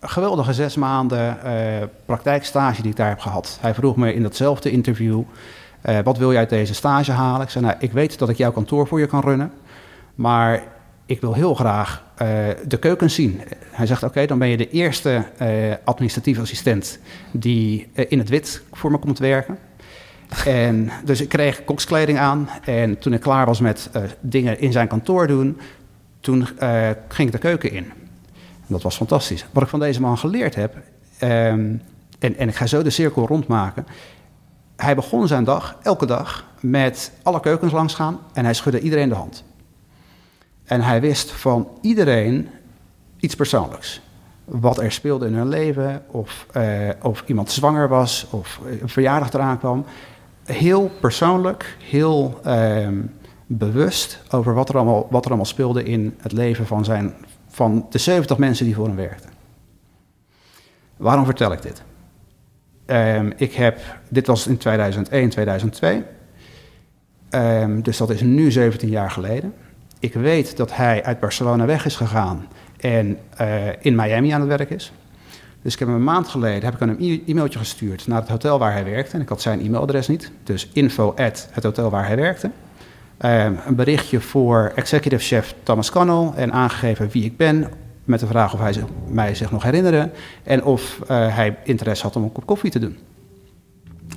geweldige 0.00 0.52
zes 0.52 0.76
maanden 0.76 1.42
eh, 1.42 1.86
praktijkstage 2.04 2.82
die 2.82 2.90
ik 2.90 2.96
daar 2.96 3.08
heb 3.08 3.20
gehad. 3.20 3.58
Hij 3.60 3.74
vroeg 3.74 3.96
me 3.96 4.14
in 4.14 4.22
datzelfde 4.22 4.70
interview, 4.70 5.22
wat 6.04 6.18
wil 6.18 6.32
je 6.32 6.38
uit 6.38 6.48
deze 6.48 6.74
stage 6.74 7.12
halen? 7.12 7.42
Ik 7.42 7.50
zei, 7.50 7.64
nou, 7.64 7.76
ik 7.78 7.92
weet 7.92 8.18
dat 8.18 8.28
ik 8.28 8.36
jouw 8.36 8.52
kantoor 8.52 8.86
voor 8.86 9.00
je 9.00 9.06
kan 9.06 9.20
runnen, 9.20 9.52
maar 10.14 10.62
ik 11.08 11.20
wil 11.20 11.34
heel 11.34 11.54
graag 11.54 12.04
eh, 12.14 12.28
de 12.66 12.78
keuken 12.78 13.10
zien. 13.10 13.40
Hij 13.70 13.86
zegt, 13.86 14.02
oké, 14.02 14.26
dan 14.26 14.38
ben 14.38 14.48
je 14.48 14.56
de 14.56 14.70
eerste 14.70 15.24
eh 15.36 15.74
administratief 15.84 16.38
assistent 16.38 16.98
die 17.30 17.88
eh, 17.92 18.04
in 18.08 18.18
het 18.18 18.28
wit 18.28 18.62
voor 18.72 18.90
me 18.90 18.98
komt 18.98 19.18
werken. 19.18 19.58
En 20.44 20.90
dus 21.04 21.20
ik 21.20 21.28
kreeg 21.28 21.64
kokskleding 21.64 22.18
aan. 22.18 22.48
En 22.64 22.98
toen 22.98 23.12
ik 23.12 23.20
klaar 23.20 23.46
was 23.46 23.60
met 23.60 23.90
dingen 24.20 24.60
in 24.60 24.72
zijn 24.72 24.88
kantoor 24.88 25.26
doen, 25.26 25.60
toen 26.20 26.48
ging 27.08 27.28
ik 27.28 27.32
de 27.32 27.38
keuken 27.38 27.72
in. 27.72 27.84
En 28.34 28.74
dat 28.74 28.82
was 28.82 28.96
fantastisch. 28.96 29.46
Wat 29.52 29.62
ik 29.62 29.68
van 29.68 29.80
deze 29.80 30.00
man 30.00 30.18
geleerd 30.18 30.54
heb, 30.54 30.76
ehm, 31.18 31.76
en, 32.18 32.36
en 32.36 32.48
ik 32.48 32.54
ga 32.54 32.66
zo 32.66 32.82
de 32.82 32.90
cirkel 32.90 33.26
rondmaken. 33.26 33.86
Hij 34.76 34.94
begon 34.94 35.26
zijn 35.28 35.44
dag, 35.44 35.78
elke 35.82 36.06
dag, 36.06 36.44
met 36.60 37.12
alle 37.22 37.40
keukens 37.40 37.72
langs 37.72 37.94
gaan 37.94 38.18
en 38.32 38.44
hij 38.44 38.54
schudde 38.54 38.80
iedereen 38.80 39.08
de 39.08 39.14
hand. 39.14 39.44
En 40.68 40.80
hij 40.80 41.00
wist 41.00 41.30
van 41.30 41.68
iedereen 41.80 42.48
iets 43.16 43.34
persoonlijks. 43.34 44.00
Wat 44.44 44.78
er 44.78 44.92
speelde 44.92 45.26
in 45.26 45.34
hun 45.34 45.48
leven, 45.48 46.02
of, 46.06 46.46
eh, 46.52 46.88
of 47.02 47.24
iemand 47.26 47.50
zwanger 47.50 47.88
was, 47.88 48.26
of 48.30 48.60
een 48.80 48.88
verjaardag 48.88 49.32
eraan 49.32 49.58
kwam. 49.58 49.84
Heel 50.44 50.90
persoonlijk, 51.00 51.76
heel 51.82 52.40
ehm, 52.44 53.00
bewust 53.46 54.22
over 54.30 54.54
wat 54.54 54.68
er, 54.68 54.74
allemaal, 54.74 55.06
wat 55.10 55.22
er 55.22 55.28
allemaal 55.28 55.46
speelde 55.46 55.84
in 55.84 56.14
het 56.20 56.32
leven 56.32 56.66
van, 56.66 56.84
zijn, 56.84 57.14
van 57.48 57.86
de 57.90 57.98
70 57.98 58.38
mensen 58.38 58.64
die 58.64 58.74
voor 58.74 58.86
hem 58.86 58.96
werkten. 58.96 59.30
Waarom 60.96 61.24
vertel 61.24 61.52
ik 61.52 61.62
dit? 61.62 61.82
Ehm, 62.86 63.30
ik 63.36 63.52
heb, 63.52 63.80
dit 64.08 64.26
was 64.26 64.46
in 64.46 64.56
2001, 64.56 65.28
2002. 65.28 66.04
Ehm, 67.30 67.80
dus 67.80 67.96
dat 67.96 68.10
is 68.10 68.20
nu 68.20 68.50
17 68.50 68.88
jaar 68.88 69.10
geleden. 69.10 69.54
Ik 70.00 70.14
weet 70.14 70.56
dat 70.56 70.76
hij 70.76 71.04
uit 71.04 71.20
Barcelona 71.20 71.66
weg 71.66 71.84
is 71.84 71.96
gegaan 71.96 72.46
en 72.76 73.18
eh, 73.36 73.66
in 73.80 73.94
Miami 73.94 74.30
aan 74.30 74.40
het 74.40 74.48
werk 74.48 74.70
is. 74.70 74.92
Dus 75.62 75.72
ik 75.72 75.78
heb 75.78 75.88
hem 75.88 75.96
een 75.96 76.04
maand 76.04 76.28
geleden 76.28 76.64
heb 76.64 76.74
ik 76.74 76.80
hem 76.80 76.96
een 76.98 77.22
e-mailtje 77.26 77.58
gestuurd 77.58 78.06
naar 78.06 78.20
het 78.20 78.28
hotel 78.28 78.58
waar 78.58 78.72
hij 78.72 78.84
werkte. 78.84 79.14
En 79.14 79.20
ik 79.20 79.28
had 79.28 79.42
zijn 79.42 79.60
e-mailadres 79.60 80.08
niet. 80.08 80.30
Dus 80.44 80.68
info 80.72 81.14
at 81.16 81.48
het 81.50 81.64
hotel 81.64 81.90
waar 81.90 82.06
hij 82.06 82.16
werkte. 82.16 82.50
Ehm, 83.18 83.54
een 83.66 83.74
berichtje 83.74 84.20
voor 84.20 84.72
executive 84.74 85.22
chef 85.22 85.54
Thomas 85.62 85.90
Connell 85.90 86.30
en 86.34 86.52
aangegeven 86.52 87.08
wie 87.10 87.24
ik 87.24 87.36
ben. 87.36 87.68
Met 88.04 88.20
de 88.20 88.26
vraag 88.26 88.54
of 88.54 88.60
hij 88.60 88.84
mij 89.08 89.34
zich 89.34 89.50
nog 89.50 89.62
herinnerde. 89.62 90.10
En 90.42 90.64
of 90.64 91.00
eh, 91.06 91.34
hij 91.34 91.56
interesse 91.64 92.04
had 92.04 92.16
om 92.16 92.22
een 92.22 92.32
kop 92.32 92.46
koffie 92.46 92.70
te 92.70 92.78
doen. 92.78 92.98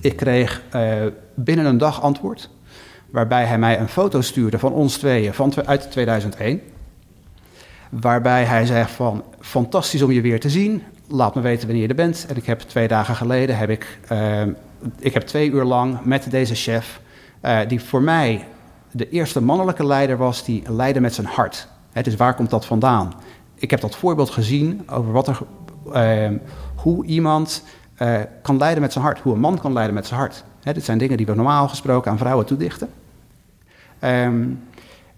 Ik 0.02 0.16
kreeg 0.16 0.62
eh, 0.70 0.94
binnen 1.36 1.66
een 1.66 1.78
dag 1.78 2.02
antwoord. 2.02 2.50
Waarbij 3.12 3.46
hij 3.46 3.58
mij 3.58 3.80
een 3.80 3.90
foto 3.90 4.22
stuurde 4.22 4.60
van 4.60 4.74
ons 4.74 4.98
tweeën 4.98 5.34
van, 5.34 5.54
uit 5.66 5.92
2001. 5.92 6.62
Waarbij 7.90 8.44
hij 8.44 8.66
zegt 8.66 8.92
van, 8.92 9.24
fantastisch 9.40 10.02
om 10.02 10.12
je 10.12 10.22
weer 10.22 10.40
te 10.40 10.50
zien. 10.50 10.84
Laat 11.08 11.36
me 11.36 11.42
weten 11.42 11.66
wanneer 11.66 11.84
je 11.84 11.90
er 11.90 11.96
bent. 11.96 12.26
En 12.30 12.36
ik 12.36 12.46
heb 12.46 12.60
twee 12.60 12.88
dagen 12.88 13.16
geleden, 13.16 13.58
heb 13.58 13.70
ik, 13.70 14.00
eh, 14.08 14.42
ik 15.00 15.14
heb 15.14 15.24
twee 15.24 15.52
uur 15.52 15.64
lang 15.64 16.04
met 16.04 16.32
deze 16.32 16.56
chef... 16.56 17.02
eh, 17.42 17.60
die 17.68 17.82
voor 17.82 18.02
mij 18.02 18.46
de 18.92 19.10
eerste 19.10 19.42
mannelijke 19.42 19.86
leider 19.86 20.18
was, 20.18 20.44
die 20.44 20.64
leidde 20.68 21.00
met 21.00 21.14
zijn 21.14 21.28
hart. 21.28 21.68
Hè, 21.92 22.02
dus 22.02 22.16
waar 22.16 22.36
komt 22.36 22.50
dat 22.50 22.66
vandaan? 22.66 23.14
Ik 23.56 23.72
heb 23.72 23.82
dat 23.82 23.96
voorbeeld 23.96 24.30
gezien 24.30 24.90
over 24.90 25.12
wat 25.12 25.28
er, 25.28 25.40
eh, 25.94 26.30
hoe 26.76 27.06
iemand 27.06 27.64
eh, 27.96 28.20
kan 28.42 28.58
leiden 28.58 28.82
met 28.82 28.92
zijn 28.92 29.04
hart. 29.04 29.20
Hoe 29.20 29.34
een 29.34 29.40
man 29.40 29.60
kan 29.60 29.74
leiden 29.74 29.96
met 29.96 30.08
zijn 30.08 30.20
hart. 30.20 30.44
Hè, 30.64 30.74
dit 30.74 30.86
zijn 30.86 30.98
dingen 30.98 31.18
die 31.18 31.26
we 31.26 31.36
normaal 31.36 31.68
gesproken 31.68 32.12
aan 32.12 32.18
vrouwen 32.18 32.46
toedichten. 32.46 32.90
Ehm, 34.02 34.44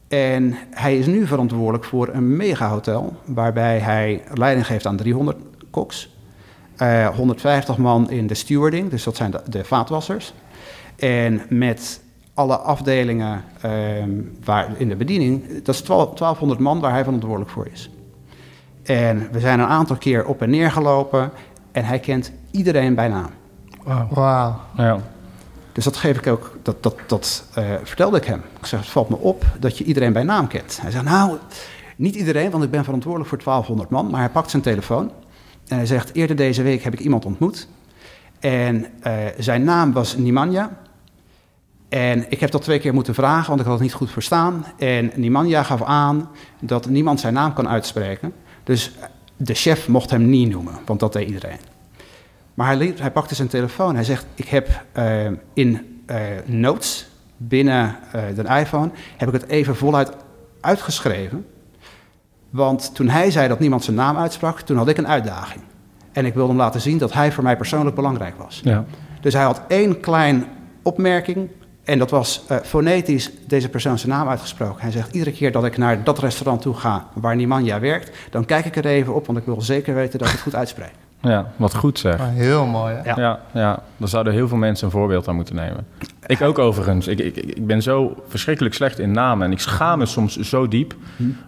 en 0.07 0.55
hij 0.69 0.97
is 0.97 1.05
nu 1.05 1.27
verantwoordelijk 1.27 1.83
voor 1.83 2.09
een 2.13 2.35
megahotel, 2.35 3.13
waarbij 3.25 3.79
hij 3.79 4.23
leiding 4.33 4.65
geeft 4.65 4.85
aan 4.85 4.97
300 4.97 5.37
koks. 5.69 6.11
eh, 6.77 7.07
150 7.07 7.77
man 7.77 8.09
in 8.09 8.27
de 8.27 8.33
stewarding, 8.33 8.89
dus 8.89 9.03
dat 9.03 9.15
zijn 9.15 9.31
de, 9.31 9.41
de 9.49 9.63
vaatwassers. 9.63 10.33
En 10.95 11.41
met 11.49 12.01
alle 12.33 12.57
afdelingen 12.57 13.43
ehm, 13.61 14.09
waar, 14.43 14.67
in 14.77 14.87
de 14.89 14.95
bediening, 14.95 15.63
dat 15.63 15.75
is 15.75 15.81
12 15.81 16.05
1200 16.13 16.59
man 16.59 16.79
waar 16.79 16.91
hij 16.91 17.03
verantwoordelijk 17.03 17.51
voor 17.51 17.67
is. 17.71 17.89
En 18.83 19.27
we 19.31 19.39
zijn 19.39 19.59
een 19.59 19.67
aantal 19.67 19.95
keer 19.95 20.25
op 20.25 20.41
en 20.41 20.49
neer 20.49 20.71
gelopen 20.71 21.31
en 21.71 21.85
hij 21.85 21.99
kent 21.99 22.31
iedereen 22.51 22.95
bij 22.95 23.07
naam. 23.07 23.29
Wauw. 24.09 24.59
Ja. 24.77 24.97
Dus 25.73 25.83
dat 25.83 25.97
geef 25.97 26.17
ik 26.17 26.27
ook, 26.27 26.57
dat, 26.61 26.83
dat, 26.83 26.95
dat 27.07 27.45
eh, 27.53 27.73
vertelde 27.83 28.17
ik 28.17 28.25
hem. 28.25 28.41
Ik 28.59 28.65
zeg, 28.65 28.79
het 28.79 28.89
valt 28.89 29.09
me 29.09 29.17
op 29.17 29.45
dat 29.59 29.77
je 29.77 29.83
iedereen 29.83 30.13
bij 30.13 30.23
naam 30.23 30.47
kent. 30.47 30.79
Hij 30.81 30.91
zegt, 30.91 31.03
nou, 31.03 31.37
niet 31.95 32.15
iedereen, 32.15 32.51
want 32.51 32.63
ik 32.63 32.71
ben 32.71 32.83
verantwoordelijk 32.83 33.29
voor 33.29 33.43
1200 33.43 33.89
man. 33.89 34.09
Maar 34.09 34.19
hij 34.19 34.29
pakt 34.29 34.49
zijn 34.49 34.61
telefoon 34.61 35.11
en 35.67 35.77
hij 35.77 35.85
zegt, 35.85 36.13
eerder 36.13 36.35
deze 36.35 36.63
week 36.63 36.83
heb 36.83 36.93
ik 36.93 36.99
iemand 36.99 37.25
ontmoet. 37.25 37.67
En 38.39 38.85
eh, 39.01 39.13
zijn 39.37 39.63
naam 39.63 39.93
was 39.93 40.17
Nimanja. 40.17 40.77
En 41.89 42.25
ik 42.29 42.39
heb 42.39 42.51
dat 42.51 42.61
twee 42.61 42.79
keer 42.79 42.93
moeten 42.93 43.13
vragen, 43.13 43.47
want 43.47 43.59
ik 43.59 43.65
had 43.65 43.75
het 43.75 43.83
niet 43.83 43.93
goed 43.93 44.11
verstaan. 44.11 44.65
En 44.77 45.11
Nimanja 45.15 45.63
gaf 45.63 45.83
aan 45.83 46.29
dat 46.59 46.89
niemand 46.89 47.19
zijn 47.19 47.33
naam 47.33 47.53
kan 47.53 47.69
uitspreken. 47.69 48.33
Dus 48.63 48.91
de 49.37 49.53
chef 49.53 49.87
mocht 49.87 50.09
hem 50.09 50.29
niet 50.29 50.49
noemen, 50.49 50.79
want 50.85 50.99
dat 50.99 51.13
deed 51.13 51.27
iedereen. 51.27 51.72
Maar 52.53 52.67
hij, 52.67 52.75
liep, 52.75 52.99
hij 52.99 53.11
pakte 53.11 53.35
zijn 53.35 53.47
telefoon. 53.47 53.95
Hij 53.95 54.03
zegt: 54.03 54.25
Ik 54.35 54.47
heb 54.47 54.83
eh, 54.91 55.25
in 55.53 56.01
eh, 56.05 56.17
notes 56.45 57.07
binnen 57.37 57.95
eh, 58.11 58.21
de 58.35 58.59
iPhone 58.59 58.89
heb 59.17 59.27
ik 59.27 59.41
het 59.41 59.49
even 59.49 59.75
voluit 59.75 60.11
uitgeschreven. 60.61 61.45
Want 62.49 62.95
toen 62.95 63.09
hij 63.09 63.31
zei 63.31 63.47
dat 63.47 63.59
niemand 63.59 63.83
zijn 63.83 63.95
naam 63.95 64.17
uitsprak, 64.17 64.59
toen 64.59 64.77
had 64.77 64.87
ik 64.87 64.97
een 64.97 65.07
uitdaging. 65.07 65.61
En 66.11 66.25
ik 66.25 66.33
wilde 66.33 66.49
hem 66.49 66.57
laten 66.57 66.81
zien 66.81 66.97
dat 66.97 67.13
hij 67.13 67.31
voor 67.31 67.43
mij 67.43 67.57
persoonlijk 67.57 67.95
belangrijk 67.95 68.37
was. 68.37 68.61
Ja. 68.63 68.85
Dus 69.21 69.33
hij 69.33 69.43
had 69.43 69.61
één 69.67 69.99
klein 69.99 70.45
opmerking. 70.81 71.49
En 71.83 71.99
dat 71.99 72.09
was 72.09 72.45
fonetisch 72.63 73.31
deze 73.47 73.69
persoon 73.69 73.99
zijn 73.99 74.11
naam 74.11 74.27
uitgesproken. 74.27 74.81
Hij 74.81 74.91
zegt, 74.91 75.13
iedere 75.13 75.31
keer 75.31 75.51
dat 75.51 75.65
ik 75.65 75.77
naar 75.77 76.03
dat 76.03 76.19
restaurant 76.19 76.61
toe 76.61 76.73
ga 76.73 77.07
waar 77.13 77.35
Nimanja 77.35 77.79
werkt... 77.79 78.17
dan 78.29 78.45
kijk 78.45 78.65
ik 78.65 78.75
er 78.75 78.85
even 78.85 79.13
op, 79.13 79.25
want 79.25 79.37
ik 79.37 79.45
wil 79.45 79.61
zeker 79.61 79.95
weten 79.95 80.19
dat 80.19 80.27
ik 80.27 80.33
het 80.33 80.43
goed 80.43 80.55
uitspreek. 80.55 80.93
Ja, 81.31 81.45
wat 81.55 81.75
goed 81.75 81.99
zeg. 81.99 82.19
Ah, 82.19 82.27
heel 82.29 82.65
mooi, 82.65 82.95
hè? 82.95 83.01
Ja. 83.09 83.13
Ja, 83.19 83.39
ja, 83.61 83.79
daar 83.97 84.07
zouden 84.07 84.33
heel 84.33 84.47
veel 84.47 84.57
mensen 84.57 84.85
een 84.85 84.91
voorbeeld 84.91 85.27
aan 85.27 85.35
moeten 85.35 85.55
nemen. 85.55 85.85
Ik 86.25 86.41
ook 86.41 86.59
overigens. 86.59 87.07
Ik, 87.07 87.19
ik, 87.19 87.35
ik 87.35 87.67
ben 87.67 87.81
zo 87.81 88.23
verschrikkelijk 88.27 88.75
slecht 88.75 88.99
in 88.99 89.11
namen. 89.11 89.45
En 89.45 89.51
ik 89.51 89.59
schaam 89.59 89.97
me 89.99 90.05
soms 90.05 90.39
zo 90.39 90.67
diep. 90.67 90.95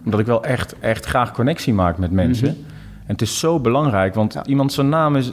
Omdat 0.04 0.20
ik 0.20 0.26
wel 0.26 0.44
echt, 0.44 0.74
echt 0.80 1.04
graag 1.06 1.32
connectie 1.32 1.74
maak 1.74 1.98
met 1.98 2.10
mensen. 2.10 2.48
En 2.48 3.12
het 3.12 3.22
is 3.22 3.38
zo 3.38 3.60
belangrijk. 3.60 4.14
Want 4.14 4.32
Ja. 4.32 4.44
iemand 4.44 4.72
zijn 4.72 4.88
naam 4.88 5.16
is 5.16 5.32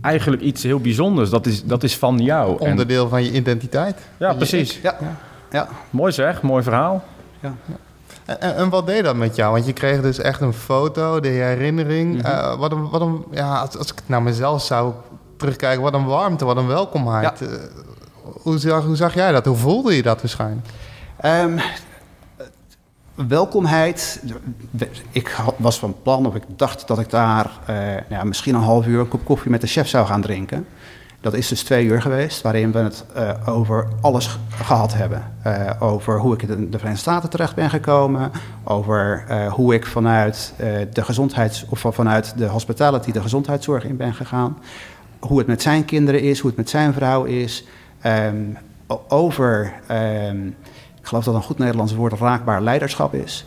eigenlijk 0.00 0.42
iets 0.42 0.62
heel 0.62 0.80
bijzonders. 0.80 1.30
Dat 1.30 1.46
is, 1.46 1.64
dat 1.64 1.82
is 1.82 1.96
van 1.96 2.18
jou. 2.18 2.62
En, 2.64 2.70
Onderdeel 2.70 3.08
van 3.08 3.24
je 3.24 3.32
identiteit. 3.32 4.08
ja, 4.16 4.34
precies. 4.34 4.80
Ja, 4.82 4.96
ja. 5.50 5.68
Mooi 5.90 6.12
zeg. 6.12 6.42
Mooi 6.42 6.62
verhaal. 6.62 7.04
ja. 7.40 7.54
En, 8.28 8.56
en, 8.56 8.68
wat 8.68 8.86
deed 8.86 9.04
dat 9.04 9.16
met 9.16 9.36
jou? 9.36 9.52
Want 9.52 9.66
je 9.66 9.72
kreeg 9.72 10.00
dus 10.00 10.18
echt 10.18 10.40
een 10.40 10.52
foto, 10.52 11.20
de 11.20 11.28
herinnering. 11.28 12.16
Mhm. 12.16 12.26
Eh, 12.26 12.58
wat 12.58 12.72
een, 12.72 12.88
wat 12.90 13.00
een, 13.00 13.24
ja, 13.30 13.58
als, 13.60 13.78
als 13.78 13.92
ik 13.92 14.00
naar 14.06 14.22
mezelf 14.22 14.62
zou 14.62 14.92
terugkijken, 15.36 15.82
wat 15.82 15.94
een 15.94 16.04
warmte, 16.06 16.44
wat 16.44 16.56
een 16.56 16.66
welkomheid. 16.66 17.42
Eh, 17.42 17.48
hoe, 18.42 18.58
zag, 18.58 18.84
hoe 18.84 18.96
zag 18.96 19.14
jij 19.14 19.32
dat? 19.32 19.44
Hoe 19.44 19.56
voelde 19.56 19.96
je 19.96 20.02
dat 20.02 20.20
waarschijnlijk? 20.20 20.66
Ehm, 21.20 21.58
welkomheid. 23.14 24.22
Ik 25.10 25.28
had- 25.28 25.54
was 25.56 25.78
van 25.78 25.94
plan, 26.02 26.26
of 26.26 26.34
ik 26.34 26.42
dacht 26.56 26.86
dat 26.88 26.98
ik 26.98 27.10
daar 27.10 27.50
eh, 27.66 27.74
nou 27.76 28.02
ja, 28.08 28.24
misschien 28.24 28.54
een 28.54 28.60
half 28.60 28.86
uur 28.86 29.00
een 29.00 29.08
kop 29.08 29.24
koffie 29.24 29.50
met 29.50 29.60
de 29.60 29.66
chef 29.66 29.88
zou 29.88 30.06
gaan 30.06 30.20
drinken. 30.20 30.66
Dat 31.20 31.34
is 31.34 31.48
dus 31.48 31.62
twee 31.62 31.84
uur 31.86 32.02
geweest, 32.02 32.42
waarin 32.42 32.72
we 32.72 32.78
het 32.78 33.04
eh, 33.14 33.30
over 33.48 33.88
alles 34.00 34.38
gehad 34.48 34.94
hebben. 34.94 35.22
Eh, 35.42 35.70
over 35.78 36.18
hoe 36.18 36.34
ik 36.34 36.42
in 36.42 36.48
de 36.48 36.78
Verenigde 36.78 36.96
Staten 36.96 37.30
terecht 37.30 37.54
ben 37.54 37.70
gekomen. 37.70 38.30
Over 38.64 39.24
eh, 39.28 39.52
hoe 39.52 39.74
ik 39.74 39.86
vanuit, 39.86 40.54
de 40.92 41.04
gezondheids, 41.04 41.64
of 41.68 41.80
van- 41.80 41.94
vanuit 41.94 42.38
de 42.38 42.46
hospitality 42.46 43.12
de 43.12 43.20
gezondheidszorg 43.20 43.84
in 43.84 43.96
ben 43.96 44.14
gegaan. 44.14 44.58
Hoe 45.18 45.38
het 45.38 45.46
met 45.46 45.62
zijn 45.62 45.84
kinderen 45.84 46.20
is, 46.22 46.38
hoe 46.38 46.48
het 46.48 46.58
met 46.58 46.70
zijn 46.70 46.92
vrouw 46.92 47.24
is. 47.24 47.64
Ehm, 48.00 48.36
over, 49.08 49.72
ehm, 49.86 50.46
ik 51.00 51.06
geloof 51.06 51.24
dat 51.24 51.34
een 51.34 51.42
goed 51.42 51.58
Nederlands 51.58 51.94
woord 51.94 52.12
raakbaar 52.20 52.62
leiderschap 52.62 53.14
is. 53.14 53.46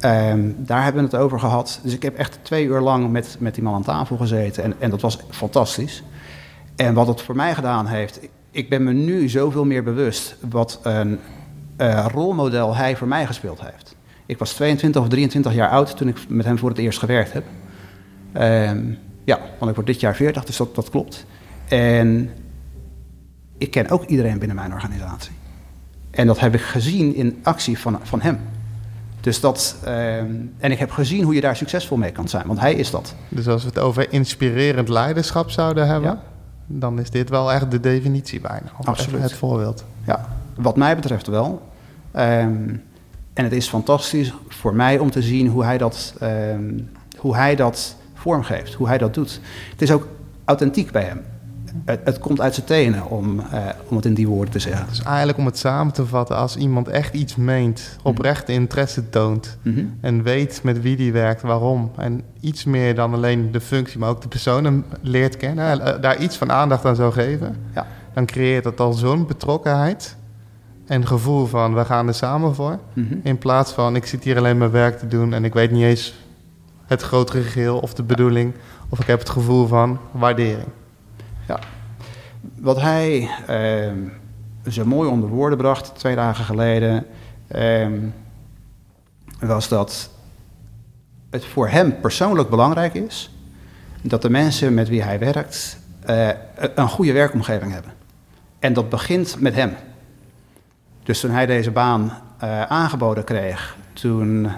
Ehm, 0.00 0.50
daar 0.56 0.82
hebben 0.84 1.04
we 1.04 1.08
het 1.16 1.24
over 1.24 1.38
gehad. 1.40 1.80
Dus 1.82 1.92
ik 1.92 2.02
heb 2.02 2.16
echt 2.16 2.38
twee 2.42 2.64
uur 2.64 2.80
lang 2.80 3.10
met, 3.10 3.36
met 3.38 3.54
die 3.54 3.62
man 3.64 3.74
aan 3.74 3.82
tafel 3.82 4.16
gezeten. 4.16 4.62
En, 4.64 4.74
en 4.78 4.90
dat 4.90 5.00
was 5.00 5.18
fantastisch. 5.30 6.02
En 6.76 6.94
wat 6.94 7.06
het 7.06 7.22
voor 7.22 7.36
mij 7.36 7.54
gedaan 7.54 7.86
heeft, 7.86 8.20
ik- 8.50 8.68
ben 8.68 8.82
me 8.84 8.92
nu 8.92 9.28
zoveel 9.28 9.64
meer 9.64 9.82
bewust 9.82 10.36
wat 10.50 10.80
een 10.82 11.18
eh, 11.76 12.06
rolmodel 12.12 12.76
hij 12.76 12.96
voor 12.96 13.08
mij 13.08 13.26
gespeeld 13.26 13.60
heeft. 13.60 13.96
Ik 14.26 14.38
was 14.38 14.52
22 14.52 15.02
of 15.02 15.08
23 15.08 15.54
jaar 15.54 15.70
oud 15.70 15.96
toen 15.96 16.08
ik 16.08 16.16
met 16.28 16.44
hem 16.44 16.58
voor 16.58 16.68
het 16.68 16.78
eerst 16.78 16.98
gewerkt 16.98 17.32
heb. 17.32 17.44
Ehm, 18.32 18.82
ja, 19.24 19.38
want 19.58 19.70
ik 19.70 19.74
word 19.76 19.86
dit 19.86 20.00
jaar 20.00 20.14
40, 20.16 20.44
dus 20.44 20.56
dat, 20.56 20.74
dat 20.74 20.90
klopt. 20.90 21.26
En 21.68 22.30
ik 23.58 23.70
ken 23.70 23.88
ook 23.88 24.04
iedereen 24.04 24.38
binnen 24.38 24.56
mijn 24.56 24.72
organisatie. 24.72 25.32
En 26.10 26.26
dat 26.26 26.40
heb 26.40 26.54
ik 26.54 26.60
gezien 26.60 27.14
in 27.14 27.38
actie 27.42 27.78
van, 27.78 27.98
van 28.02 28.20
hem. 28.20 28.38
Dus 29.20 29.40
dat, 29.40 29.76
ehm, 29.84 30.30
en 30.58 30.70
ik 30.72 30.78
heb 30.78 30.90
gezien 30.90 31.22
hoe 31.24 31.34
je 31.34 31.40
daar 31.40 31.56
succesvol 31.56 31.96
mee 31.96 32.12
kan 32.12 32.28
zijn, 32.28 32.46
want 32.46 32.60
hij 32.60 32.74
is 32.74 32.90
dat. 32.90 33.14
Dus 33.28 33.48
als 33.48 33.62
we 33.62 33.68
het 33.68 33.78
over 33.78 34.12
inspirerend 34.12 34.88
leiderschap 34.88 35.50
zouden 35.50 35.86
hebben, 35.86 36.10
Ja. 36.10 36.22
Dan 36.66 36.98
is 36.98 37.10
dit 37.10 37.28
wel 37.28 37.52
echt 37.52 37.70
de 37.70 37.80
definitie 37.80 38.40
bijna. 38.40 38.66
Absoluut. 38.84 39.22
Het 39.22 39.32
voorbeeld. 39.32 39.84
Ja, 40.06 40.28
wat 40.54 40.76
mij 40.76 40.96
betreft 40.96 41.26
wel. 41.26 41.62
Ehm, 42.10 42.76
en 43.32 43.44
het 43.44 43.52
is 43.52 43.68
fantastisch 43.68 44.34
voor 44.48 44.74
mij 44.74 44.98
om 44.98 45.10
te 45.10 45.22
zien 45.22 45.48
hoe 45.48 45.64
hij 45.64 45.78
dat, 45.78 46.14
ehm, 46.20 46.78
hoe 47.18 47.36
hij 47.36 47.56
dat 47.56 47.96
vormgeeft, 48.14 48.74
hoe 48.74 48.88
hij 48.88 48.98
dat 48.98 49.14
doet. 49.14 49.40
Het 49.70 49.82
is 49.82 49.90
ook 49.90 50.08
authentiek 50.44 50.90
bij 50.90 51.02
hem. 51.02 51.22
Het, 51.84 52.00
het 52.04 52.18
komt 52.18 52.40
uit 52.40 52.54
zijn 52.54 52.66
tenen, 52.66 53.06
om, 53.10 53.40
eh, 53.40 53.58
om 53.88 53.96
het 53.96 54.04
in 54.04 54.14
die 54.14 54.28
woorden 54.28 54.52
te 54.52 54.58
zeggen. 54.58 54.86
Dus 54.88 55.02
eigenlijk 55.02 55.38
om 55.38 55.46
het 55.46 55.58
samen 55.58 55.92
te 55.92 56.06
vatten, 56.06 56.36
als 56.36 56.56
iemand 56.56 56.88
echt 56.88 57.14
iets 57.14 57.36
meent, 57.36 57.96
oprechte 58.02 58.52
interesse 58.52 59.08
toont 59.08 59.56
Mhm. 59.62 59.84
en 60.00 60.22
weet 60.22 60.60
met 60.62 60.80
wie 60.82 60.96
die 60.96 61.12
werkt, 61.12 61.42
waarom. 61.42 61.90
En 61.96 62.22
iets 62.40 62.64
meer 62.64 62.94
dan 62.94 63.14
alleen 63.14 63.52
de 63.52 63.60
functie, 63.60 63.98
maar 63.98 64.08
ook 64.08 64.22
de 64.22 64.28
personen 64.28 64.84
leert 65.00 65.36
kennen, 65.36 65.80
eh, 65.80 66.00
daar 66.00 66.18
iets 66.18 66.36
van 66.36 66.52
aandacht 66.52 66.84
aan 66.84 66.96
zou 66.96 67.12
geven, 67.12 67.56
Ja. 67.74 67.86
dan 68.14 68.26
creëert 68.26 68.64
dat 68.64 68.80
al 68.80 68.92
zo'n 68.92 69.26
betrokkenheid 69.26 70.16
en 70.86 71.06
gevoel 71.06 71.46
van 71.46 71.74
we 71.74 71.84
gaan 71.84 72.08
er 72.08 72.14
samen 72.14 72.54
voor. 72.54 72.78
Mhm. 72.92 73.14
In 73.22 73.38
plaats 73.38 73.72
van 73.72 73.96
ik 73.96 74.06
zit 74.06 74.24
hier 74.24 74.36
alleen 74.38 74.58
mijn 74.58 74.70
werk 74.70 74.98
te 74.98 75.06
doen 75.08 75.32
en 75.32 75.44
ik 75.44 75.52
weet 75.54 75.70
niet 75.70 75.82
eens 75.82 76.14
het 76.86 77.02
grotere 77.02 77.42
geheel 77.42 77.78
of 77.78 77.94
de 77.94 78.02
bedoeling. 78.02 78.52
Of 78.88 79.00
ik 79.00 79.06
heb 79.06 79.18
het 79.18 79.28
gevoel 79.30 79.66
van 79.66 79.98
waardering. 80.10 80.66
Ja. 81.46 81.58
Wat 82.54 82.80
hij 82.80 83.30
ehm, 83.46 83.98
zo 84.70 84.84
mooi 84.84 85.08
onder 85.08 85.28
woorden 85.28 85.58
bracht 85.58 85.92
twee 85.98 86.14
dagen 86.14 86.44
geleden, 86.44 87.06
ehm, 87.48 87.98
was 89.40 89.68
dat 89.68 90.10
het 91.30 91.44
voor 91.44 91.68
hem 91.68 92.00
persoonlijk 92.00 92.50
belangrijk 92.50 92.94
is 92.94 93.30
dat 94.02 94.22
de 94.22 94.30
mensen 94.30 94.74
met 94.74 94.88
wie 94.88 95.02
hij 95.02 95.18
werkt 95.18 95.78
eh, 96.04 96.28
een 96.74 96.88
goede 96.88 97.12
werkomgeving 97.12 97.72
hebben. 97.72 97.92
En 98.58 98.72
dat 98.72 98.88
begint 98.88 99.40
met 99.40 99.54
hem. 99.54 99.74
Dus 101.02 101.20
toen 101.20 101.30
hij 101.30 101.46
deze 101.46 101.70
baan 101.70 102.12
eh, 102.38 102.62
aangeboden 102.62 103.24
kreeg, 103.24 103.76
toen. 103.92 104.48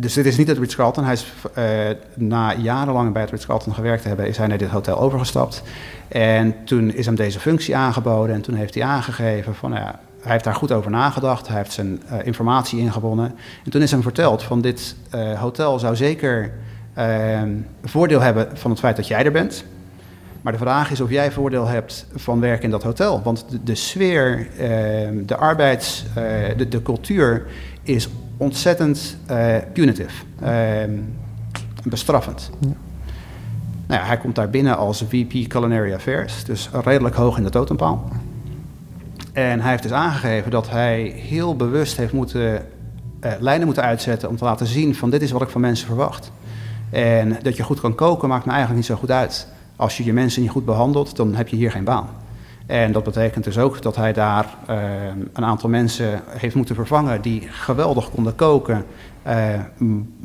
Dus 0.00 0.12
dit 0.14 0.26
is 0.26 0.36
niet 0.36 0.48
het 0.48 0.58
Ritz-Carlton. 0.58 1.04
Hij 1.04 1.12
is 1.12 1.32
eh, 1.54 1.64
na 2.14 2.54
jarenlang 2.54 3.12
bij 3.12 3.22
het 3.22 3.30
Ritz-Carlton 3.30 3.74
gewerkt 3.74 4.02
te 4.02 4.08
hebben, 4.08 4.28
is 4.28 4.36
hij 4.36 4.46
naar 4.46 4.58
dit 4.58 4.68
hotel 4.68 5.00
overgestapt. 5.00 5.62
En 6.08 6.54
toen 6.64 6.92
is 6.92 7.06
hem 7.06 7.14
deze 7.14 7.40
functie 7.40 7.76
aangeboden 7.76 8.34
en 8.34 8.40
toen 8.40 8.54
heeft 8.54 8.74
hij 8.74 8.82
aangegeven 8.82 9.54
van, 9.54 9.70
nou 9.70 9.82
ja, 9.82 10.00
hij 10.20 10.32
heeft 10.32 10.44
daar 10.44 10.54
goed 10.54 10.72
over 10.72 10.90
nagedacht, 10.90 11.48
hij 11.48 11.56
heeft 11.56 11.72
zijn 11.72 12.02
eh, 12.08 12.26
informatie 12.26 12.78
ingewonnen. 12.78 13.34
En 13.64 13.70
toen 13.70 13.82
is 13.82 13.90
hem 13.90 14.02
verteld 14.02 14.42
van 14.42 14.60
dit 14.60 14.96
eh, 15.10 15.40
hotel 15.40 15.78
zou 15.78 15.96
zeker 15.96 16.52
ehm, 16.94 17.50
voordeel 17.84 18.20
hebben 18.20 18.48
van 18.54 18.70
het 18.70 18.80
feit 18.80 18.96
dat 18.96 19.06
jij 19.06 19.24
er 19.24 19.32
bent. 19.32 19.64
Maar 20.40 20.52
de 20.52 20.58
vraag 20.58 20.90
is 20.90 21.00
of 21.00 21.10
jij 21.10 21.32
voordeel 21.32 21.66
hebt 21.66 22.06
van 22.14 22.40
werken 22.40 22.64
in 22.64 22.70
dat 22.70 22.82
hotel. 22.82 23.22
Want 23.22 23.44
de, 23.64 23.74
sfeer, 23.74 24.48
ehm, 24.58 25.26
de 25.26 25.36
arbeids, 25.36 26.04
de, 26.56 26.68
de 26.68 26.82
cultuur 26.82 27.46
is 27.82 28.08
ontzettend 28.38 29.16
eh, 29.26 29.56
punitive. 29.72 30.24
ehm, 30.42 30.92
bestraffend. 31.82 32.50
Nou 33.86 34.00
ja, 34.00 34.06
hij 34.06 34.18
komt 34.18 34.34
daar 34.34 34.50
binnen 34.50 34.76
als 34.76 35.04
VP 35.08 35.48
Culinary 35.48 35.94
Affairs, 35.94 36.44
dus 36.44 36.70
redelijk 36.84 37.14
hoog 37.14 37.36
in 37.36 37.42
de 37.42 37.50
totempaal. 37.50 38.08
En 39.32 39.60
hij 39.60 39.70
heeft 39.70 39.82
dus 39.82 39.92
aangegeven 39.92 40.50
dat 40.50 40.70
hij 40.70 41.02
heel 41.02 41.56
bewust 41.56 41.96
heeft 41.96 42.12
moeten 42.12 42.66
eh, 43.20 43.32
lijnen 43.38 43.66
moeten 43.66 43.82
uitzetten 43.82 44.28
om 44.28 44.36
te 44.36 44.44
laten 44.44 44.66
zien 44.66 44.94
van 44.94 45.10
dit 45.10 45.22
is 45.22 45.30
wat 45.30 45.42
ik 45.42 45.48
van 45.48 45.60
mensen 45.60 45.86
verwacht. 45.86 46.32
En 46.90 47.36
dat 47.42 47.56
je 47.56 47.62
goed 47.62 47.80
kan 47.80 47.94
koken 47.94 48.28
maakt 48.28 48.44
me 48.44 48.50
eigenlijk 48.50 48.80
niet 48.80 48.90
zo 48.90 48.96
goed 48.96 49.10
uit. 49.10 49.48
Als 49.76 49.96
je 49.96 50.04
je 50.04 50.12
mensen 50.12 50.42
niet 50.42 50.50
goed 50.50 50.64
behandelt, 50.64 51.16
dan 51.16 51.34
heb 51.34 51.48
je 51.48 51.56
hier 51.56 51.70
geen 51.70 51.84
baan. 51.84 52.08
En 52.68 52.92
dat 52.92 53.04
betekent 53.04 53.44
dus 53.44 53.58
ook 53.58 53.82
dat 53.82 53.96
hij 53.96 54.12
daar 54.12 54.46
eh, 54.66 54.76
een 55.32 55.44
aantal 55.44 55.68
mensen 55.68 56.20
heeft 56.28 56.54
moeten 56.54 56.74
vervangen 56.74 57.22
die 57.22 57.40
geweldig 57.50 58.10
konden 58.10 58.34
koken, 58.34 58.84
eh, 59.22 59.60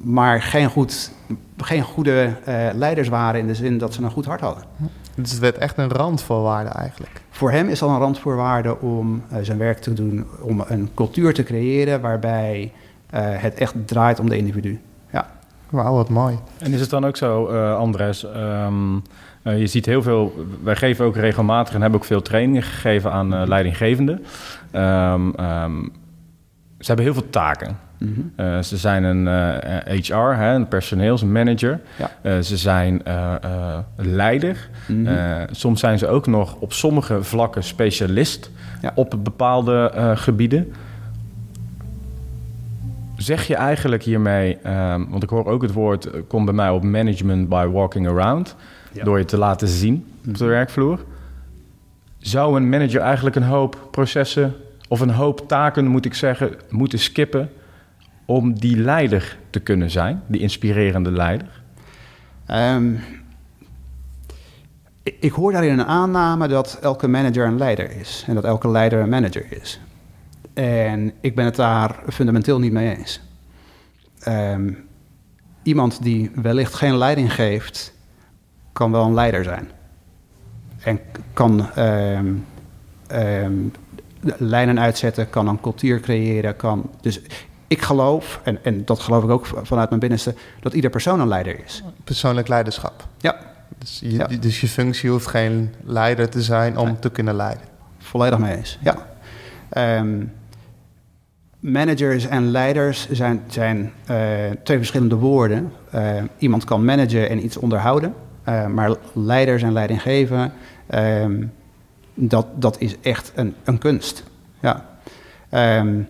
maar 0.03 0.41
geen, 0.41 0.69
goed, 0.69 1.11
geen 1.57 1.83
goede 1.83 2.33
eh, 2.43 2.69
leiders 2.73 3.07
waren 3.07 3.39
in 3.39 3.47
de 3.47 3.55
zin 3.55 3.77
dat 3.77 3.93
ze 3.93 4.03
een 4.03 4.11
goed 4.11 4.25
hart 4.25 4.41
hadden. 4.41 4.63
Dus 5.15 5.31
het 5.31 5.39
werd 5.39 5.57
echt 5.57 5.77
een 5.77 5.89
randvoorwaarde 5.89 6.69
eigenlijk. 6.69 7.21
Voor 7.29 7.51
hem 7.51 7.67
is 7.67 7.81
al 7.81 7.89
een 7.89 7.99
randvoorwaarde 7.99 8.79
om 8.79 9.23
eh, 9.29 9.37
zijn 9.41 9.57
werk 9.57 9.77
te 9.79 9.93
doen, 9.93 10.25
om 10.41 10.63
een 10.67 10.89
cultuur 10.93 11.33
te 11.33 11.43
creëren 11.43 12.01
waarbij 12.01 12.71
eh, 13.09 13.21
het 13.25 13.53
echt 13.53 13.73
draait 13.85 14.19
om 14.19 14.29
de 14.29 14.37
individu. 14.37 14.79
Ja. 15.11 15.27
Wauw, 15.69 15.93
wat 15.93 16.09
mooi. 16.09 16.39
En 16.57 16.73
is 16.73 16.79
het 16.79 16.89
dan 16.89 17.05
ook 17.05 17.17
zo, 17.17 17.47
eh, 17.47 17.75
Andres? 17.75 18.25
ehm, 18.25 18.95
eh, 19.43 19.59
je 19.59 19.67
ziet 19.67 19.85
heel 19.85 20.01
veel. 20.01 20.45
Wij 20.63 20.75
geven 20.75 21.05
ook 21.05 21.15
regelmatig 21.15 21.73
en 21.73 21.81
hebben 21.81 21.99
ook 21.99 22.05
veel 22.05 22.21
trainingen 22.21 22.63
gegeven 22.63 23.11
aan 23.11 23.33
eh, 23.33 23.41
leidinggevenden. 23.45 24.25
Ehm, 24.71 25.29
ehm, 25.35 25.81
ze 26.79 26.87
hebben 26.87 27.05
heel 27.05 27.13
veel 27.13 27.29
taken. 27.29 27.77
Eh, 28.35 28.59
ze 28.59 28.77
zijn 28.77 29.03
een 29.03 29.27
HR, 29.85 30.13
hè, 30.13 30.53
een 30.53 30.67
personeelsmanager. 30.67 31.79
Ja. 32.23 32.41
Ze 32.41 32.57
zijn 32.57 33.01
leider. 33.95 34.69
Mhm. 34.87 35.45
Soms 35.51 35.79
zijn 35.79 35.97
ze 35.97 36.07
ook 36.07 36.27
nog 36.27 36.55
op 36.59 36.73
sommige 36.73 37.23
vlakken 37.23 37.63
specialist 37.63 38.51
Ja. 38.81 38.91
op 38.95 39.15
bepaalde 39.23 39.91
gebieden. 40.15 40.73
Zeg 43.17 43.47
je 43.47 43.55
eigenlijk 43.55 44.03
hiermee, 44.03 44.57
ehm, 44.63 45.05
want 45.09 45.23
ik 45.23 45.29
hoor 45.29 45.45
ook 45.45 45.61
het 45.61 45.73
woord, 45.73 46.09
komt 46.27 46.45
bij 46.45 46.53
mij 46.53 46.69
op 46.69 46.83
management 46.83 47.49
by 47.49 47.65
walking 47.65 48.07
around, 48.07 48.55
Ja. 48.93 49.03
door 49.03 49.17
je 49.17 49.25
te 49.25 49.37
laten 49.37 49.67
zien 49.67 50.05
op 50.27 50.37
de 50.37 50.43
Mhm. 50.43 50.53
werkvloer. 50.53 50.99
Zou 52.17 52.55
een 52.55 52.69
manager 52.69 53.01
eigenlijk 53.01 53.35
een 53.35 53.43
hoop 53.43 53.87
processen 53.91 54.53
of 54.87 54.99
een 54.99 55.09
hoop 55.09 55.47
taken, 55.47 55.87
moet 55.87 56.05
ik 56.05 56.13
zeggen, 56.13 56.55
moeten 56.69 56.99
skippen 56.99 57.49
om 58.25 58.53
die 58.59 58.77
leider 58.77 59.37
te 59.49 59.59
kunnen 59.59 59.89
zijn, 59.91 60.21
die 60.27 60.41
inspirerende 60.41 61.11
leider? 61.11 61.61
Ehm, 62.45 62.93
ik, 65.03 65.15
ik 65.19 65.31
hoor 65.31 65.51
daarin 65.51 65.79
een 65.79 65.85
aanname 65.85 66.47
dat 66.47 66.77
elke 66.81 67.07
manager 67.07 67.45
een 67.45 67.57
leider 67.57 67.91
is. 67.91 68.23
En 68.27 68.35
dat 68.35 68.43
elke 68.43 68.69
leider 68.69 68.99
een 68.99 69.09
manager 69.09 69.45
is. 69.61 69.79
En 70.53 71.11
ik 71.21 71.35
ben 71.35 71.45
het 71.45 71.55
daar 71.55 71.95
fundamenteel 72.09 72.59
niet 72.59 72.71
mee 72.71 72.95
eens. 72.97 73.21
Ehm, 74.19 74.71
iemand 75.63 76.03
die 76.03 76.31
wellicht 76.35 76.73
geen 76.73 76.97
leiding 76.97 77.33
geeft, 77.33 77.93
kan 78.73 78.91
wel 78.91 79.05
een 79.05 79.13
leider 79.13 79.43
zijn. 79.43 79.69
En 80.83 80.99
kan 81.33 81.69
ehm, 81.75 82.33
ehm, 83.07 83.53
lijnen 84.37 84.79
uitzetten, 84.79 85.29
kan 85.29 85.47
een 85.47 85.61
cultuur 85.61 85.99
creëren. 85.99 86.55
Kan, 86.55 86.89
dus 87.01 87.21
ik 87.67 87.81
geloof, 87.81 88.39
en, 88.43 88.59
en 88.63 88.85
dat 88.85 88.99
geloof 88.99 89.23
ik 89.23 89.29
ook 89.29 89.45
vanuit 89.63 89.87
mijn 89.89 89.99
binnenste, 90.01 90.35
dat 90.61 90.73
ieder 90.73 90.89
persoon 90.89 91.19
een 91.19 91.27
leider 91.27 91.63
is. 91.65 91.83
Persoonlijk 92.03 92.47
leiderschap. 92.47 93.07
Ja, 93.17 93.35
Dus 93.77 93.99
je, 93.99 94.11
Ja. 94.11 94.27
dus 94.39 94.61
je 94.61 94.67
functie 94.67 95.09
hoeft 95.09 95.27
geen 95.27 95.73
leider 95.83 96.29
te 96.29 96.41
zijn 96.41 96.77
om 96.77 96.85
Nee. 96.87 96.99
te 96.99 97.09
kunnen 97.09 97.35
leiden. 97.35 97.63
volledig 97.97 98.39
mee 98.39 98.55
eens. 98.55 98.79
Ja. 98.81 98.95
Ehm, 99.69 100.23
managers 101.59 102.27
en 102.27 102.51
leiders 102.51 103.09
zijn, 103.11 103.41
zijn 103.47 103.91
eh, 104.05 104.17
twee 104.63 104.77
verschillende 104.77 105.15
woorden. 105.15 105.71
Iemand 106.37 106.63
kan 106.63 106.85
managen 106.85 107.29
en 107.29 107.43
iets 107.45 107.57
onderhouden, 107.57 108.13
eh, 108.43 108.67
maar 108.67 108.95
leiders 109.13 109.63
en 109.63 109.73
leiding 109.73 110.01
geven, 110.01 110.53
ehm, 110.87 111.43
dat, 112.13 112.47
dat 112.55 112.79
is 112.79 112.95
echt 113.01 113.31
een, 113.35 113.55
een 113.63 113.77
kunst. 113.77 114.23
Ja. 114.59 114.89
Ehm, 115.49 116.01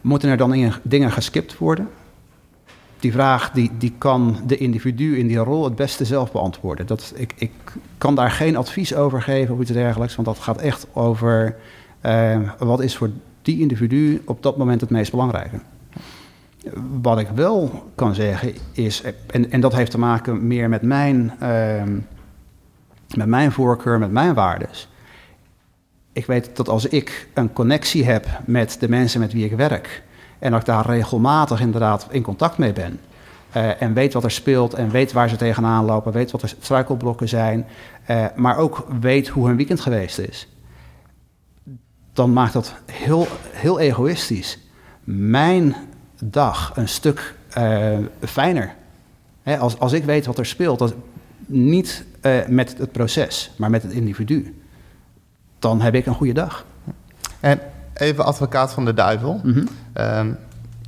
moeten 0.00 0.30
er 0.30 0.36
dan 0.36 0.72
dingen- 0.82 1.12
geskipt 1.12 1.58
worden? 1.58 1.88
Die 2.98 3.12
vraag 3.12 3.50
die, 3.50 3.70
die 3.78 3.94
kan 3.98 4.36
de 4.46 4.56
individu 4.56 5.18
in 5.18 5.26
die 5.26 5.36
rol 5.36 5.64
het 5.64 5.76
beste 5.76 6.04
zelf 6.04 6.32
beantwoorden. 6.32 6.86
Dat, 6.86 7.12
ik, 7.16 7.32
ik 7.36 7.50
kan 7.98 8.14
daar 8.14 8.30
geen 8.30 8.56
advies 8.56 8.94
over 8.94 9.22
geven 9.22 9.54
of 9.54 9.60
iets 9.60 9.70
dergelijks, 9.70 10.14
want 10.14 10.28
dat 10.28 10.38
gaat 10.38 10.60
echt 10.60 10.86
over 10.92 11.56
eh, 12.00 12.38
wat 12.58 12.80
is 12.80 12.96
voor 12.96 13.10
die 13.42 13.60
individu 13.60 14.22
op 14.24 14.42
dat 14.42 14.56
moment 14.56 14.80
het 14.80 14.90
meest 14.90 15.10
belangrijke. 15.10 15.58
Wat 17.02 17.18
ik 17.18 17.28
wel 17.28 17.90
kan 17.94 18.14
zeggen 18.14 18.54
is, 18.72 19.02
en, 19.26 19.50
en 19.50 19.60
dat 19.60 19.74
heeft 19.74 19.90
te 19.90 19.98
maken 19.98 20.46
meer 20.46 20.68
met 20.68 20.82
mijn, 20.82 21.32
ehm, 21.40 21.98
met 23.16 23.26
mijn 23.26 23.52
voorkeur, 23.52 23.98
met 23.98 24.10
mijn 24.10 24.34
waardes. 24.34 24.88
Ik 26.12 26.26
weet 26.26 26.56
dat 26.56 26.68
als 26.68 26.86
ik 26.86 27.28
een 27.34 27.52
connectie 27.52 28.04
heb 28.04 28.26
met 28.44 28.76
de 28.80 28.88
mensen 28.88 29.20
met 29.20 29.32
wie 29.32 29.44
ik 29.44 29.56
werk, 29.56 30.02
en 30.38 30.50
dat 30.50 30.60
ik 30.60 30.66
daar 30.66 30.86
regelmatig 30.86 31.60
inderdaad 31.60 32.06
in 32.10 32.22
contact 32.22 32.58
mee 32.58 32.72
ben, 32.72 33.00
eh, 33.52 33.82
en 33.82 33.92
weet 33.92 34.12
wat 34.12 34.24
er 34.24 34.30
speelt 34.30 34.74
en 34.74 34.90
weet 34.90 35.12
waar 35.12 35.28
ze 35.28 35.36
tegenaan 35.36 35.84
lopen, 35.84 36.12
weet 36.12 36.30
wat 36.30 36.40
de 36.40 36.46
struikelblokken 36.60 37.28
zijn, 37.28 37.66
eh, 38.04 38.24
maar 38.34 38.56
ook 38.56 38.86
weet 39.00 39.28
hoe 39.28 39.46
hun 39.46 39.56
weekend 39.56 39.80
geweest 39.80 40.18
is, 40.18 40.48
dan 42.12 42.32
maakt 42.32 42.52
dat 42.52 42.74
heel, 42.86 43.26
heel 43.52 43.78
egoïstisch 43.78 44.58
mijn 45.10 45.74
dag 46.24 46.72
een 46.74 46.88
stuk 46.88 47.34
eh, 47.50 47.98
fijner. 48.24 48.74
Hè, 49.42 49.58
als, 49.58 49.78
als 49.78 49.92
ik 49.92 50.04
weet 50.04 50.26
wat 50.26 50.38
er 50.38 50.46
speelt, 50.46 50.78
dat 50.78 50.94
niet 51.46 52.04
eh, 52.20 52.46
met 52.46 52.78
het 52.78 52.92
proces, 52.92 53.50
maar 53.56 53.70
met 53.70 53.82
het 53.82 53.92
individu, 53.92 54.60
dan 55.58 55.80
heb 55.80 55.94
ik 55.94 56.06
een 56.06 56.14
goede 56.14 56.32
dag. 56.32 56.64
En 57.40 57.60
even 57.94 58.24
advocaat 58.24 58.72
van 58.72 58.84
de 58.84 58.94
duivel. 58.94 59.40
Ehm, 59.92 60.28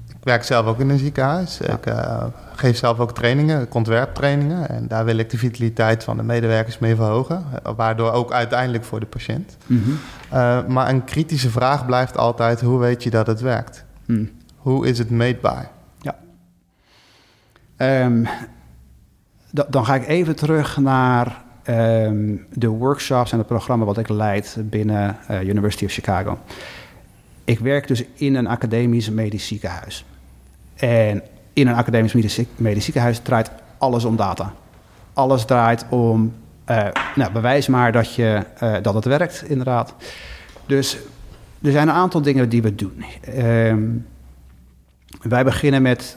ik 0.08 0.26
werk 0.26 0.44
zelf 0.44 0.66
ook 0.66 0.80
in 0.80 0.88
een 0.88 0.98
ziekenhuis. 0.98 1.58
Ja. 1.58 1.74
Ik 1.74 1.86
eh, 1.86 2.24
geef 2.54 2.76
zelf 2.76 2.98
ook 2.98 3.14
trainingen, 3.14 3.68
ontwerptrainingen. 3.72 4.68
En 4.68 4.88
daar 4.88 5.04
wil 5.04 5.16
ik 5.16 5.30
de 5.30 5.38
vitaliteit 5.38 6.04
van 6.04 6.16
de 6.16 6.22
medewerkers 6.22 6.78
mee 6.78 6.94
verhogen. 6.94 7.44
Waardoor 7.76 8.12
ook 8.12 8.32
uiteindelijk 8.32 8.84
voor 8.84 9.00
de 9.00 9.06
patiënt. 9.06 9.56
Eh, 10.30 10.66
maar 10.66 10.88
een 10.88 11.04
kritische 11.04 11.50
vraag 11.50 11.86
blijft 11.86 12.16
altijd: 12.16 12.60
hoe 12.60 12.78
weet 12.78 13.02
je 13.02 13.10
dat 13.10 13.26
het 13.26 13.40
werkt? 13.40 13.84
Hm. 14.06 14.24
Hoe 14.62 14.86
is 14.86 14.98
het 14.98 15.10
meetbaar? 15.10 15.70
Ehm, 17.76 18.24
da- 19.50 19.66
dan 19.70 19.84
ga 19.84 19.94
ik 19.94 20.06
even 20.08 20.36
terug 20.36 20.76
naar 20.76 21.42
ehm, 21.62 22.36
de 22.52 22.68
workshops 22.68 23.32
en 23.32 23.38
het 23.38 23.46
programma 23.46 23.84
wat 23.84 23.98
ik 23.98 24.08
leid 24.08 24.56
binnen 24.60 25.16
eh, 25.28 25.42
University 25.42 25.84
of 25.84 25.90
Chicago. 25.92 26.38
Ik 27.44 27.58
werk 27.58 27.86
dus 27.86 28.04
in 28.14 28.34
een 28.34 28.46
academisch 28.46 29.10
medisch 29.10 29.46
ziekenhuis. 29.46 30.04
En 30.76 31.22
in 31.52 31.66
een 31.66 31.74
academisch 31.74 32.12
medisch, 32.12 32.40
medisch 32.56 32.84
ziekenhuis 32.84 33.18
draait 33.18 33.50
alles 33.78 34.04
om 34.04 34.16
data. 34.16 34.52
Alles 35.12 35.44
draait 35.44 35.84
om, 35.88 36.34
eh, 36.64 36.86
nou, 37.14 37.32
bewijs 37.32 37.66
maar 37.66 37.92
dat, 37.92 38.14
je, 38.14 38.46
eh, 38.58 38.74
dat 38.82 38.94
het 38.94 39.04
werkt, 39.04 39.42
inderdaad. 39.46 39.94
Dus 40.66 40.96
er 41.62 41.72
zijn 41.72 41.88
een 41.88 41.94
aantal 41.94 42.22
dingen 42.22 42.48
die 42.48 42.62
we 42.62 42.74
doen. 42.74 43.04
Ehm, 43.20 43.88
wij 45.22 45.44
beginnen 45.44 45.82
met 45.82 46.16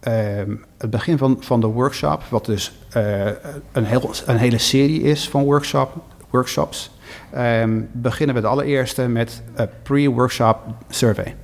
ehm, 0.00 0.54
het 0.78 0.90
begin 0.90 1.18
van, 1.18 1.36
van 1.40 1.60
de 1.60 1.66
workshop, 1.66 2.22
wat 2.22 2.44
dus 2.44 2.72
eh, 2.90 3.26
een, 3.72 3.84
heel, 3.84 4.10
een 4.26 4.36
hele 4.36 4.58
serie 4.58 5.02
is 5.02 5.28
van 5.28 5.44
workshop, 5.44 5.92
workshops, 6.30 6.90
ehm, 7.30 7.80
beginnen 7.92 8.34
we 8.34 8.40
de 8.40 8.46
allereerste 8.46 9.08
met 9.08 9.42
een 9.54 9.68
pre-workshop 9.82 10.58
survey. 10.88 11.36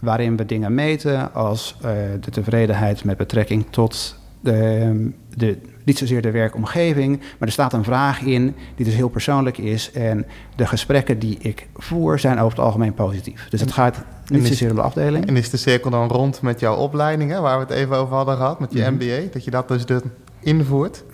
Waarin 0.00 0.36
we 0.36 0.46
dingen 0.46 0.74
meten 0.74 1.34
als 1.34 1.76
eh, 1.82 1.90
de 2.20 2.30
tevredenheid 2.30 3.04
met 3.04 3.16
betrekking 3.16 3.66
tot 3.70 4.16
de, 4.40 5.10
de, 5.34 5.58
niet 5.84 5.98
zozeer 5.98 6.22
de 6.22 6.30
werkomgeving, 6.30 7.18
maar 7.18 7.48
er 7.48 7.52
staat 7.52 7.72
een 7.72 7.84
vraag 7.84 8.20
in 8.20 8.54
die 8.76 8.84
dus 8.84 8.94
heel 8.94 9.08
persoonlijk 9.08 9.58
is. 9.58 9.90
En 9.92 10.26
de 10.56 10.66
gesprekken 10.66 11.18
die 11.18 11.38
ik 11.38 11.68
voer 11.76 12.18
zijn 12.18 12.38
over 12.38 12.56
het 12.56 12.66
algemeen 12.66 12.94
positief. 12.94 13.46
Dus 13.50 13.60
het 13.60 13.72
gaat 13.72 14.04
niet 14.26 14.46
zozeer 14.46 14.70
om 14.70 14.76
de 14.76 14.82
afdeling. 14.82 15.26
En 15.26 15.36
is 15.36 15.50
de 15.50 15.56
cirkel 15.56 15.90
dan 15.90 16.08
rond 16.08 16.42
met 16.42 16.60
jouw 16.60 16.76
opleiding, 16.76 17.30
hè, 17.30 17.40
waar 17.40 17.58
we 17.58 17.64
het 17.64 17.72
even 17.74 17.96
over 17.96 18.16
hadden 18.16 18.36
gehad, 18.36 18.60
met 18.60 18.72
je 18.72 18.80
Mhm. 18.80 18.92
MBA, 18.92 19.28
dat 19.32 19.44
je 19.44 19.50
dat 19.50 19.68
dus 19.68 19.86
de 19.86 20.02
invoert? 20.40 21.04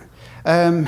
Ehm, 0.43 0.83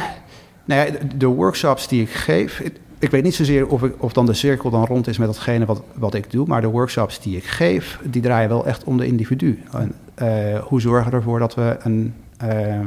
nou 0.64 0.86
ja, 0.86 0.98
de, 1.16 1.26
workshops 1.26 1.88
die 1.88 2.02
ik 2.02 2.10
geef, 2.10 2.60
ik, 2.60 2.72
ik 2.98 3.10
weet 3.10 3.22
niet 3.22 3.34
zozeer 3.34 3.66
of, 3.66 3.82
ik, 3.82 4.02
of 4.02 4.12
dan 4.12 4.26
de 4.26 4.32
cirkel 4.32 4.70
dan 4.70 4.84
rond 4.84 5.08
is 5.08 5.18
met 5.18 5.26
datgene 5.26 5.64
wat, 5.64 5.82
wat 5.94 6.14
ik 6.14 6.30
doe, 6.30 6.46
maar 6.46 6.60
de 6.60 6.66
workshops 6.66 7.20
die 7.20 7.36
ik 7.36 7.44
geef, 7.44 7.98
die 8.04 8.22
draaien 8.22 8.48
wel 8.48 8.66
echt 8.66 8.84
om 8.84 8.96
de 8.96 9.06
individu. 9.06 9.62
En, 9.72 9.92
eh, 10.14 10.58
hoe 10.58 10.80
zorgen 10.80 11.10
we 11.10 11.16
ervoor 11.16 11.38
dat 11.38 11.54
we, 11.54 11.76
een, 11.82 12.14
ehm, 12.36 12.86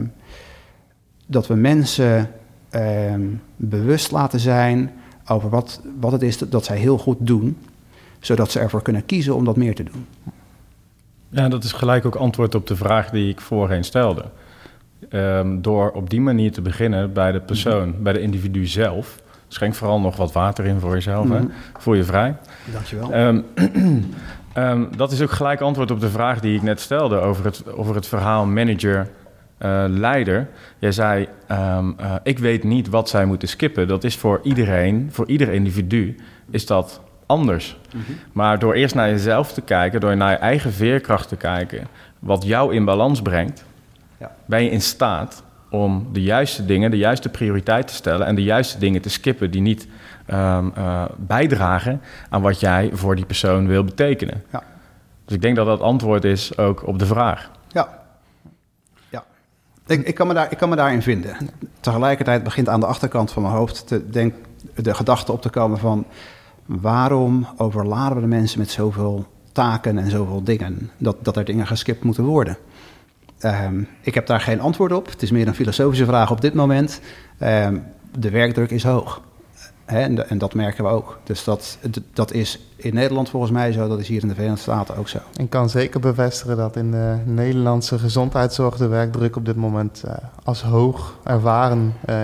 dat 1.26 1.47
we 1.47 1.55
mensen 1.55 2.32
ehm, 2.69 3.21
bewust 3.55 4.11
laten 4.11 4.39
zijn 4.39 4.91
over 5.28 5.49
wat, 5.49 5.82
wat 5.99 6.11
het 6.11 6.21
is 6.21 6.38
dat, 6.38 6.51
dat 6.51 6.65
zij 6.65 6.78
heel 6.78 6.97
goed 6.97 7.17
doen, 7.19 7.57
zodat 8.19 8.51
ze 8.51 8.59
ervoor 8.59 8.82
kunnen 8.82 9.05
kiezen 9.05 9.36
om 9.36 9.45
dat 9.45 9.55
meer 9.55 9.76
te 9.76 9.84
doen. 9.84 10.05
Ja, 11.30 11.49
dat 11.49 11.63
is 11.63 11.71
gelijk 11.71 12.05
ook 12.05 12.15
antwoord 12.15 12.55
op 12.55 12.67
de 12.67 12.76
vraag 12.76 13.09
die 13.09 13.30
ik 13.30 13.41
voorheen 13.41 13.84
stelde. 13.84 14.26
Ehm, 15.09 15.61
door 15.61 15.91
op 15.91 16.09
die 16.09 16.21
manier 16.21 16.51
te 16.51 16.61
beginnen 16.61 17.13
bij 17.13 17.32
de 17.32 17.41
persoon, 17.41 17.95
bij 18.03 18.13
de 18.13 18.19
individu 18.19 18.65
zelf. 18.65 19.19
Schenk 19.47 19.73
vooral 19.73 19.99
nog 19.99 20.15
wat 20.15 20.32
water 20.32 20.65
in 20.65 20.80
voor 20.80 20.93
jezelf, 20.93 21.30
hè? 21.30 21.39
Mhm. 21.39 21.47
voel 21.78 21.93
je 21.93 22.03
vrij. 22.03 22.36
Dankjewel. 22.73 23.11
Ehm, 24.53 24.84
dat 24.97 25.11
is 25.11 25.21
ook 25.21 25.32
gelijk 25.32 25.61
antwoord 25.61 25.91
op 25.91 25.99
de 25.99 26.09
vraag 26.09 26.39
die 26.39 26.55
ik 26.55 26.61
net 26.61 26.80
stelde 26.80 27.19
over 27.19 27.45
het, 27.45 27.71
over 27.71 27.95
het 27.95 28.07
verhaal 28.07 28.45
manager. 28.45 29.09
Eh, 29.57 29.83
leider. 29.87 30.47
Jij 30.79 30.91
zei, 30.91 31.27
ehm, 31.47 31.91
eh, 31.97 32.15
ik 32.23 32.39
weet 32.39 32.63
niet 32.63 32.89
wat 32.89 33.09
zij 33.09 33.25
moeten 33.25 33.47
skippen. 33.47 33.87
Dat 33.87 34.03
is 34.03 34.15
voor 34.17 34.39
iedereen, 34.43 35.07
voor 35.11 35.27
ieder 35.27 35.49
individu, 35.53 36.15
is 36.49 36.65
dat 36.65 37.01
anders. 37.25 37.77
Maar 38.31 38.59
door 38.59 38.73
eerst 38.73 38.95
naar 38.95 39.09
jezelf 39.09 39.53
te 39.53 39.61
kijken, 39.61 39.99
door 39.99 40.17
naar 40.17 40.31
je 40.31 40.37
eigen 40.37 40.71
veerkracht 40.73 41.27
te 41.29 41.35
kijken, 41.35 41.87
wat 42.19 42.43
jou 42.43 42.73
in 42.73 42.85
balans 42.85 43.21
brengt, 43.21 43.65
Ja. 44.17 44.31
ben 44.45 44.63
je 44.63 44.69
in 44.69 44.81
staat 44.81 45.43
om 45.69 46.07
de 46.11 46.21
juiste 46.21 46.65
dingen, 46.65 46.91
de 46.91 46.97
juiste 46.97 47.29
prioriteit 47.29 47.87
te 47.87 47.93
stellen 47.93 48.27
en 48.27 48.35
de 48.35 48.43
juiste 48.43 48.77
dingen 48.79 49.01
te 49.01 49.09
skippen 49.09 49.51
die 49.51 49.61
niet 49.61 49.87
ehm, 50.25 50.67
eh, 50.75 51.03
bijdragen 51.17 52.01
aan 52.29 52.41
wat 52.41 52.59
jij 52.59 52.89
voor 52.93 53.15
die 53.15 53.25
persoon 53.25 53.67
wil 53.67 53.83
betekenen. 53.83 54.43
Ja. 54.51 54.63
Dus 55.25 55.35
ik 55.35 55.41
denk 55.41 55.55
dat 55.55 55.65
dat 55.65 55.81
antwoord 55.81 56.23
is 56.23 56.57
ook 56.57 56.87
op 56.87 56.99
de 56.99 57.05
vraag. 57.05 57.51
Ja. 57.67 58.03
Ik, 59.88 60.07
ik, 60.07 60.15
kan 60.15 60.27
me 60.27 60.33
daar, 60.33 60.51
ik 60.51 60.57
kan 60.57 60.69
me 60.69 60.75
daarin 60.75 61.01
vinden. 61.01 61.38
Tegelijkertijd 61.79 62.43
begint 62.43 62.69
aan 62.69 62.79
de 62.79 62.86
achterkant 62.86 63.31
van 63.31 63.41
mijn 63.41 63.53
hoofd 63.53 63.88
te 63.88 64.09
denk, 64.09 64.33
de 64.75 64.93
gedachte 64.93 65.31
op 65.31 65.41
te 65.41 65.49
komen 65.49 65.77
van... 65.77 66.05
waarom 66.65 67.47
overladen 67.57 68.15
we 68.15 68.21
de 68.21 68.27
mensen 68.27 68.59
met 68.59 68.69
zoveel 68.69 69.25
taken 69.51 69.97
en 69.97 70.09
zoveel 70.09 70.43
dingen... 70.43 70.91
dat, 70.97 71.17
dat 71.21 71.38
er 71.38 71.45
dingen 71.45 71.67
geskipt 71.67 72.03
moeten 72.03 72.23
worden? 72.23 72.57
Ehm, 73.39 73.83
ik 74.01 74.13
heb 74.13 74.27
daar 74.27 74.41
geen 74.41 74.61
antwoord 74.61 74.91
op. 74.91 75.05
Het 75.05 75.21
is 75.21 75.31
meer 75.31 75.47
een 75.47 75.55
filosofische 75.55 76.05
vraag 76.05 76.31
op 76.31 76.41
dit 76.41 76.53
moment. 76.53 77.01
Ehm, 77.38 77.77
de 78.19 78.29
werkdruk 78.29 78.71
is 78.71 78.83
hoog. 78.83 79.21
Hè, 79.86 79.99
en, 79.99 80.29
en, 80.29 80.38
dat 80.38 80.53
merken 80.53 80.83
we 80.83 80.89
ook. 80.89 81.19
Dus 81.23 81.43
dat, 81.43 81.77
dat 82.13 82.31
is 82.31 82.59
in 82.75 82.93
Nederland 82.93 83.29
volgens 83.29 83.51
mij 83.51 83.71
zo, 83.71 83.88
dat 83.88 83.99
is 83.99 84.07
hier 84.07 84.21
in 84.21 84.27
de 84.27 84.33
Verenigde 84.33 84.61
Staten 84.61 84.97
ook 84.97 85.07
zo. 85.07 85.17
Ik 85.36 85.49
kan 85.49 85.69
zeker 85.69 85.99
bevestigen 85.99 86.57
dat 86.57 86.75
in 86.75 86.91
de 86.91 87.17
Nederlandse 87.25 87.99
gezondheidszorg 87.99 88.77
de 88.77 88.88
werkdruk 88.88 89.36
op 89.36 89.45
dit 89.45 89.55
moment 89.55 90.03
uh, 90.05 90.13
als 90.43 90.61
hoog 90.61 91.19
ervaren 91.23 91.93
uh, 92.09 92.15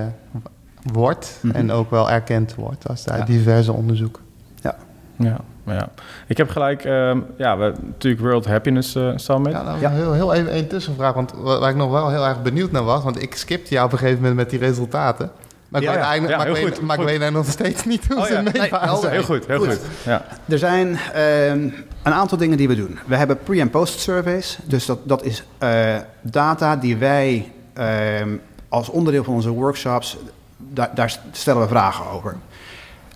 wordt 0.92 1.40
mm 1.42 1.52
-hmm. 1.52 1.60
en 1.60 1.72
ook 1.72 1.90
wel 1.90 2.10
erkend 2.10 2.56
wordt 2.56 2.88
als 2.88 3.10
uit 3.10 3.20
ja. 3.20 3.26
diverse 3.26 3.74
onderzoeken. 3.74 4.24
Ja. 4.62 4.76
ja. 5.16 5.40
Ja. 5.66 5.90
Ik 6.28 6.38
heb 6.38 6.50
gelijk, 6.50 6.86
uh, 6.86 7.18
ja, 7.38 7.58
we, 7.58 7.74
natuurlijk 7.86 8.22
World 8.22 8.46
Happiness 8.46 8.96
uh, 8.96 9.12
Summit. 9.16 9.52
Ja, 9.52 9.64
nou, 9.64 9.80
ja. 9.80 9.90
Heel, 9.90 10.14
heel 10.14 10.34
even 10.34 10.58
een 10.58 10.68
tussenvraag, 10.68 11.14
want 11.14 11.34
waar 11.42 11.70
ik 11.70 11.76
nog 11.76 11.92
wel 11.92 12.10
heel 12.10 12.26
erg 12.26 12.42
benieuwd 12.42 12.72
naar 12.72 12.84
was, 12.84 13.04
want 13.04 13.22
ik 13.22 13.36
skipte 13.36 13.74
jou 13.74 13.86
op 13.86 13.92
een 13.92 13.98
gegeven 13.98 14.20
moment 14.20 14.40
met 14.40 14.50
die 14.50 14.60
resultaten. 14.60 15.32
Maar 15.72 15.82
ik, 15.82 15.88
Ja, 15.88 15.94
weet, 15.94 16.04
ja. 16.04 16.10
eigenlijk, 16.10 16.32
Ja, 16.32 16.38
maar 16.38 16.48
ik 16.48 16.56
heel 16.56 16.66
weet, 16.66 16.78
goed, 16.78 16.88
maar 16.88 17.00
ik 17.00 17.20
weet 17.20 17.32
nog 17.32 17.46
steeds 17.46 17.86
niet 17.86 18.08
hoe 18.08 18.18
Oh, 18.18 18.24
ze 18.26 18.34
ja. 18.34 18.42
mee 18.42 18.54
Nee. 18.54 18.70
Heel 19.10 19.24
goed, 19.24 19.48
heel 19.48 19.60
goed. 19.66 19.80
Ja. 20.06 20.26
Er 20.46 20.58
zijn 20.58 20.98
ehm, 21.14 21.70
een 22.04 22.14
aantal 22.14 22.38
dingen 22.38 22.58
die 22.58 22.68
we 22.68 22.76
doen. 22.76 23.00
We 23.08 23.16
hebben 23.16 23.38
pre- 23.44 23.60
en 23.60 23.70
post 23.70 24.00
surveys. 24.00 24.58
Dus 24.64 24.86
dat, 24.86 25.00
dat 25.04 25.24
is 25.24 25.44
eh, 25.58 25.96
data 26.22 26.76
die 26.76 26.98
wij 26.98 27.52
ehm, 27.74 28.30
als 28.70 28.90
onderdeel 28.90 29.24
van 29.24 29.34
onze 29.34 29.50
workshops, 29.50 30.18
daar, 30.58 30.90
daar 30.96 31.20
stellen 31.32 31.62
we 31.62 31.68
vragen 31.68 32.06
over. 32.06 32.36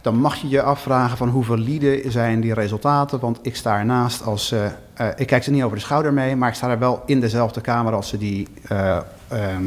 Dan 0.01 0.15
mag 0.15 0.35
je 0.35 0.49
je 0.49 0.61
afvragen 0.61 1.17
van 1.17 1.29
hoe 1.29 1.43
valide 1.43 2.01
zijn 2.07 2.39
die 2.41 2.53
resultaten. 2.53 3.19
Want 3.19 3.39
ik 3.41 3.55
sta 3.55 3.77
ernaast 3.77 4.23
als... 4.25 4.51
eh, 4.51 4.65
eh, 4.93 5.07
ik 5.15 5.27
kijk 5.27 5.43
ze 5.43 5.51
niet 5.51 5.63
over 5.63 5.77
de 5.77 5.83
schouder 5.83 6.13
mee, 6.13 6.35
maar 6.35 6.49
ik 6.49 6.55
sta 6.55 6.69
er 6.69 6.79
wel 6.79 7.03
in 7.05 7.19
dezelfde 7.19 7.61
kamer 7.61 7.93
als 7.93 8.07
ze 8.09 8.17
die 8.17 8.47
ehm, 8.67 9.63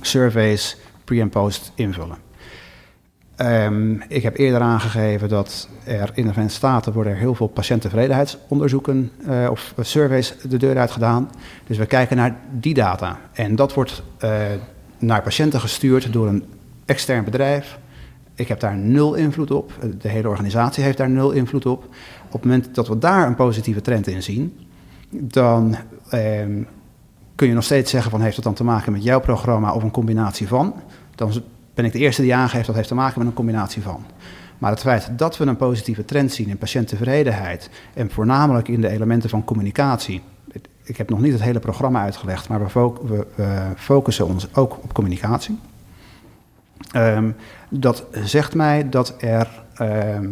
surveys 0.00 0.76
pre- 1.04 1.20
en 1.20 1.28
post 1.28 1.72
invullen. 1.74 2.16
Ehm, 3.36 3.94
ik 4.08 4.22
heb 4.22 4.38
eerder 4.38 4.60
aangegeven 4.60 5.28
dat 5.28 5.68
er 5.84 6.10
in 6.14 6.24
de 6.24 6.28
Verenigde 6.28 6.48
Staten 6.48 6.92
worden 6.92 7.16
heel 7.16 7.34
veel 7.34 7.46
patiënttevredenheidsonderzoeken 7.46 9.10
eh, 9.26 9.48
of 9.50 9.74
surveys 9.80 10.34
de 10.48 10.56
deur 10.56 10.78
uit 10.78 10.90
gedaan. 10.90 11.30
Dus 11.66 11.76
we 11.76 11.86
kijken 11.86 12.16
naar 12.16 12.36
die 12.50 12.74
data. 12.74 13.18
En 13.32 13.56
dat 13.56 13.74
wordt 13.74 14.02
eh, 14.18 14.40
naar 14.98 15.22
patiënten 15.22 15.60
gestuurd 15.60 16.12
door 16.12 16.28
een 16.28 16.44
extern 16.84 17.24
bedrijf. 17.24 17.78
Ik 18.34 18.48
heb 18.48 18.60
daar 18.60 18.76
nul 18.76 19.14
invloed 19.14 19.50
op. 19.50 19.72
De 19.98 20.08
hele 20.08 20.28
organisatie 20.28 20.84
heeft 20.84 20.98
daar 20.98 21.10
nul 21.10 21.30
invloed 21.30 21.66
op. 21.66 21.84
Op 22.26 22.32
het 22.32 22.44
moment 22.44 22.74
dat 22.74 22.88
we 22.88 22.98
daar 22.98 23.26
een 23.26 23.34
positieve 23.34 23.80
trend 23.80 24.06
in 24.06 24.22
zien, 24.22 24.58
dan 25.10 25.76
ehm, 26.08 26.62
kun 27.34 27.48
je 27.48 27.54
nog 27.54 27.64
steeds 27.64 27.90
zeggen 27.90 28.10
van 28.10 28.20
heeft 28.20 28.36
het 28.36 28.44
dan 28.44 28.54
te 28.54 28.64
maken 28.64 28.92
met 28.92 29.02
jouw 29.02 29.20
programma 29.20 29.72
of 29.74 29.82
een 29.82 29.90
combinatie 29.90 30.48
van. 30.48 30.74
Dan 31.30 31.42
ben 31.74 31.84
ik 31.84 31.92
de 31.92 31.98
eerste 31.98 32.22
die 32.22 32.34
aangeeft 32.34 32.66
dat 32.66 32.74
heeft 32.74 32.88
te 32.88 32.94
maken 32.94 33.18
met 33.18 33.28
een 33.28 33.34
combinatie 33.34 33.82
van. 33.82 34.04
Maar 34.58 34.70
het 34.70 34.80
feit 34.80 35.10
dat 35.16 35.36
we 35.36 35.44
een 35.44 35.56
positieve 35.56 36.04
trend 36.04 36.32
zien 36.32 36.48
in 36.48 36.58
patiënttevredenheid 36.58 37.70
en 37.94 38.10
voornamelijk 38.10 38.68
in 38.68 38.80
de 38.80 38.88
elementen 38.88 39.30
van 39.30 39.44
communicatie. 39.44 40.22
Ik 40.82 40.96
heb 40.96 41.10
nog 41.10 41.20
niet 41.20 41.32
het 41.32 41.42
hele 41.42 41.58
programma 41.58 42.02
uitgelegd, 42.02 42.48
maar 42.48 42.60
we, 42.62 42.68
fo 42.68 43.00
we, 43.06 43.26
we 43.34 43.72
focussen 43.76 44.26
ons 44.26 44.54
ook 44.54 44.78
op 44.82 44.92
communicatie. 44.92 45.58
Ehm, 46.92 47.30
dat 47.68 48.04
zegt 48.24 48.54
mij 48.54 48.88
dat, 48.88 49.14
er, 49.18 49.48
ehm, 49.74 50.30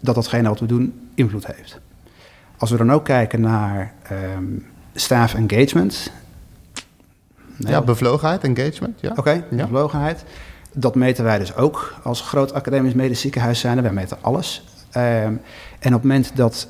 dat 0.00 0.14
datgene 0.14 0.48
wat 0.48 0.60
we 0.60 0.66
doen 0.66 1.08
invloed 1.14 1.46
heeft. 1.46 1.80
Als 2.58 2.70
we 2.70 2.76
dan 2.76 2.92
ook 2.92 3.04
kijken 3.04 3.40
naar 3.40 3.92
ehm, 4.02 4.44
staff 4.94 5.34
engagement. 5.34 6.12
Nee, 7.56 7.72
Ja, 7.72 7.82
bevlogenheid, 7.82 8.44
engagement. 8.44 9.00
Ja. 9.00 9.12
Oké, 9.16 9.30
Ja. 9.30 9.42
bevlogenheid. 9.50 10.24
Dat 10.72 10.94
meten 10.94 11.24
wij 11.24 11.38
dus 11.38 11.54
ook 11.56 11.94
als 12.02 12.20
groot 12.20 12.52
academisch 12.54 12.94
medisch 12.94 13.20
ziekenhuis 13.20 13.60
zijn. 13.60 13.82
Wij 13.82 13.92
meten 13.92 14.16
alles. 14.20 14.64
Ehm, 14.90 15.34
en 15.78 15.88
op 15.88 15.92
het 15.92 16.02
moment 16.02 16.36
dat 16.36 16.68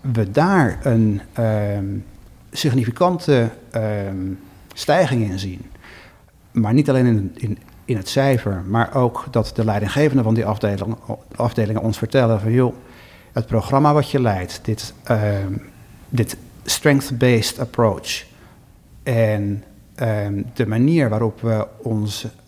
we 0.00 0.30
daar 0.30 0.78
een 0.82 1.20
ehm, 1.32 1.84
significante 2.50 3.50
ehm, 3.70 4.16
stijging 4.74 5.30
in 5.30 5.38
zien, 5.38 5.70
maar 6.50 6.72
niet 6.72 6.88
alleen 6.88 7.06
in, 7.06 7.32
in, 7.36 7.58
in 7.84 7.96
het 7.96 8.08
cijfer, 8.08 8.62
maar 8.66 8.94
ook 8.94 9.26
dat 9.30 9.52
de 9.54 9.64
leidinggevenden 9.64 10.24
van 10.24 10.34
die 10.34 10.46
afdeling, 10.46 10.96
afdelingen 11.36 11.82
ons 11.82 11.98
vertellen 11.98 12.40
van 12.40 12.52
joh, 12.52 12.74
het 13.32 13.46
programma 13.46 13.92
wat 13.92 14.10
je 14.10 14.20
leidt, 14.20 14.60
dit, 14.62 14.94
dit 16.08 16.36
strength-based 16.64 17.58
approach 17.58 18.24
en 19.10 19.64
ehm, 19.94 20.42
de 20.54 20.66
manier 20.66 21.08
waarop 21.08 21.40
we 21.40 21.66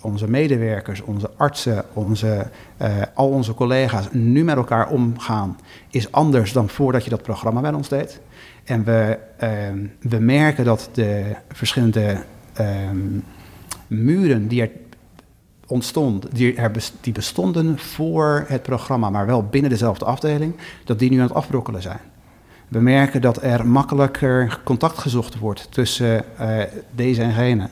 onze, 0.00 0.28
medewerkers, 0.28 1.00
onze 1.00 1.30
artsen, 1.36 1.84
onze, 1.92 2.46
eh, 2.76 3.02
al 3.14 3.28
onze 3.28 3.54
collega's 3.54 4.08
nu 4.12 4.44
met 4.44 4.56
elkaar 4.56 4.88
omgaan, 4.88 5.58
is 5.90 6.12
anders 6.12 6.52
dan 6.52 6.68
voordat 6.68 7.04
je 7.04 7.10
dat 7.10 7.22
programma 7.22 7.60
bij 7.60 7.72
ons 7.72 7.88
deed. 7.88 8.20
En 8.64 8.84
we, 8.84 9.18
ehm, 9.36 9.86
we 10.00 10.18
merken 10.18 10.64
dat 10.64 10.88
de 10.92 11.36
verschillende 11.48 12.16
ehm, 12.52 13.18
muren 13.86 14.48
die 14.48 14.62
er 14.62 14.70
ontstond, 15.66 16.36
die, 16.36 16.54
er 16.54 16.72
die 17.00 17.12
bestonden 17.12 17.78
voor 17.78 18.44
het 18.48 18.62
programma, 18.62 19.10
maar 19.10 19.26
wel 19.26 19.42
binnen 19.46 19.70
dezelfde 19.70 20.04
afdeling, 20.04 20.54
dat 20.84 20.98
die 20.98 21.10
nu 21.10 21.16
aan 21.16 21.26
het 21.26 21.34
afbrokkelen 21.34 21.82
zijn. 21.82 22.11
We 22.73 22.81
merken 22.81 23.20
dat 23.20 23.43
er 23.43 23.66
makkelijker 23.66 24.61
contact 24.64 24.99
gezocht 24.99 25.39
wordt 25.39 25.73
tussen 25.73 26.39
eh, 26.39 26.61
deze 26.95 27.23
en 27.23 27.33
gene. 27.33 27.68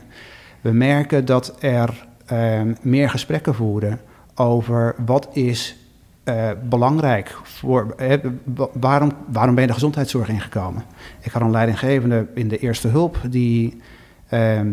We 0.61 0.71
merken 0.71 1.25
dat 1.25 1.55
er 1.59 2.07
eh, 2.25 2.61
meer 2.81 3.09
gesprekken 3.09 3.55
voeren 3.55 3.99
over 4.35 4.95
wat 5.05 5.27
is 5.33 5.75
eh, 6.23 6.49
belangrijk 6.69 7.35
voor. 7.43 7.95
wa- 8.43 8.69
waarom, 8.73 9.11
waarom 9.27 9.53
ben 9.53 9.63
je 9.63 9.67
de 9.69 9.73
gezondheidszorg 9.73 10.29
ingekomen? 10.29 10.83
Ik 11.21 11.31
had 11.31 11.41
een 11.41 11.51
leidinggevende 11.51 12.27
in 12.33 12.47
de 12.47 12.57
eerste 12.59 12.87
hulp 12.87 13.17
die, 13.29 13.81
ehm, 14.29 14.69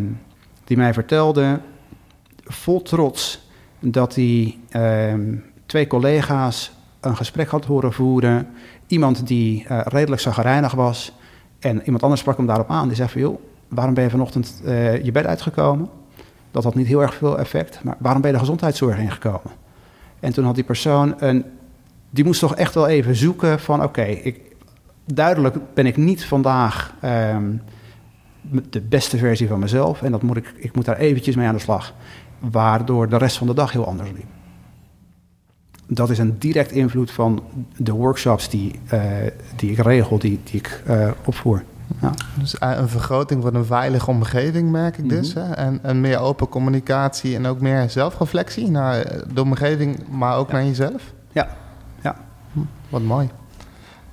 die 0.64 0.76
mij 0.76 0.92
vertelde, 0.92 1.60
vol 2.44 2.82
trots, 2.82 3.48
dat 3.78 4.14
hij 4.14 4.58
ehm, 4.68 5.34
twee 5.66 5.86
collega's 5.86 6.72
een 7.00 7.16
gesprek 7.16 7.48
had 7.48 7.64
horen 7.64 7.92
voeren. 7.92 8.46
Iemand 8.88 9.26
die 9.26 9.64
eh, 9.68 9.80
redelijk 9.84 10.22
zagrijnig 10.22 10.72
was. 10.72 11.12
En 11.58 11.82
iemand 11.84 12.02
anders 12.02 12.20
sprak 12.20 12.36
hem 12.36 12.46
daarop 12.46 12.70
aan. 12.70 12.86
Die 12.86 12.96
zei 12.96 13.08
van, 13.08 13.20
joh, 13.20 13.40
waarom 13.68 13.94
ben 13.94 14.04
je 14.04 14.10
vanochtend 14.10 14.62
eh, 14.64 15.04
je 15.04 15.12
bed 15.12 15.26
uitgekomen? 15.26 15.88
Dat 16.50 16.64
had 16.64 16.74
niet 16.74 16.86
heel 16.86 17.02
erg 17.02 17.14
veel 17.14 17.38
effect. 17.38 17.84
Maar 17.84 17.96
waarom 17.98 18.20
ben 18.20 18.30
je 18.30 18.36
de 18.36 18.42
gezondheidszorg 18.42 18.98
ingekomen? 18.98 19.50
En 20.20 20.32
toen 20.32 20.44
had 20.44 20.54
die 20.54 20.64
persoon 20.64 21.14
een... 21.18 21.44
Die 22.10 22.24
moest 22.24 22.40
toch 22.40 22.54
echt 22.54 22.74
wel 22.74 22.86
even 22.86 23.16
zoeken 23.16 23.60
van... 23.60 23.82
Oké, 23.82 24.18
duidelijk 25.04 25.56
ben 25.74 25.86
ik 25.86 25.96
niet 25.96 26.24
vandaag 26.24 26.94
ehm, 27.00 27.52
de 28.70 28.80
beste 28.80 29.16
versie 29.16 29.48
van 29.48 29.58
mezelf. 29.58 30.02
En 30.02 30.12
dat 30.12 30.22
moet 30.22 30.36
ik, 30.36 30.54
ik 30.56 30.74
moet 30.74 30.84
daar 30.84 30.96
eventjes 30.96 31.36
mee 31.36 31.46
aan 31.46 31.54
de 31.54 31.60
slag. 31.60 31.94
Waardoor 32.38 33.08
de 33.08 33.16
rest 33.16 33.36
van 33.36 33.46
de 33.46 33.54
dag 33.54 33.72
heel 33.72 33.86
anders 33.86 34.10
liep. 34.10 34.37
Dat 35.90 36.10
is 36.10 36.18
een 36.18 36.38
direct 36.38 36.70
invloed 36.72 37.10
van 37.10 37.42
de 37.76 37.92
workshops 37.92 38.48
die, 38.48 38.80
eh, 38.88 39.00
die 39.56 39.70
ik 39.70 39.78
regel, 39.78 40.18
die, 40.18 40.40
die 40.44 40.58
ik 40.60 40.82
eh, 40.86 41.10
opvoer. 41.24 41.62
Ja. 42.00 42.12
Dus 42.38 42.58
eh, 42.58 42.70
een 42.76 42.88
vergroting 42.88 43.42
van 43.42 43.54
een 43.54 43.64
veilige 43.64 44.10
omgeving, 44.10 44.70
merk 44.70 44.98
ik 44.98 45.08
dus. 45.08 45.34
Mhm. 45.34 45.44
Hè? 45.46 45.52
En, 45.52 45.78
en 45.82 46.00
meer 46.00 46.18
open 46.18 46.48
communicatie 46.48 47.34
en 47.34 47.46
ook 47.46 47.60
meer 47.60 47.90
zelfreflectie 47.90 48.70
naar 48.70 49.04
de 49.34 49.40
omgeving, 49.42 49.98
maar 50.10 50.36
ook 50.36 50.48
Ja. 50.48 50.52
naar 50.52 50.64
jezelf. 50.64 51.02
Ja, 51.32 51.48
ja. 52.02 52.16
Hm, 52.52 52.60
wat 52.88 53.02
mooi. 53.02 53.30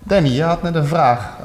Danny, 0.03 0.30
je 0.30 0.43
had 0.43 0.61
net 0.63 0.76
een 0.76 0.86
vraag. 0.86 1.38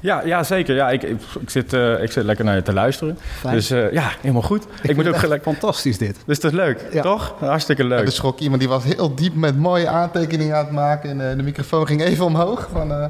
Ja, 0.00 0.22
ja, 0.24 0.42
zeker. 0.42 0.74
Ja, 0.74 0.90
ik, 0.90 1.02
ik, 1.02 1.20
ik 1.40 1.50
zit, 1.50 1.72
eh, 1.72 2.02
ik 2.02 2.12
zit 2.12 2.24
lekker 2.24 2.44
naar 2.44 2.54
je 2.54 2.62
te 2.62 2.72
luisteren. 2.72 3.18
Fijn. 3.20 3.54
Dus 3.54 3.70
eh, 3.70 3.92
ja, 3.92 4.10
helemaal 4.20 4.42
goed. 4.42 4.62
Ik, 4.64 4.68
vind 4.80 4.96
moet 4.96 5.08
ook 5.08 5.16
gelijk... 5.16 5.42
fantastisch 5.42 5.98
dit. 5.98 6.16
Dus 6.26 6.40
dat 6.40 6.52
is 6.52 6.56
leuk, 6.58 6.84
Ja. 6.92 7.02
toch? 7.02 7.34
Hartstikke 7.38 7.84
leuk. 7.84 8.06
Er 8.06 8.12
schrok 8.12 8.38
iemand 8.38 8.60
die 8.60 8.68
was 8.68 8.84
heel 8.84 9.14
diep 9.14 9.34
met 9.34 9.56
mooie 9.58 9.88
aantekeningen 9.88 10.56
aan 10.56 10.64
het 10.64 10.74
maken. 10.74 11.10
En 11.10 11.30
eh, 11.30 11.36
de 11.36 11.42
microfoon 11.42 11.86
ging 11.86 12.02
even 12.02 12.24
omhoog. 12.24 12.68
Van, 12.72 12.92
eh, 12.92 13.06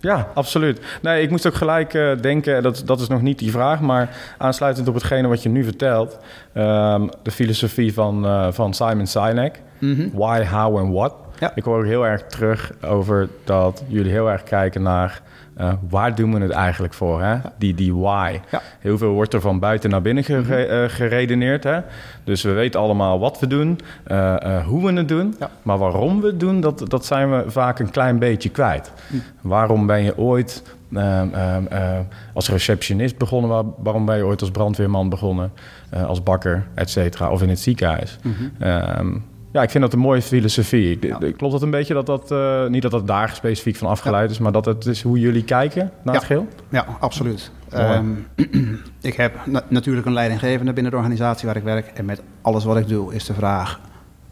Ja, 0.00 0.28
absoluut. 0.34 0.80
Nee, 1.02 1.22
ik 1.22 1.30
moest 1.30 1.46
ook 1.46 1.54
gelijk 1.54 1.94
eh, 1.94 2.10
denken, 2.20 2.62
dat, 2.62 2.82
dat 2.84 3.00
is 3.00 3.08
nog 3.08 3.22
niet 3.22 3.38
die 3.38 3.50
vraag, 3.50 3.80
maar 3.80 4.08
aansluitend 4.38 4.88
op 4.88 4.94
hetgene 4.94 5.28
wat 5.28 5.42
je 5.42 5.48
nu 5.48 5.64
vertelt, 5.64 6.18
ehm, 6.52 7.06
de 7.22 7.30
filosofie 7.30 7.94
van, 7.94 8.24
eh, 8.26 8.46
van 8.50 8.74
Simon 8.74 9.06
Sinek, 9.06 9.60
Mhm. 9.78 10.08
why, 10.12 10.44
how 10.44 10.78
en 10.78 10.92
what. 10.92 11.14
Ja. 11.38 11.52
Ik 11.54 11.64
hoor 11.64 11.78
ook 11.78 11.84
heel 11.84 12.06
erg 12.06 12.22
terug 12.22 12.72
over 12.86 13.28
dat 13.44 13.82
jullie 13.86 14.10
heel 14.12 14.30
erg 14.30 14.42
kijken 14.42 14.82
naar 14.82 15.20
uh, 15.60 15.72
waar 15.88 16.14
doen 16.14 16.34
we 16.34 16.40
het 16.40 16.50
eigenlijk 16.50 16.94
voor? 16.94 17.22
Hè? 17.22 17.36
Die, 17.58 17.74
die 17.74 17.94
why. 17.94 18.38
Ja. 18.50 18.60
Heel 18.80 18.98
veel 18.98 19.12
wordt 19.12 19.34
er 19.34 19.40
van 19.40 19.58
buiten 19.58 19.90
naar 19.90 20.02
binnen 20.02 20.24
Mhm. 20.28 20.42
gere- 20.44 20.82
uh, 20.84 20.88
geredeneerd. 20.90 21.64
Hè? 21.64 21.80
Dus 22.24 22.42
we 22.42 22.52
weten 22.52 22.80
allemaal 22.80 23.18
wat 23.18 23.40
we 23.40 23.46
doen, 23.46 23.80
uh, 24.08 24.66
hoe 24.66 24.86
we 24.86 24.92
het 24.92 25.08
doen. 25.08 25.34
Ja. 25.40 25.50
Maar 25.62 25.78
waarom 25.78 26.20
we 26.20 26.26
het 26.26 26.40
doen, 26.40 26.60
dat, 26.60 26.84
dat 26.88 27.04
zijn 27.06 27.30
we 27.30 27.44
vaak 27.50 27.78
een 27.78 27.90
klein 27.90 28.18
beetje 28.18 28.48
kwijt. 28.48 28.92
Hm. 29.08 29.16
Waarom 29.40 29.86
ben 29.86 30.02
je 30.02 30.18
ooit 30.18 30.62
ehm, 30.94 31.28
ehm, 31.34 31.66
eh, 31.66 31.98
als 32.34 32.48
receptionist 32.50 33.18
begonnen? 33.18 33.50
Waar- 33.50 33.64
waarom 33.78 34.04
ben 34.06 34.16
je 34.16 34.24
ooit 34.26 34.40
als 34.40 34.50
brandweerman 34.50 35.08
begonnen? 35.08 35.52
eh, 35.90 36.04
als 36.06 36.22
bakker, 36.22 36.66
et 36.74 36.90
cetera? 36.90 37.30
Of 37.30 37.42
in 37.42 37.48
het 37.48 37.60
ziekenhuis? 37.60 38.18
Mhm. 38.22 38.62
Ehm, 38.62 39.16
ja, 39.54 39.62
ik 39.62 39.70
vind 39.70 39.82
dat 39.84 39.92
een 39.92 39.98
mooie 39.98 40.22
filosofie. 40.22 40.90
Ik- 40.90 41.04
Ja. 41.04 41.18
Klopt 41.36 41.52
dat 41.52 41.62
een 41.62 41.70
beetje 41.70 41.94
dat 41.94 42.06
dat... 42.06 42.30
eh, 42.30 42.66
niet 42.66 42.82
dat 42.82 42.90
dat 42.90 43.06
daar 43.06 43.28
specifiek 43.34 43.76
van 43.76 43.88
afgeleid 43.88 44.30
is... 44.30 44.38
maar 44.38 44.52
dat 44.52 44.64
het 44.64 44.86
is 44.86 45.02
hoe 45.02 45.18
jullie 45.18 45.44
kijken 45.44 45.90
naar 46.02 46.14
Ja. 46.14 46.20
het 46.20 46.24
geheel? 46.28 46.46
Ja, 46.68 46.86
absoluut. 47.00 47.50
Ehm, 47.70 48.06
ik 49.00 49.14
heb 49.14 49.46
na- 49.46 49.64
natuurlijk 49.68 50.06
een 50.06 50.12
leidinggevende 50.12 50.72
binnen 50.72 50.92
de 50.92 50.98
organisatie 50.98 51.46
waar 51.46 51.56
ik 51.56 51.62
werk. 51.62 51.86
En 51.86 52.04
met 52.04 52.22
alles 52.42 52.64
wat 52.64 52.76
ik 52.76 52.88
doe 52.88 53.14
is 53.14 53.24
de 53.24 53.34
vraag: 53.34 53.80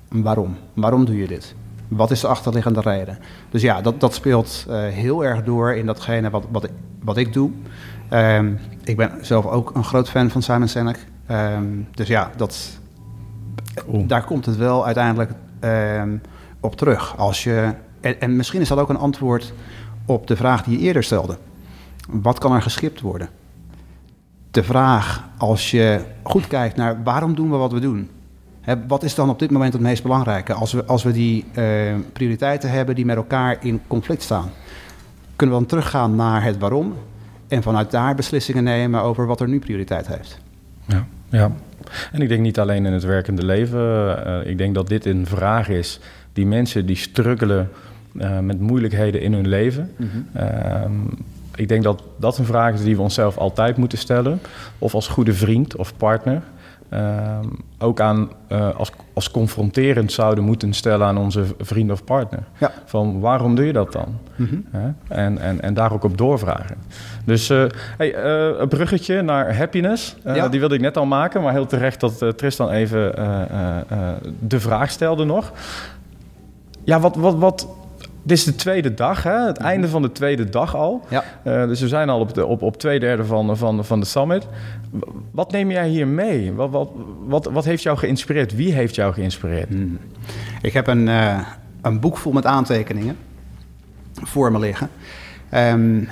waarom? 0.08 0.56
Waarom 0.74 1.04
doe 1.04 1.16
je 1.16 1.26
dit? 1.26 1.54
Wat 1.88 2.10
is 2.10 2.20
de 2.20 2.26
achterliggende 2.26 2.80
reden? 2.80 3.18
Dus 3.50 3.62
ja, 3.62 3.80
dat, 3.80 4.00
dat 4.00 4.14
speelt 4.14 4.66
eh, 4.68 4.76
heel 4.86 5.24
erg 5.24 5.42
door 5.42 5.72
in 5.74 5.86
datgene 5.86 6.30
wat, 6.30 6.44
wat, 6.50 6.64
ik, 6.64 6.70
wat 7.02 7.16
ik 7.16 7.32
doe. 7.32 7.50
Ehm, 8.08 8.52
ik 8.84 8.96
ben 8.96 9.10
zelf 9.20 9.46
ook 9.46 9.70
een 9.74 9.84
groot 9.84 10.10
fan 10.10 10.30
van 10.30 10.42
Simon 10.42 10.68
Sinek. 10.68 11.06
Ehm, 11.26 11.64
dus 11.94 12.08
ja, 12.08 12.30
dat, 12.36 12.80
Daar 14.06 14.24
komt 14.24 14.46
het 14.46 14.56
wel 14.56 14.84
uiteindelijk 14.86 15.30
ehm, 15.60 16.16
op 16.60 16.76
terug. 16.76 17.16
Als 17.16 17.44
je, 17.44 17.74
en, 18.00 18.20
en 18.20 18.36
misschien 18.36 18.60
is 18.60 18.68
dat 18.68 18.78
ook 18.78 18.88
een 18.88 18.96
antwoord 18.96 19.52
op 20.06 20.26
de 20.26 20.36
vraag 20.36 20.62
die 20.62 20.78
je 20.78 20.84
eerder 20.84 21.04
stelde. 21.04 21.36
Wat 22.08 22.38
kan 22.38 22.54
er 22.54 22.62
geschipt 22.62 23.00
worden? 23.00 23.28
De 24.50 24.62
vraag, 24.62 25.28
als 25.38 25.70
je 25.70 26.04
goed 26.22 26.46
kijkt 26.46 26.76
naar 26.76 27.02
waarom 27.02 27.34
doen 27.34 27.50
we 27.50 27.56
wat 27.56 27.72
we 27.72 27.80
doen? 27.80 28.08
Hè, 28.60 28.86
wat 28.86 29.02
is 29.02 29.14
dan 29.14 29.30
op 29.30 29.38
dit 29.38 29.50
moment 29.50 29.72
het 29.72 29.82
meest 29.82 30.02
belangrijke? 30.02 30.52
Als 30.52 30.72
we, 30.72 30.84
als 30.84 31.02
we 31.02 31.12
die 31.12 31.44
eh, 31.52 31.64
prioriteiten 32.12 32.70
hebben 32.70 32.94
die 32.94 33.04
met 33.04 33.16
elkaar 33.16 33.56
in 33.60 33.80
conflict 33.86 34.22
staan, 34.22 34.50
kunnen 35.36 35.56
we 35.56 35.62
dan 35.62 35.70
teruggaan 35.70 36.16
naar 36.16 36.44
het 36.44 36.58
waarom 36.58 36.94
en 37.48 37.62
vanuit 37.62 37.90
daar 37.90 38.14
beslissingen 38.14 38.64
nemen 38.64 39.02
over 39.02 39.26
wat 39.26 39.40
er 39.40 39.48
nu 39.48 39.58
prioriteit 39.58 40.06
heeft. 40.06 40.38
Ja, 40.86 41.06
ja. 41.28 41.52
En 42.12 42.22
ik 42.22 42.28
denk 42.28 42.40
niet 42.40 42.58
alleen 42.58 42.86
in 42.86 42.92
het 42.92 43.04
werkende 43.04 43.44
leven. 43.44 43.80
eh, 44.26 44.50
ik 44.50 44.58
denk 44.58 44.74
dat 44.74 44.88
dit 44.88 45.06
een 45.06 45.26
vraag 45.26 45.68
is 45.68 46.00
die 46.32 46.46
mensen 46.46 46.86
die 46.86 46.96
struggelen 46.96 47.68
eh, 48.18 48.38
met 48.38 48.60
moeilijkheden 48.60 49.20
in 49.20 49.32
hun 49.32 49.48
leven. 49.48 49.90
Ehm, 50.32 50.92
ik 51.54 51.68
denk 51.68 51.82
dat 51.82 52.02
dat 52.16 52.38
een 52.38 52.44
vraag 52.44 52.74
is 52.74 52.82
die 52.82 52.96
we 52.96 53.02
onszelf 53.02 53.36
altijd 53.36 53.76
moeten 53.76 53.98
stellen. 53.98 54.40
Of 54.78 54.94
als 54.94 55.08
goede 55.08 55.34
vriend 55.34 55.76
of 55.76 55.96
partner. 55.96 56.42
Ehm, 56.92 57.46
ook 57.78 58.00
aan, 58.00 58.30
eh, 58.48 58.76
als, 58.76 58.90
als 59.14 59.30
confronterend 59.30 60.12
zouden 60.12 60.44
moeten 60.44 60.72
stellen 60.72 61.06
aan 61.06 61.18
onze 61.18 61.44
vriend 61.58 61.90
of 61.90 62.04
partner. 62.04 62.42
Ja. 62.58 62.70
Van 62.84 63.20
waarom 63.20 63.54
doe 63.54 63.66
je 63.66 63.72
dat 63.72 63.92
dan? 63.92 64.18
Mhm. 64.36 64.54
En, 65.08 65.38
en, 65.38 65.60
en 65.60 65.74
daar 65.74 65.92
ook 65.92 66.04
op 66.04 66.18
doorvragen. 66.18 66.76
Dus 67.24 67.50
eh, 67.50 67.64
hey, 67.96 68.14
eh, 68.14 68.60
een 68.60 68.68
bruggetje 68.68 69.22
naar 69.22 69.56
happiness. 69.56 70.16
Ja. 70.24 70.48
Die 70.48 70.60
wilde 70.60 70.74
ik 70.74 70.80
net 70.80 70.96
al 70.96 71.06
maken, 71.06 71.42
maar 71.42 71.52
heel 71.52 71.66
terecht 71.66 72.00
dat 72.00 72.38
Tristan 72.38 72.70
even 72.70 73.14
de 74.38 74.60
vraag 74.60 74.90
stelde 74.90 75.24
nog. 75.24 75.52
Ja, 76.84 77.00
wat, 77.00 77.16
wat, 77.16 77.34
wat, 77.34 77.68
dit 78.22 78.38
is 78.38 78.44
de 78.44 78.54
tweede 78.54 78.94
dag, 78.94 79.22
hè? 79.22 79.46
het 79.46 79.56
einde 79.56 79.88
van 79.88 80.02
de 80.02 80.12
tweede 80.12 80.48
dag 80.48 80.76
al. 80.76 81.04
Ja. 81.08 81.24
Eh, 81.42 81.66
dus 81.66 81.80
we 81.80 81.88
zijn 81.88 82.08
al 82.08 82.20
op, 82.20 82.34
de, 82.34 82.46
op, 82.46 82.62
op 82.62 82.76
twee 82.76 83.00
derde 83.00 83.24
van, 83.24 83.56
van, 83.56 83.84
van 83.84 84.00
de 84.00 84.06
summit. 84.06 84.46
Wat 85.30 85.52
neem 85.52 85.70
jij 85.70 85.88
hier 85.88 86.06
mee? 86.06 86.52
Wat, 86.52 86.70
wat, 86.70 86.90
wat, 87.26 87.44
wat 87.44 87.64
heeft 87.64 87.82
jou 87.82 87.98
geïnspireerd? 87.98 88.54
Wie 88.54 88.72
heeft 88.72 88.94
jou 88.94 89.12
geïnspireerd? 89.12 89.68
Hmm. 89.68 89.98
Ik 90.62 90.72
heb 90.72 90.86
een, 90.86 91.08
eh, 91.08 91.38
een 91.82 92.00
boek 92.00 92.16
vol 92.16 92.32
met 92.32 92.46
aantekeningen 92.46 93.16
voor 94.12 94.52
me 94.52 94.58
liggen. 94.58 94.88
Ehm, 95.48 96.04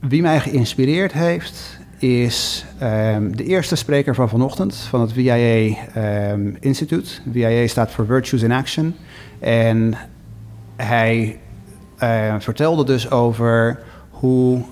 wie 0.00 0.22
mij 0.22 0.40
geïnspireerd 0.40 1.12
heeft, 1.12 1.78
is 1.98 2.64
ehm, 2.78 3.30
de 3.30 3.44
eerste 3.44 3.76
spreker 3.76 4.14
van 4.14 4.28
vanochtend 4.28 4.76
van 4.76 5.00
het 5.00 5.12
VIA 5.12 5.76
ehm, 5.94 6.50
Instituut. 6.60 7.22
VIA 7.32 7.66
staat 7.66 7.90
voor 7.90 8.06
Virtues 8.06 8.42
in 8.42 8.52
Action. 8.52 8.94
En 9.38 9.94
hij 10.86 11.40
eh, 11.96 12.34
vertelde 12.38 12.84
dus 12.84 13.10
over 13.10 13.82
hoe 14.10 14.62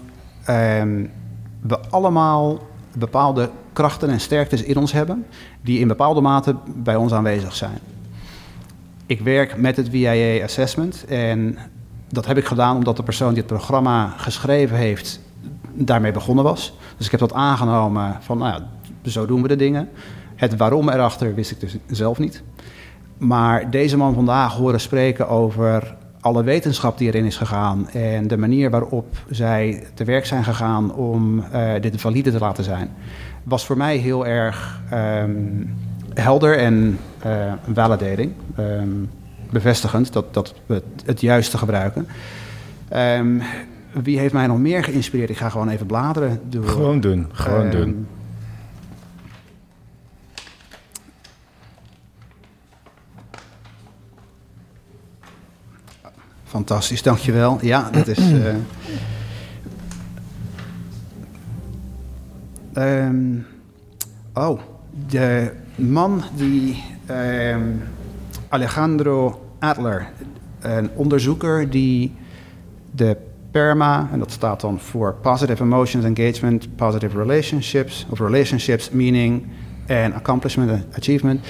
ehm, 0.44 1.07
we 1.61 1.78
allemaal 1.90 2.66
bepaalde 2.92 3.50
krachten 3.72 4.11
en 4.11 4.20
sterktes 4.20 4.62
in 4.62 4.76
ons 4.76 4.92
hebben, 4.92 5.26
die 5.61 5.78
in 5.78 5.88
bepaalde 5.88 6.20
mate 6.20 6.57
bij 6.66 6.96
ons 6.96 7.12
aanwezig 7.12 7.54
zijn. 7.54 7.78
Ik 9.07 9.20
werk 9.20 9.57
met 9.57 9.76
het 9.76 9.88
VIA 9.88 10.44
Assessment 10.44 11.04
en 11.04 11.59
dat 12.09 12.26
heb 12.26 12.36
ik 12.36 12.44
gedaan 12.44 12.76
omdat 12.76 12.96
de 12.96 13.02
persoon 13.02 13.28
die 13.28 13.38
het 13.38 13.46
programma 13.46 14.09
geschreven 14.16 14.76
heeft 14.76 15.20
daarmee 15.72 16.12
begonnen 16.12 16.44
was. 16.44 16.74
Dus 16.96 17.04
ik 17.07 17.11
heb 17.11 17.20
dat 17.20 17.32
aangenomen 17.32 18.16
van, 18.20 18.38
nou 18.38 18.52
ja, 18.52 18.68
zo 19.11 19.26
doen 19.26 19.42
we 19.42 19.48
de 19.48 19.57
dingen. 19.57 19.88
Het 20.34 20.57
waarom 20.57 20.88
erachter 20.88 21.34
wist 21.34 21.50
ik 21.50 21.61
dus 21.61 21.76
zelf 21.86 22.18
niet. 22.18 22.42
Maar 23.18 23.70
deze 23.70 23.96
man 23.96 24.14
vandaag 24.14 24.54
horen 24.54 24.80
spreken 24.80 25.28
over 25.28 25.94
alle 26.20 26.42
wetenschap 26.42 26.98
die 26.98 27.08
erin 27.08 27.24
is 27.24 27.36
gegaan 27.36 27.88
en 27.88 28.28
de 28.28 28.36
manier 28.36 28.70
waarop 28.70 29.06
zij 29.30 29.86
te 29.94 30.04
werk 30.04 30.26
zijn 30.26 30.44
gegaan 30.44 30.94
om 30.94 31.44
eh, 31.52 31.72
dit 31.80 32.00
valide 32.00 32.30
te 32.30 32.38
laten 32.38 32.64
zijn, 32.64 32.90
was 33.42 33.66
voor 33.66 33.76
mij 33.76 33.96
heel 33.96 34.26
erg 34.26 34.80
ehm, 34.90 35.30
helder 36.14 36.58
en 36.58 36.98
eh 37.22 37.52
validating. 37.72 38.32
Ehm, 38.56 38.88
bevestigend 39.50 40.12
dat, 40.12 40.34
dat 40.34 40.54
we 40.66 40.74
het, 40.74 40.84
het 41.04 41.20
juiste 41.20 41.58
gebruiken. 41.58 42.06
Ehm, 42.88 43.38
wie 44.02 44.18
heeft 44.18 44.32
mij 44.32 44.46
nog 44.46 44.58
meer 44.58 44.84
geïnspireerd? 44.84 45.30
Ik 45.30 45.36
ga 45.36 45.48
gewoon 45.48 45.68
even 45.68 45.86
bladeren. 45.86 46.40
Door, 46.48 46.64
Gewoon 46.64 47.00
doen, 47.00 47.26
gewoon 47.32 47.70
doen. 47.70 48.06
Fantastisch, 56.57 57.02
dankjewel. 57.02 57.59
Ja, 57.61 57.90
dat 57.90 58.07
is. 58.07 58.18
eh, 62.72 63.04
ehm, 63.04 63.38
oh, 64.34 64.61
de 65.09 65.52
man 65.74 66.22
die. 66.36 66.84
ehm, 67.07 67.62
Alejandro 68.48 69.44
Adler, 69.59 70.09
een 70.61 70.90
onderzoeker 70.94 71.70
die 71.70 72.14
de 72.90 73.16
PERMA, 73.50 74.09
en 74.12 74.18
dat 74.18 74.30
staat 74.30 74.61
dan 74.61 74.80
voor 74.80 75.14
Positive 75.14 75.62
Emotions 75.62 76.04
Engagement, 76.04 76.76
Positive 76.76 77.18
Relationships, 77.18 78.07
of 78.11 78.18
Relationships, 78.18 78.90
Meaning 78.90 79.46
and 79.88 80.14
Accomplishment 80.14 80.84
Achievement 80.96 81.46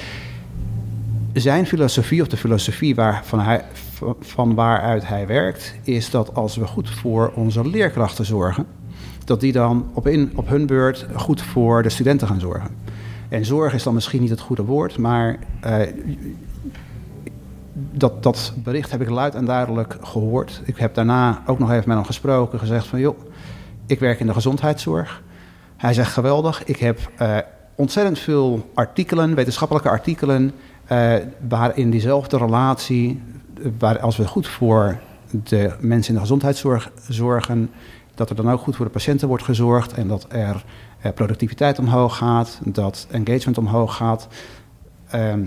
zijn 1.33 1.67
filosofie, 1.67 2.23
of 2.23 2.29
de 2.29 2.37
filosofie 2.37 2.95
waar, 2.95 3.23
van, 3.25 3.41
hij, 3.41 3.65
van- 4.21 4.55
waaruit 4.55 5.09
hij 5.09 5.27
werkt, 5.27 5.75
is 5.83 6.11
dat 6.11 6.35
als 6.35 6.57
we 6.57 6.67
goed 6.67 6.91
voor 6.91 7.33
onze 7.35 7.69
leerkrachten 7.69 8.25
zorgen, 8.25 8.67
dat 9.25 9.41
die 9.41 9.53
dan 9.53 9.91
op, 9.93 10.07
in, 10.07 10.33
op 10.35 10.49
hun 10.49 10.67
beurt 10.67 11.07
goed 11.15 11.43
voor 11.43 11.83
de 11.83 11.89
studenten 11.89 12.27
gaan 12.27 12.41
zorgen. 12.41 12.71
En 13.29 13.45
zorg 13.45 13.75
is 13.75 13.83
dan 13.83 13.95
misschien 13.95 14.21
niet 14.21 14.31
het 14.31 14.41
goede 14.41 14.65
woord, 14.65 14.99
maar 14.99 15.39
eh, 15.61 15.81
dat, 17.73 18.23
dat 18.23 18.53
bericht 18.57 18.91
heb 18.91 19.01
ik 19.01 19.09
luid 19.09 19.35
en 19.35 19.45
duidelijk 19.45 19.97
gehoord. 20.03 20.61
Ik 20.65 20.77
heb 20.77 20.95
daarna 20.95 21.43
ook 21.47 21.59
nog 21.59 21.71
even 21.71 21.89
met 21.89 21.97
hem 21.97 22.07
gesproken, 22.07 22.59
gezegd 22.59 22.87
van 22.87 23.01
joh, 23.01 23.19
ik 23.87 24.01
werk 24.01 24.21
in 24.21 24.27
de 24.27 24.33
gezondheidszorg. 24.33 25.23
Hij 25.77 25.93
zegt 25.93 26.13
geweldig, 26.13 26.65
ik 26.65 26.77
heb 26.77 27.11
eh, 27.17 27.37
ontzettend 27.75 28.19
veel 28.19 28.71
artikelen, 28.75 29.35
wetenschappelijke 29.35 29.89
artikelen, 29.89 30.53
eh, 30.85 31.15
waarin 31.49 31.91
diezelfde 31.91 32.39
relatie, 32.39 33.23
waar 33.79 33.99
als 33.99 34.17
we 34.17 34.27
goed 34.27 34.49
voor 34.49 34.99
de 35.31 35.75
mensen 35.81 36.09
in 36.09 36.15
de 36.15 36.21
gezondheidszorg 36.21 36.91
zorgen, 37.09 37.71
dat 38.15 38.31
er 38.31 38.37
dan 38.37 38.51
ook 38.51 38.61
goed 38.61 38.77
voor 38.77 38.85
de 38.87 38.93
patiënten 38.93 39.29
wordt 39.29 39.45
gezorgd 39.45 39.93
en 39.93 40.09
dat 40.09 40.27
er 40.29 40.65
eh, 41.01 41.13
productiviteit 41.13 41.79
omhoog 41.79 42.17
gaat, 42.17 42.61
dat 42.65 43.07
engagement 43.11 43.59
omhoog 43.59 43.97
gaat. 43.97 44.29
Ehm, 45.09 45.45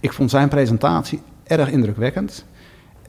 ik 0.00 0.12
vond 0.12 0.30
zijn 0.30 0.48
presentatie 0.48 1.22
erg 1.44 1.70
indrukwekkend. 1.70 2.44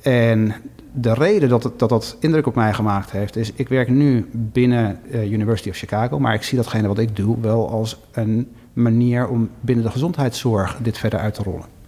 En 0.01 0.53
de 0.93 1.13
reden 1.13 1.49
dat, 1.49 1.63
het, 1.63 1.79
dat 1.79 1.89
dat 1.89 2.17
indruk 2.19 2.47
op 2.47 2.55
mij 2.55 2.73
gemaakt 2.73 3.11
heeft, 3.11 3.35
is 3.35 3.51
ik 3.53 3.69
werk 3.69 3.89
nu 3.89 4.29
binnen 4.31 4.99
eh, 5.11 5.31
University 5.31 5.69
of 5.69 5.75
Chicago, 5.75 6.19
maar 6.19 6.33
ik 6.33 6.43
zie 6.43 6.57
datgene 6.57 6.87
wat 6.87 6.99
ik 6.99 7.15
doe 7.15 7.39
wel 7.41 7.69
als 7.69 7.99
een 8.11 8.51
manier 8.73 9.27
om 9.27 9.49
binnen 9.59 9.85
de 9.85 9.91
gezondheidszorg 9.91 10.77
dit 10.81 10.97
verder 10.97 11.19
uit 11.19 11.33
te 11.33 11.43
rollen. 11.43 11.80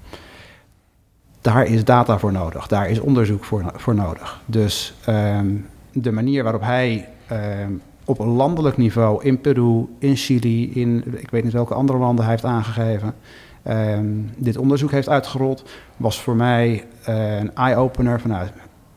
Daar 1.44 1.66
is 1.66 1.84
data 1.84 2.20
voor 2.20 2.32
nodig, 2.32 2.68
daar 2.68 2.90
is 2.90 3.00
onderzoek 3.00 3.44
voor, 3.44 3.64
voor 3.76 3.96
nodig. 3.96 4.42
Dus 4.46 4.94
ehm, 5.06 5.48
de 5.92 6.12
manier 6.12 6.44
waarop 6.44 6.62
hij 6.62 7.10
ehm, 7.28 7.72
op 8.06 8.20
een 8.20 8.28
landelijk 8.28 8.78
niveau 8.78 9.24
in 9.24 9.42
Peru, 9.42 9.86
in 10.00 10.16
Chili, 10.16 10.72
in 10.74 11.04
ik 11.18 11.30
weet 11.30 11.44
niet 11.44 11.54
welke 11.54 11.74
andere 11.74 12.00
landen 12.00 12.24
hij 12.24 12.34
heeft 12.34 12.46
aangegeven, 12.46 13.14
ehm, 13.64 14.06
dit 14.38 14.58
onderzoek 14.58 14.92
heeft 14.92 15.10
uitgerold, 15.10 15.64
was 15.98 16.22
voor 16.22 16.36
mij 16.36 16.86
eh, 17.04 17.38
een 17.38 17.56
eye-opener 17.56 18.20
van 18.20 18.30
nou, 18.30 18.48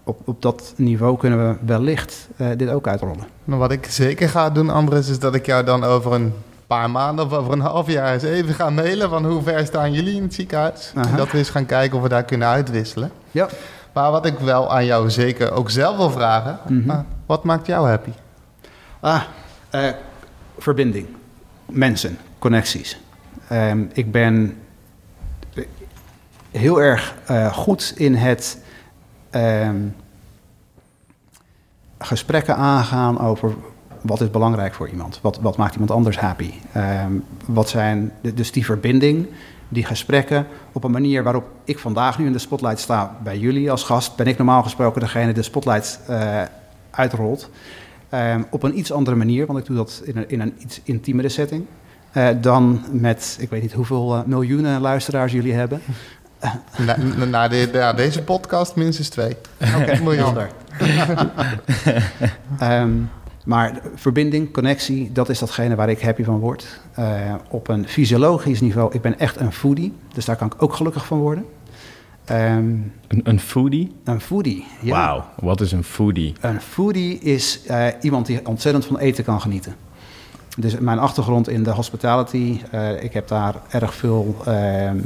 op, 0.05 0.21
op 0.25 0.43
dat 0.43 0.75
niveau 0.77 1.19
kunnen 1.19 1.49
we 1.49 1.57
wellicht 1.67 2.29
eh, 2.37 2.49
dit 2.57 2.69
ook 2.69 2.87
uitrollen. 2.87 3.27
Nou, 3.45 3.61
wat 3.61 3.73
ik 3.73 3.87
zeker 3.87 4.29
ga 4.29 4.51
doen, 4.51 4.71
Andres, 4.71 5.09
is 5.09 5.19
dat 5.19 5.35
ik 5.35 5.47
jou 5.47 5.65
dan 5.65 5.85
over 5.85 6.13
een 6.13 6.33
paar 6.67 6.91
maanden 6.91 7.25
of 7.25 7.33
over 7.33 7.53
een 7.53 7.61
half 7.61 7.91
jaar 7.91 8.13
eens 8.13 8.23
even 8.23 8.55
ga 8.55 8.71
mailen 8.71 9.09
van 9.11 9.25
hoe 9.27 9.43
ver 9.43 9.67
staan 9.67 9.93
jullie 9.93 10.15
in 10.15 10.23
het 10.23 10.35
ziekenhuis. 10.35 10.93
En 10.95 11.17
dat 11.17 11.31
we 11.31 11.39
eens 11.39 11.51
gaan 11.51 11.67
kijken 11.67 11.97
of 11.97 12.03
we 12.03 12.09
daar 12.09 12.25
kunnen 12.25 12.49
uitwisselen. 12.49 13.11
Ja. 13.31 13.49
Maar 13.93 14.11
wat 14.11 14.27
ik 14.27 14.39
wel 14.39 14.73
aan 14.73 14.85
jou 14.85 15.11
zeker 15.11 15.53
ook 15.53 15.71
zelf 15.71 15.97
wil 15.97 16.11
vragen, 16.11 16.59
Mhm. 16.69 17.01
wat 17.27 17.45
maakt 17.45 17.67
jou 17.67 17.89
happy? 17.89 18.11
Ah, 19.01 19.23
eh, 19.71 19.89
verbinding. 20.59 21.07
Mensen, 21.67 22.19
connecties. 22.39 23.01
Ehm, 23.49 23.85
ik 23.93 24.11
ben 24.13 24.59
heel 26.51 26.81
erg 26.83 27.15
eh, 27.27 27.53
goed 27.53 27.93
in 27.97 28.15
het 28.15 28.59
ehm, 29.31 29.77
gesprekken 31.99 32.57
aangaan 32.57 33.21
over 33.21 33.55
wat 34.07 34.21
is 34.21 34.31
belangrijk 34.31 34.75
voor 34.75 34.89
iemand. 34.89 35.19
Wat, 35.23 35.39
wat 35.41 35.57
maakt 35.57 35.73
iemand 35.73 35.91
anders 35.91 36.19
happy? 36.19 36.51
Ehm, 36.73 37.13
wat 37.47 37.69
zijn, 37.69 38.13
dus 38.35 38.53
die 38.53 38.65
verbinding, 38.65 39.27
die 39.69 39.85
gesprekken 39.85 40.47
op 40.73 40.85
een 40.85 40.91
manier 40.91 41.23
waarop 41.23 41.45
ik 41.65 41.79
vandaag 41.79 42.19
nu 42.19 42.27
in 42.27 42.33
de 42.33 42.39
spotlight 42.39 42.81
sta 42.81 43.17
bij 43.23 43.39
jullie 43.39 43.71
als 43.71 43.83
gast. 43.83 44.17
Ben 44.17 44.27
ik 44.27 44.37
normaal 44.37 44.63
gesproken 44.63 45.01
degene 45.01 45.25
die 45.25 45.35
de 45.35 45.43
spotlight 45.43 46.01
eh, 46.09 46.43
uitrolt. 46.91 47.51
Ehm, 48.09 48.43
op 48.51 48.63
een 48.63 48.79
iets 48.79 48.93
andere 48.93 49.17
manier, 49.17 49.47
want 49.47 49.59
ik 49.59 49.67
doe 49.67 49.77
dat 49.77 50.03
in 50.05 50.17
een, 50.17 50.29
in 50.31 50.41
een 50.41 50.55
iets 50.59 50.81
intiemere 50.85 51.29
setting. 51.29 51.65
eh, 52.13 52.29
dan 52.41 52.85
met, 52.91 53.37
ik 53.41 53.51
weet 53.51 53.63
niet 53.63 53.73
hoeveel 53.73 54.15
eh, 54.15 54.21
miljoenen 54.25 54.81
luisteraars 54.81 55.33
jullie 55.33 55.53
hebben. 55.55 55.81
Na, 56.79 56.97
na, 57.17 57.25
na 57.25 57.49
de- 57.49 57.69
na 57.73 57.93
deze 57.93 58.23
podcast 58.23 58.75
minstens 58.77 59.09
twee. 59.09 59.37
Oké, 59.81 60.01
Miljoen. 60.03 60.25
helder. 60.25 60.49
Maar 63.47 63.81
verbinding, 63.95 64.53
connectie, 64.53 65.13
dat 65.13 65.29
is 65.29 65.39
datgene 65.39 65.75
waar 65.75 65.89
ik 65.89 66.01
happy 66.01 66.25
van 66.25 66.39
word. 66.39 66.81
Eh, 66.95 67.35
op 67.49 67.69
een 67.69 67.89
fysiologisch 67.89 68.61
niveau, 68.61 68.95
ik 68.95 69.01
ben 69.01 69.19
echt 69.19 69.41
een 69.41 69.53
foodie, 69.53 69.93
dus 70.15 70.25
daar 70.25 70.37
kan 70.37 70.47
ik 70.47 70.63
ook 70.63 70.73
gelukkig 70.73 71.07
van 71.07 71.19
worden. 71.19 71.45
Ehm, 72.25 72.75
Een, 73.09 73.21
een 73.23 73.41
foodie? 73.41 73.95
een 74.05 74.21
foodie, 74.21 74.65
ja. 74.81 74.91
Wauw, 74.91 75.25
wat 75.41 75.61
is 75.61 75.73
een 75.73 75.85
foodie? 75.85 76.35
Een 76.41 76.61
foodie 76.61 77.19
is 77.19 77.63
eh, 77.67 77.87
iemand 78.01 78.27
die 78.27 78.47
ontzettend 78.47 78.85
van 78.85 78.99
eten 78.99 79.25
kan 79.25 79.41
genieten. 79.41 79.75
Dus 80.57 80.79
mijn 80.79 80.99
achtergrond 80.99 81.49
in 81.49 81.63
de 81.63 81.71
hospitality, 81.71 82.61
eh, 82.71 83.03
ik 83.03 83.13
heb 83.13 83.29
daar 83.29 83.55
erg 83.71 83.95
veel 83.95 84.37
ehm, 84.45 84.99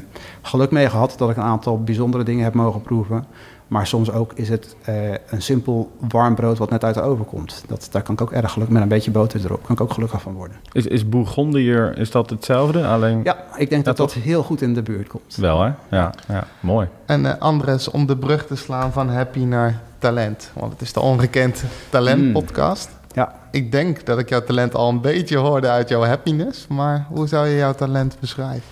geluk 0.42 0.70
mee 0.70 0.90
gehad 0.90 1.14
dat 1.18 1.30
ik 1.30 1.36
een 1.36 1.42
aantal 1.42 1.82
bijzondere 1.82 2.24
dingen 2.24 2.44
heb 2.44 2.54
mogen 2.54 2.82
proeven. 2.82 3.24
Maar 3.70 3.86
soms 3.86 4.10
ook 4.12 4.32
is 4.34 4.48
het 4.48 4.76
eh, 4.84 4.94
een 5.26 5.42
simpel 5.42 5.90
warm 6.08 6.34
brood 6.34 6.58
wat 6.58 6.70
net 6.70 6.84
uit 6.84 6.94
de 6.94 7.00
oven 7.00 7.24
komt. 7.24 7.64
Dat, 7.66 7.88
daar 7.90 8.02
kan 8.02 8.14
ik 8.14 8.20
ook 8.20 8.32
erg 8.32 8.52
gelukkig 8.52 8.74
met 8.74 8.82
een 8.82 8.88
beetje 8.88 9.10
boter 9.10 9.40
erop. 9.44 9.62
Kan 9.62 9.74
ik 9.74 9.80
ook 9.80 9.92
gelukkig 9.92 10.20
van 10.20 10.32
worden. 10.34 10.56
Is, 10.72 10.86
is 10.86 11.08
Bourgondiër, 11.08 11.98
is 11.98 12.10
dat 12.10 12.30
hetzelfde? 12.30 12.86
Alleen 12.86 13.20
Ja, 13.24 13.36
ik 13.56 13.70
denk 13.70 13.84
dat 13.84 13.96
dat 13.96 14.12
heel 14.12 14.42
goed 14.42 14.62
in 14.62 14.74
de 14.74 14.82
buurt 14.82 15.08
komt. 15.08 15.36
wel, 15.36 15.62
hè? 15.62 15.70
Ja, 15.90 16.12
ja 16.28 16.44
mooi. 16.60 16.88
En 17.06 17.26
eh, 17.26 17.40
Andres, 17.40 17.90
om 17.90 18.06
de 18.06 18.16
brug 18.16 18.46
te 18.46 18.56
slaan 18.56 18.92
van 18.92 19.08
happy 19.10 19.44
naar 19.44 19.80
talent. 19.98 20.50
Want 20.54 20.72
het 20.72 20.80
is 20.80 20.92
de 20.92 21.00
ongekend 21.00 21.64
talent 21.90 22.22
Mm. 22.22 22.32
podcast. 22.32 22.88
Ja. 23.12 23.34
Ik 23.50 23.72
denk 23.72 24.06
dat 24.06 24.18
ik 24.18 24.28
jouw 24.28 24.44
talent 24.44 24.74
al 24.74 24.88
een 24.88 25.00
beetje 25.00 25.36
hoorde 25.36 25.68
uit 25.68 25.88
jouw 25.88 26.04
happiness. 26.04 26.66
Maar 26.66 27.06
hoe 27.08 27.26
zou 27.28 27.46
je 27.48 27.56
jouw 27.56 27.72
talent 27.74 28.16
beschrijven? 28.20 28.62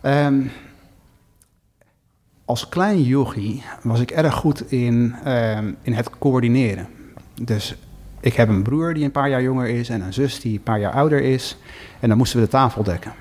Ehm, 0.00 0.34
als 2.44 2.68
klein 2.68 3.02
jochie 3.02 3.62
was 3.82 4.00
ik 4.00 4.10
erg 4.10 4.34
goed 4.34 4.70
in, 4.70 5.14
ehm, 5.24 5.72
in 5.82 5.92
het 5.92 6.10
coördineren. 6.18 6.86
Dus 7.42 7.76
ik 8.20 8.34
heb 8.34 8.48
een 8.48 8.62
broer 8.62 8.94
die 8.94 9.04
een 9.04 9.10
paar 9.10 9.28
jaar 9.28 9.42
jonger 9.42 9.68
is 9.68 9.88
en 9.88 10.00
een 10.00 10.12
zus 10.12 10.40
die 10.40 10.52
een 10.52 10.62
paar 10.62 10.80
jaar 10.80 10.92
ouder 10.92 11.22
is. 11.22 11.56
En 12.00 12.08
dan 12.08 12.18
moesten 12.18 12.38
we 12.38 12.44
de 12.44 12.50
tafel 12.50 12.82
dekken. 12.82 13.12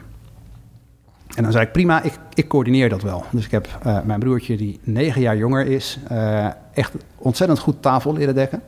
En 1.36 1.44
dan 1.44 1.52
zei 1.52 1.66
ik, 1.66 1.72
prima, 1.72 2.02
ik, 2.02 2.14
ik 2.34 2.48
coördineer 2.48 2.90
dat 2.90 3.02
wel. 3.02 3.26
Dus 3.32 3.46
ik 3.46 3.52
heb 3.52 3.68
eh, 3.84 4.02
mijn 4.04 4.20
broertje 4.20 4.58
die 4.58 4.80
negen 4.84 5.22
jaar 5.22 5.38
jonger 5.38 5.66
is, 5.66 6.00
eh, 6.08 6.48
echt 6.74 6.94
ontzettend 7.18 7.60
goed 7.60 7.82
tafel 7.82 8.14
leren 8.14 8.36
dekken. 8.36 8.62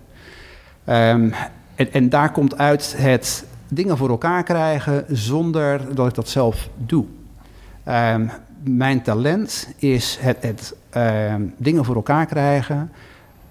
Ehm, 0.83 1.31
en, 1.75 1.93
en 1.93 2.09
daar 2.09 2.31
komt 2.31 2.57
uit 2.57 2.95
het 2.97 3.45
dingen 3.67 3.97
voor 3.97 4.09
elkaar 4.09 4.43
krijgen 4.43 5.05
zonder 5.07 5.95
dat 5.95 6.07
ik 6.07 6.13
dat 6.13 6.29
zelf 6.29 6.69
doe. 6.77 7.05
Ehm, 7.83 8.27
mijn 8.67 9.01
talent 9.01 9.67
is 9.77 10.17
het, 10.21 10.37
het 10.39 10.75
ehm, 10.89 11.41
dingen 11.57 11.85
voor 11.85 11.95
elkaar 11.95 12.25
krijgen. 12.25 12.91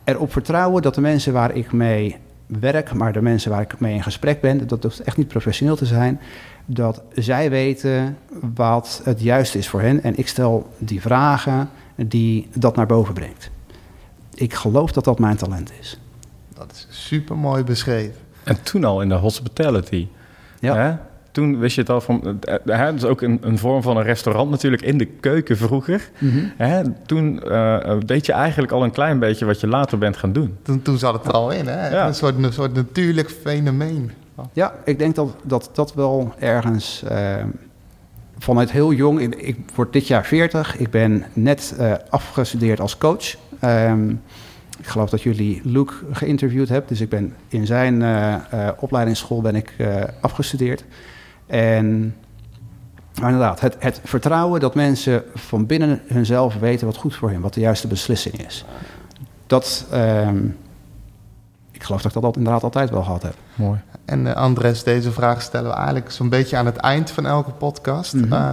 Erop 0.05 0.33
vertrouwen 0.33 0.83
dat 0.83 0.95
de 0.95 1.01
mensen 1.01 1.33
waar 1.33 1.57
ik 1.57 1.73
mee 1.73 2.17
werk, 2.47 2.93
maar 2.93 3.13
de 3.13 3.23
mensen 3.23 3.51
waar 3.51 3.61
ik 3.61 3.81
mee 3.81 3.95
in 3.95 4.03
gesprek 4.03 4.41
ben, 4.41 4.67
dat 4.67 4.83
hoeft 4.83 5.01
echt 5.01 5.17
niet 5.17 5.29
professioneel 5.29 5.77
te 5.77 5.87
zijn, 5.87 6.21
dat 6.67 7.03
zij 7.15 7.51
weten 7.51 8.17
wat 8.55 9.01
het 9.05 9.21
juiste 9.21 9.59
is 9.59 9.69
voor 9.69 9.81
hen. 9.81 10.03
En 10.03 10.19
ik 10.19 10.29
stel 10.29 10.71
die 10.79 11.01
vragen 11.01 11.71
die 11.97 12.49
dat 12.55 12.77
naar 12.77 12.87
boven 12.87 13.15
brengt. 13.15 13.51
Ik 14.35 14.55
geloof 14.55 14.93
dat 14.93 15.05
dat 15.05 15.19
mijn 15.19 15.37
talent 15.37 15.73
is. 15.81 16.01
Dat 16.55 16.73
is 16.73 16.87
super 16.91 17.37
mooi 17.37 17.65
beschreven. 17.65 18.21
En 18.45 18.63
toen 18.63 18.85
al 18.85 19.03
in 19.03 19.09
de 19.09 19.15
hospitality. 19.15 20.09
Ja. 20.61 20.77
Hè? 20.77 20.97
Toen 21.35 21.59
wist 21.59 21.75
je 21.75 21.81
het 21.81 21.91
al 21.91 22.01
van... 22.01 22.39
eh, 22.41 22.55
Hè, 22.65 22.85
dat 22.85 22.95
is 22.95 23.05
ook 23.05 23.21
een, 23.21 23.39
een 23.41 23.59
vorm 23.59 23.83
van 23.83 23.97
een 23.97 24.03
restaurant 24.03 24.51
natuurlijk 24.51 24.83
in 24.83 24.99
de 24.99 25.05
keuken 25.05 25.57
vroeger. 25.57 26.11
Hè? 26.57 26.83
Toen 27.07 27.43
eh, 27.43 27.75
eh, 27.91 27.99
deed 28.07 28.27
je 28.27 28.33
eigenlijk 28.33 28.73
al 28.73 28.85
een 28.85 28.91
klein 28.91 29.19
beetje 29.19 29.45
wat 29.45 29.61
je 29.61 29.67
later 29.67 29.99
bent 29.99 30.17
gaan 30.17 30.33
doen. 30.33 30.57
Toen, 30.63 30.83
toen 30.83 30.99
zat 30.99 31.13
het 31.15 31.27
er 31.27 31.33
al 31.33 31.51
in, 31.51 31.67
hè? 31.67 31.89
Ja. 31.89 32.07
Een, 32.07 32.15
soort, 32.15 32.43
een 32.45 32.53
soort 32.53 32.75
natuurlijk 32.75 33.31
fenomeen. 33.31 34.11
Ja, 34.53 34.75
ik 34.85 34.99
denk 34.99 35.15
dat 35.15 35.37
dat, 35.43 35.71
dat 35.73 35.95
wel 35.95 36.35
ergens 36.39 37.03
eh, 37.09 37.35
vanuit 38.39 38.71
heel 38.71 38.93
jong. 38.93 39.21
Ik, 39.21 39.35
ik 39.35 39.59
word 39.75 39.93
dit 39.93 40.07
jaar 40.07 40.25
40. 40.25 40.77
Ik 40.77 40.91
ben 40.91 41.25
net 41.33 41.75
eh, 41.79 41.93
afgestudeerd 42.09 42.81
als 42.81 42.99
coach. 42.99 43.35
Ehm, 43.61 44.11
ik 44.79 44.87
geloof 44.87 45.11
dat 45.11 45.23
jullie 45.23 45.61
Luke 45.65 45.93
geïnterviewd 46.13 46.69
hebben. 46.69 46.89
Dus 46.89 47.01
ik 47.01 47.09
ben 47.09 47.35
in 47.49 47.67
zijn 47.67 48.03
eh, 48.03 48.35
eh, 48.35 48.69
opleidingsschool 48.79 49.41
ben 49.41 49.55
ik 49.57 49.75
eh, 49.79 50.03
afgestudeerd. 50.21 50.85
En 51.47 52.15
maar 53.21 53.31
inderdaad, 53.31 53.61
het, 53.61 53.77
het 53.79 54.01
vertrouwen 54.05 54.61
dat 54.61 54.75
mensen 54.75 55.23
van 55.35 55.67
binnen 55.67 56.01
hunzelf 56.07 56.55
weten 56.55 56.87
wat 56.87 56.97
goed 56.97 57.15
voor 57.15 57.31
hen, 57.31 57.41
wat 57.41 57.55
de 57.55 57.61
juiste 57.61 57.87
beslissing 57.87 58.47
is. 58.47 58.65
Dat, 59.47 59.87
ehm, 59.91 60.45
ik 61.71 61.83
geloof 61.83 62.03
dat 62.03 62.15
ik 62.15 62.23
dat 62.23 62.37
inderdaad 62.37 62.63
altijd 62.63 62.91
wel 62.91 63.03
gehad 63.03 63.23
heb. 63.23 63.35
Mooi. 63.55 63.81
En 64.05 64.27
eh, 64.27 64.35
Andres, 64.35 64.83
deze 64.83 65.13
vraag 65.13 65.43
stellen 65.43 65.71
we 65.71 65.77
eigenlijk 65.77 66.11
zo'n 66.11 66.29
beetje 66.29 66.57
aan 66.57 66.67
het 66.67 66.77
eind 66.77 67.11
van 67.11 67.27
elke 67.27 67.51
podcast. 67.51 68.15
Mhm. 68.15 68.33
Eh, 68.33 68.53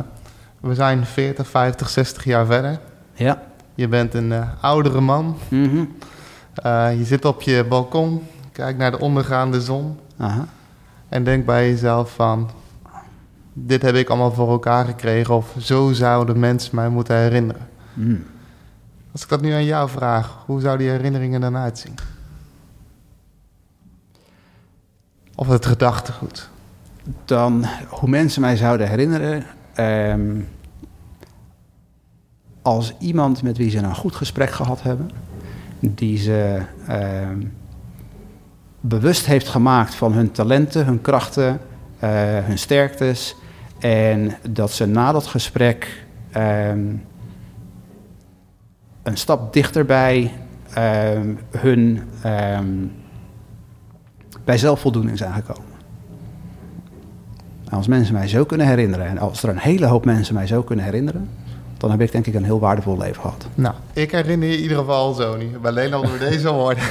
we 0.60 0.76
zijn 0.76 1.06
40, 1.06 1.48
50, 1.48 1.90
60 1.90 2.24
jaar 2.24 2.46
verder. 2.46 2.80
Ja. 3.14 3.42
Je 3.76 3.88
bent 3.88 4.14
een 4.14 4.32
eh, 4.32 4.48
oudere 4.62 5.02
man. 5.02 5.38
Mhm. 5.48 5.84
Eh, 6.54 6.98
je 6.98 7.06
zit 7.06 7.26
op 7.26 7.42
je 7.42 7.66
balkon, 7.70 8.28
kijkt 8.52 8.80
naar 8.80 8.92
de 8.92 9.00
ondergaande 9.00 9.62
zon 9.62 10.00
Aha. 10.18 10.46
en 11.10 11.24
denkt 11.24 11.46
bij 11.46 11.70
jezelf 11.70 12.12
van... 12.14 12.50
Dit 13.54 13.82
heb 13.82 13.96
ik 13.96 14.10
allemaal 14.10 14.34
voor 14.34 14.50
elkaar 14.50 14.86
gekregen 14.86 15.36
of 15.36 15.56
zo 15.60 15.92
zouden 15.92 16.40
mensen 16.40 16.76
mij 16.76 16.90
moeten 16.90 17.18
herinneren. 17.18 17.68
Mm. 17.94 18.24
Als 19.12 19.24
ik 19.24 19.30
dat 19.30 19.42
nu 19.42 19.52
aan 19.52 19.66
jou 19.66 19.90
vraag, 19.90 20.44
hoe 20.46 20.62
zou 20.62 20.78
die 20.78 20.90
herinneringen 20.90 21.42
dan 21.42 21.58
uitzien? 21.58 21.96
Of 25.36 25.48
het 25.48 25.66
gedachtegoed? 25.66 26.50
Dan 27.26 27.66
hoe 27.90 28.10
mensen 28.10 28.42
mij 28.42 28.56
zouden 28.56 28.90
herinneren. 28.90 29.46
ehm, 29.74 30.42
als 32.62 32.94
iemand 33.00 33.44
met 33.44 33.58
wie 33.58 33.70
ze 33.70 33.78
een 33.78 33.96
goed 33.96 34.16
gesprek 34.16 34.50
gehad 34.50 34.84
hebben. 34.84 35.12
Die 35.80 36.18
ze 36.18 36.62
ehm, 36.88 37.42
bewust 38.80 39.26
heeft 39.26 39.48
gemaakt 39.48 39.96
van 39.96 40.14
hun 40.14 40.32
talenten, 40.32 40.86
hun 40.86 41.02
krachten, 41.02 41.60
eh, 42.00 42.10
hun 42.38 42.58
sterktes. 42.58 43.36
En 43.82 44.32
dat 44.50 44.72
ze 44.72 44.86
na 44.86 45.12
dat 45.12 45.28
gesprek 45.28 46.06
ehm, 46.32 46.96
een 49.04 49.18
stap 49.18 49.54
dichterbij 49.54 50.32
ehm, 50.74 51.34
hun 51.58 52.02
ehm, 52.22 52.68
bij 54.44 54.58
zelfvoldoening 54.58 55.18
zijn 55.18 55.34
gekomen. 55.34 55.70
En 57.70 57.78
als 57.78 57.88
mensen 57.88 58.14
mij 58.14 58.28
zo 58.28 58.46
kunnen 58.46 58.68
herinneren, 58.68 59.08
en 59.08 59.18
als 59.18 59.44
er 59.44 59.50
een 59.50 59.58
hele 59.58 59.86
hoop 59.86 60.06
mensen 60.06 60.34
mij 60.34 60.48
zo 60.48 60.64
kunnen 60.64 60.86
herinneren, 60.86 61.30
dan 61.82 61.92
heb 61.92 62.02
ik 62.02 62.12
denk 62.12 62.28
ik 62.28 62.34
een 62.34 62.44
heel 62.44 62.60
waardevol 62.60 62.98
leven 62.98 63.22
gehad. 63.22 63.48
Nou, 63.56 63.76
ik 63.94 64.12
herinner 64.12 64.48
je 64.48 64.56
in 64.56 64.62
ieder 64.62 64.78
geval 64.78 65.14
zo 65.14 65.38
niet. 65.38 65.56
Alleen 65.62 65.94
al 65.94 66.02
door 66.02 66.20
deze 66.20 66.52
woorden. 66.62 66.84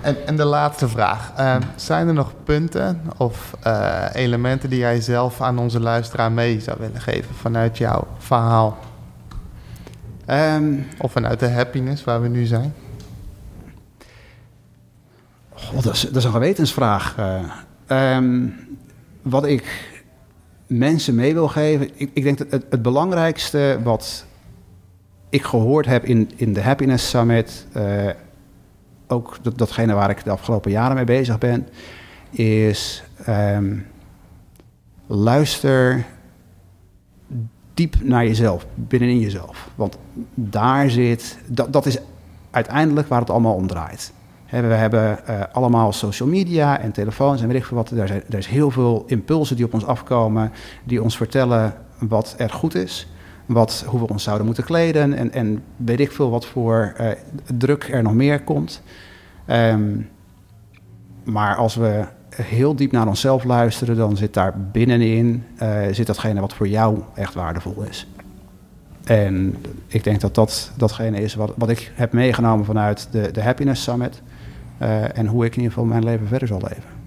en, 0.00 0.26
en 0.26 0.36
de 0.36 0.44
laatste 0.44 0.88
vraag. 0.88 1.32
Uh, 1.38 1.56
zijn 1.76 2.08
er 2.08 2.14
nog 2.14 2.32
punten 2.44 3.02
of 3.16 3.56
uh, 3.66 4.04
elementen 4.12 4.70
die 4.70 4.78
jij 4.78 5.00
zelf 5.00 5.40
aan 5.40 5.58
onze 5.58 5.80
luisteraar 5.80 6.32
mee 6.32 6.60
zou 6.60 6.76
willen 6.80 7.00
geven 7.00 7.34
vanuit 7.34 7.78
jouw 7.78 8.06
verhaal? 8.18 8.78
Um, 10.26 10.86
of 10.98 11.12
vanuit 11.12 11.40
de 11.40 11.50
happiness 11.50 12.04
waar 12.04 12.22
we 12.22 12.28
nu 12.28 12.44
zijn? 12.44 12.74
God, 15.54 15.82
dat, 15.82 15.94
is, 15.94 16.00
dat 16.00 16.16
is 16.16 16.24
een 16.24 16.32
gewetensvraag. 16.32 17.16
Uh, 17.18 18.16
um, 18.16 18.54
wat 19.22 19.44
ik 19.44 19.89
mensen 20.70 21.14
mee 21.14 21.34
wil 21.34 21.48
geven. 21.48 21.90
Ik, 21.94 22.10
ik 22.12 22.22
denk 22.22 22.38
dat 22.38 22.50
het, 22.50 22.64
het, 22.70 22.82
belangrijkste 22.82 23.78
wat 23.82 24.26
ik 25.28 25.42
gehoord 25.42 25.86
heb 25.86 26.04
in, 26.04 26.30
in 26.36 26.52
de 26.52 26.62
Happiness 26.62 27.08
Summit, 27.08 27.66
uh, 27.76 28.10
ook 29.06 29.38
dat, 29.42 29.58
datgene 29.58 29.94
waar 29.94 30.10
ik 30.10 30.24
de 30.24 30.30
afgelopen 30.30 30.70
jaren 30.70 30.96
mee 30.96 31.04
bezig 31.04 31.38
ben, 31.38 31.68
is 32.30 33.02
um, 33.28 33.86
luister 35.06 36.06
diep 37.74 38.02
naar 38.02 38.26
jezelf, 38.26 38.66
binnenin 38.74 39.18
jezelf. 39.18 39.68
Want 39.74 39.98
daar 40.34 40.90
zit, 40.90 41.38
dat, 41.46 41.72
dat 41.72 41.86
is 41.86 41.98
uiteindelijk 42.50 43.08
waar 43.08 43.20
het 43.20 43.30
allemaal 43.30 43.54
om 43.54 43.66
draait. 43.66 44.12
We 44.50 44.56
hebben 44.56 45.18
uh, 45.28 45.40
allemaal 45.52 45.92
social 45.92 46.28
media 46.28 46.80
en 46.80 46.92
telefoons 46.92 47.40
en 47.40 47.48
weet 47.48 47.56
ik 47.56 47.64
veel 47.64 47.76
wat. 47.76 47.90
Er 47.90 48.06
zijn, 48.06 48.22
is 48.28 48.46
heel 48.46 48.70
veel 48.70 49.04
impulsen 49.06 49.56
die 49.56 49.64
op 49.64 49.74
ons 49.74 49.86
afkomen, 49.86 50.52
die 50.84 51.02
ons 51.02 51.16
vertellen 51.16 51.74
wat 51.98 52.34
er 52.38 52.50
goed 52.50 52.74
is. 52.74 53.08
Wat, 53.46 53.84
hoe 53.86 54.00
we 54.00 54.08
ons 54.08 54.22
zouden 54.22 54.46
moeten 54.46 54.64
kleden 54.64 55.14
en, 55.14 55.32
en 55.32 55.62
weet 55.76 56.00
ik 56.00 56.12
veel 56.12 56.30
wat 56.30 56.46
voor 56.46 56.94
uh, 57.00 57.08
druk 57.58 57.88
er 57.92 58.02
nog 58.02 58.14
meer 58.14 58.40
komt. 58.40 58.82
Um, 59.50 60.08
maar 61.24 61.56
als 61.56 61.74
we 61.74 62.04
heel 62.34 62.74
diep 62.76 62.92
naar 62.92 63.06
onszelf 63.06 63.44
luisteren, 63.44 63.96
dan 63.96 64.16
zit 64.16 64.34
daar 64.34 64.54
binnenin 64.72 65.44
uh, 65.62 65.78
zit 65.90 66.06
datgene 66.06 66.40
wat 66.40 66.54
voor 66.54 66.68
jou 66.68 67.02
echt 67.14 67.34
waardevol 67.34 67.82
is. 67.88 68.06
En 69.04 69.56
ik 69.86 70.04
denk 70.04 70.20
dat 70.20 70.34
dat 70.34 70.72
datgene 70.76 71.20
is 71.20 71.34
wat, 71.34 71.52
wat 71.56 71.68
ik 71.68 71.92
heb 71.94 72.12
meegenomen 72.12 72.64
vanuit 72.64 73.08
de, 73.10 73.30
de 73.30 73.42
Happiness 73.42 73.82
Summit. 73.82 74.22
Uh, 74.82 75.18
en 75.18 75.26
hoe 75.26 75.44
ik 75.44 75.50
in 75.50 75.56
ieder 75.56 75.72
geval 75.72 75.88
mijn 75.88 76.04
leven 76.04 76.26
verder 76.26 76.48
zal 76.48 76.60
leven. 76.60 76.98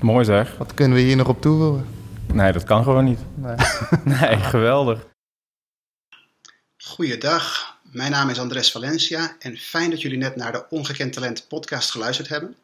Mooi 0.00 0.24
zeg. 0.24 0.56
Wat 0.56 0.74
kunnen 0.74 0.96
we 0.96 1.04
hier 1.04 1.16
nog 1.16 1.28
op 1.28 1.40
toevoegen? 1.40 1.86
Nee, 2.32 2.52
dat 2.52 2.64
kan 2.64 2.82
gewoon 2.82 3.04
niet. 3.04 3.18
Nee, 3.34 3.56
nee 4.20 4.36
geweldig. 4.36 5.06
Goeiedag, 6.76 7.78
mijn 7.82 8.10
naam 8.10 8.28
is 8.28 8.38
Andres 8.38 8.72
Valencia 8.72 9.36
en 9.38 9.56
fijn 9.56 9.90
dat 9.90 10.02
jullie 10.02 10.18
net 10.18 10.36
naar 10.36 10.52
de 10.52 10.64
Ongekend 10.68 11.12
Talent 11.12 11.48
podcast 11.48 11.90
geluisterd 11.90 12.28
hebben. 12.28 12.56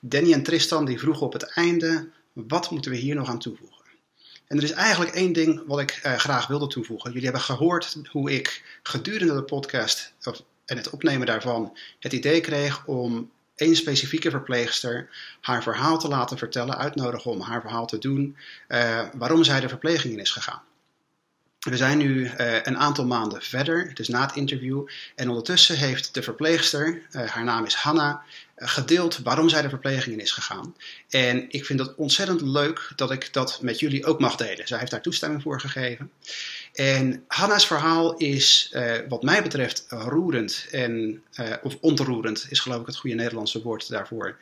Danny 0.00 0.32
en 0.32 0.42
Tristan 0.42 0.84
die 0.84 0.98
vroegen 0.98 1.26
op 1.26 1.32
het 1.32 1.54
einde, 1.54 2.08
wat 2.32 2.70
moeten 2.70 2.90
we 2.90 2.96
hier 2.96 3.14
nog 3.14 3.28
aan 3.28 3.38
toevoegen? 3.38 3.84
En 4.46 4.56
er 4.56 4.62
is 4.62 4.72
eigenlijk 4.72 5.14
één 5.14 5.32
ding 5.32 5.62
wat 5.66 5.80
ik 5.80 6.00
uh, 6.06 6.14
graag 6.14 6.46
wilde 6.46 6.66
toevoegen. 6.66 7.08
Jullie 7.08 7.24
hebben 7.24 7.42
gehoord 7.42 7.96
hoe 8.10 8.32
ik 8.32 8.78
gedurende 8.82 9.34
de 9.34 9.42
podcast 9.42 10.12
of, 10.24 10.42
en 10.64 10.76
het 10.76 10.90
opnemen 10.90 11.26
daarvan 11.26 11.76
het 11.98 12.12
idee 12.12 12.40
kreeg 12.40 12.86
om 12.86 13.30
één 13.54 13.76
specifieke 13.76 14.30
verpleegster 14.30 15.08
haar 15.40 15.62
verhaal 15.62 15.98
te 15.98 16.08
laten 16.08 16.38
vertellen, 16.38 16.78
uitnodigen 16.78 17.30
om 17.30 17.40
haar 17.40 17.60
verhaal 17.60 17.86
te 17.86 17.98
doen, 17.98 18.36
uh, 18.68 19.00
waarom 19.14 19.44
zij 19.44 19.60
de 19.60 19.68
verpleging 19.68 20.12
in 20.14 20.20
is 20.20 20.30
gegaan. 20.30 20.62
We 21.58 21.76
zijn 21.76 21.98
nu 21.98 22.20
uh, 22.20 22.30
een 22.62 22.78
aantal 22.78 23.06
maanden 23.06 23.42
verder, 23.42 23.94
dus 23.94 24.08
na 24.08 24.20
het 24.20 24.36
interview. 24.36 24.86
En 25.14 25.28
ondertussen 25.28 25.76
heeft 25.76 26.14
de 26.14 26.22
verpleegster, 26.22 27.02
uh, 27.12 27.28
haar 27.28 27.44
naam 27.44 27.64
is 27.64 27.74
Hanna, 27.74 28.22
gedeeld 28.56 29.18
waarom 29.18 29.48
zij 29.48 29.62
de 29.62 29.68
verpleging 29.68 30.14
in 30.14 30.22
is 30.22 30.30
gegaan. 30.30 30.74
En 31.08 31.44
ik 31.48 31.64
vind 31.64 31.80
het 31.80 31.94
ontzettend 31.94 32.40
leuk 32.40 32.92
dat 32.96 33.10
ik 33.10 33.32
dat 33.32 33.58
met 33.62 33.78
jullie 33.78 34.04
ook 34.04 34.20
mag 34.20 34.36
delen. 34.36 34.66
Zij 34.66 34.78
heeft 34.78 34.90
daar 34.90 35.02
toestemming 35.02 35.42
voor 35.42 35.60
gegeven. 35.60 36.10
En 36.74 37.24
Hanna's 37.28 37.66
verhaal 37.66 38.16
is, 38.16 38.70
uh, 38.72 38.94
wat 39.08 39.22
mij 39.22 39.42
betreft, 39.42 39.86
roerend. 39.88 40.66
En, 40.70 41.22
uh, 41.40 41.52
of 41.62 41.76
ontroerend 41.80 42.46
is 42.48 42.60
geloof 42.60 42.80
ik 42.80 42.86
het 42.86 42.96
goede 42.96 43.16
Nederlandse 43.16 43.62
woord 43.62 43.88
daarvoor. 43.88 44.36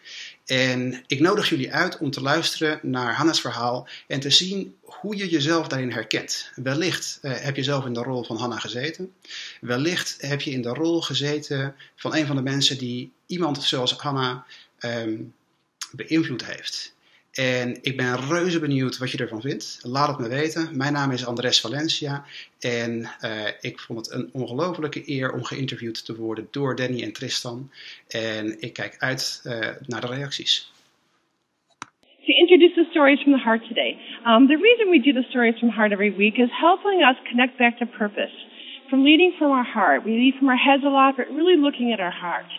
En 0.46 1.04
ik 1.06 1.20
nodig 1.20 1.48
jullie 1.48 1.72
uit 1.72 1.98
om 1.98 2.10
te 2.10 2.20
luisteren 2.22 2.80
naar 2.82 3.14
Hanna's 3.14 3.40
verhaal 3.40 3.88
en 4.06 4.20
te 4.20 4.30
zien 4.30 4.76
hoe 4.82 5.16
je 5.16 5.28
jezelf 5.28 5.68
daarin 5.68 5.90
herkent. 5.90 6.50
Wellicht 6.54 7.18
uh, 7.22 7.32
heb 7.34 7.56
je 7.56 7.62
zelf 7.62 7.84
in 7.84 7.92
de 7.92 8.02
rol 8.02 8.24
van 8.24 8.36
Hanna 8.36 8.58
gezeten. 8.58 9.12
Wellicht 9.60 10.16
heb 10.20 10.40
je 10.40 10.50
in 10.50 10.62
de 10.62 10.74
rol 10.74 11.00
gezeten 11.00 11.74
van 11.96 12.14
een 12.16 12.26
van 12.26 12.36
de 12.36 12.42
mensen 12.42 12.78
die 12.78 13.12
iemand 13.26 13.62
zoals 13.62 13.92
Hanna 13.92 14.46
um, 14.80 15.34
beïnvloed 15.90 16.46
heeft. 16.46 16.94
En 17.32 17.78
ik 17.82 17.96
ben 17.96 18.16
reuze 18.28 18.60
benieuwd 18.60 18.98
wat 18.98 19.10
je 19.10 19.18
ervan 19.18 19.40
vindt. 19.40 19.80
Laat 19.82 20.08
het 20.08 20.18
me 20.18 20.28
weten. 20.28 20.76
Mijn 20.76 20.92
naam 20.92 21.10
is 21.10 21.26
Andres 21.26 21.60
Valencia. 21.60 22.24
En 22.60 23.00
uh, 23.00 23.48
ik 23.60 23.78
vond 23.78 23.98
het 23.98 24.14
een 24.14 24.30
ongelofelijke 24.32 25.02
eer 25.06 25.32
om 25.32 25.44
geïnterviewd 25.44 26.04
te 26.04 26.16
worden 26.16 26.48
door 26.50 26.76
Danny 26.76 27.02
en 27.02 27.12
Tristan. 27.12 27.70
En 28.08 28.60
ik 28.60 28.72
kijk 28.72 28.96
uit 28.98 29.42
uh, 29.46 29.52
naar 29.86 30.00
de 30.00 30.06
reacties. 30.06 30.70
To 32.26 32.32
introduce 32.32 32.74
the 32.74 32.86
stories 32.90 33.20
from 33.22 33.32
the 33.32 33.42
heart 33.44 33.68
today. 33.68 33.98
Um, 34.26 34.46
the 34.46 34.56
reason 34.56 34.90
we 34.90 35.00
do 35.00 35.12
the 35.12 35.26
stories 35.28 35.58
from 35.58 35.70
heart 35.70 35.92
every 35.92 36.14
week 36.16 36.36
is 36.38 36.50
helping 36.50 37.02
us 37.02 37.16
connect 37.30 37.56
back 37.58 37.78
to 37.78 37.86
purpose. 37.86 38.34
From 38.88 39.02
leading 39.02 39.32
from 39.38 39.50
our 39.50 39.68
heart. 39.74 40.04
We 40.04 40.10
lead 40.10 40.34
from 40.38 40.48
our 40.48 40.62
heads 40.68 40.84
a 40.84 40.90
lot, 40.90 41.16
but 41.16 41.26
really 41.28 41.56
looking 41.56 41.92
at 41.92 42.00
our 42.00 42.14
heart. 42.24 42.50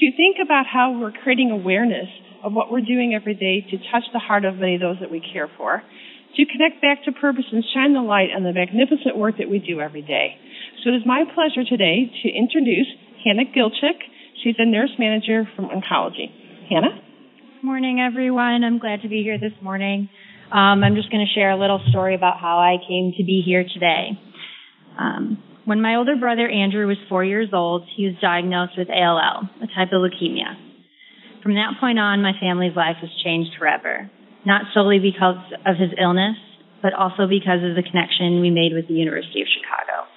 To 0.00 0.06
think 0.16 0.36
about 0.42 0.66
how 0.66 0.98
we're 0.98 1.12
creating 1.22 1.50
awareness 1.50 2.08
of 2.44 2.52
what 2.52 2.70
we're 2.70 2.84
doing 2.84 3.14
every 3.16 3.34
day 3.34 3.64
to 3.70 3.76
touch 3.90 4.04
the 4.12 4.18
heart 4.18 4.44
of 4.44 4.56
many 4.56 4.74
of 4.76 4.80
those 4.80 5.00
that 5.00 5.10
we 5.10 5.18
care 5.20 5.48
for, 5.56 5.82
to 6.36 6.44
connect 6.44 6.82
back 6.82 7.02
to 7.04 7.12
purpose 7.12 7.44
and 7.50 7.64
shine 7.72 7.94
the 7.94 8.02
light 8.02 8.28
on 8.36 8.44
the 8.44 8.52
magnificent 8.52 9.16
work 9.16 9.38
that 9.38 9.48
we 9.48 9.58
do 9.58 9.80
every 9.80 10.02
day. 10.02 10.36
So 10.82 10.90
it 10.90 10.96
is 10.96 11.02
my 11.06 11.24
pleasure 11.24 11.64
today 11.64 12.12
to 12.22 12.28
introduce 12.28 12.86
Hannah 13.24 13.48
Gilchick. 13.48 13.96
She's 14.42 14.56
a 14.58 14.66
nurse 14.66 14.90
manager 14.98 15.48
from 15.56 15.66
oncology. 15.66 16.28
Hannah? 16.68 17.00
Good 17.56 17.64
morning, 17.64 18.00
everyone. 18.00 18.62
I'm 18.62 18.78
glad 18.78 19.02
to 19.02 19.08
be 19.08 19.22
here 19.22 19.38
this 19.38 19.56
morning. 19.62 20.10
Um, 20.52 20.84
I'm 20.84 20.96
just 20.96 21.10
going 21.10 21.24
to 21.24 21.32
share 21.32 21.50
a 21.50 21.58
little 21.58 21.80
story 21.88 22.14
about 22.14 22.38
how 22.38 22.58
I 22.58 22.76
came 22.86 23.14
to 23.16 23.24
be 23.24 23.42
here 23.44 23.64
today. 23.64 24.18
Um, 24.98 25.42
when 25.64 25.80
my 25.80 25.96
older 25.96 26.16
brother 26.16 26.46
Andrew 26.46 26.86
was 26.86 26.98
four 27.08 27.24
years 27.24 27.48
old, 27.54 27.88
he 27.96 28.04
was 28.04 28.14
diagnosed 28.20 28.74
with 28.76 28.88
ALL, 28.90 29.48
a 29.62 29.66
type 29.68 29.88
of 29.92 30.02
leukemia. 30.02 30.73
From 31.44 31.60
that 31.60 31.76
point 31.78 32.00
on, 32.00 32.24
my 32.24 32.32
family's 32.40 32.74
life 32.74 32.96
was 33.04 33.12
changed 33.20 33.52
forever. 33.60 34.10
Not 34.48 34.72
solely 34.72 34.98
because 34.98 35.36
of 35.68 35.76
his 35.76 35.92
illness, 36.00 36.40
but 36.80 36.96
also 36.96 37.28
because 37.28 37.60
of 37.60 37.76
the 37.76 37.84
connection 37.84 38.40
we 38.40 38.48
made 38.48 38.72
with 38.72 38.88
the 38.88 38.96
University 38.96 39.44
of 39.44 39.48
Chicago. 39.52 40.08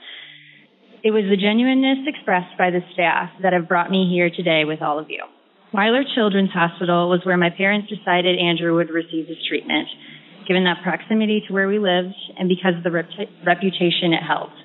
It 1.03 1.11
was 1.11 1.27
the 1.27 1.35
genuineness 1.35 2.07
expressed 2.07 2.55
by 2.57 2.71
the 2.71 2.79
staff 2.95 3.35
that 3.43 3.51
have 3.51 3.67
brought 3.67 3.91
me 3.91 4.07
here 4.07 4.31
today 4.31 4.63
with 4.63 4.81
all 4.81 4.99
of 4.99 5.11
you. 5.11 5.19
Weiler 5.75 6.07
Children's 6.15 6.55
Hospital 6.55 7.09
was 7.11 7.19
where 7.27 7.35
my 7.35 7.51
parents 7.51 7.91
decided 7.91 8.39
Andrew 8.39 8.75
would 8.79 8.89
receive 8.89 9.27
his 9.27 9.37
treatment, 9.51 9.91
given 10.47 10.63
that 10.63 10.79
proximity 10.81 11.43
to 11.45 11.53
where 11.53 11.67
we 11.67 11.77
lived 11.77 12.15
and 12.39 12.47
because 12.47 12.79
of 12.79 12.87
the 12.87 12.91
rep- 12.91 13.11
reputation 13.45 14.15
it 14.15 14.23
held. 14.23 14.55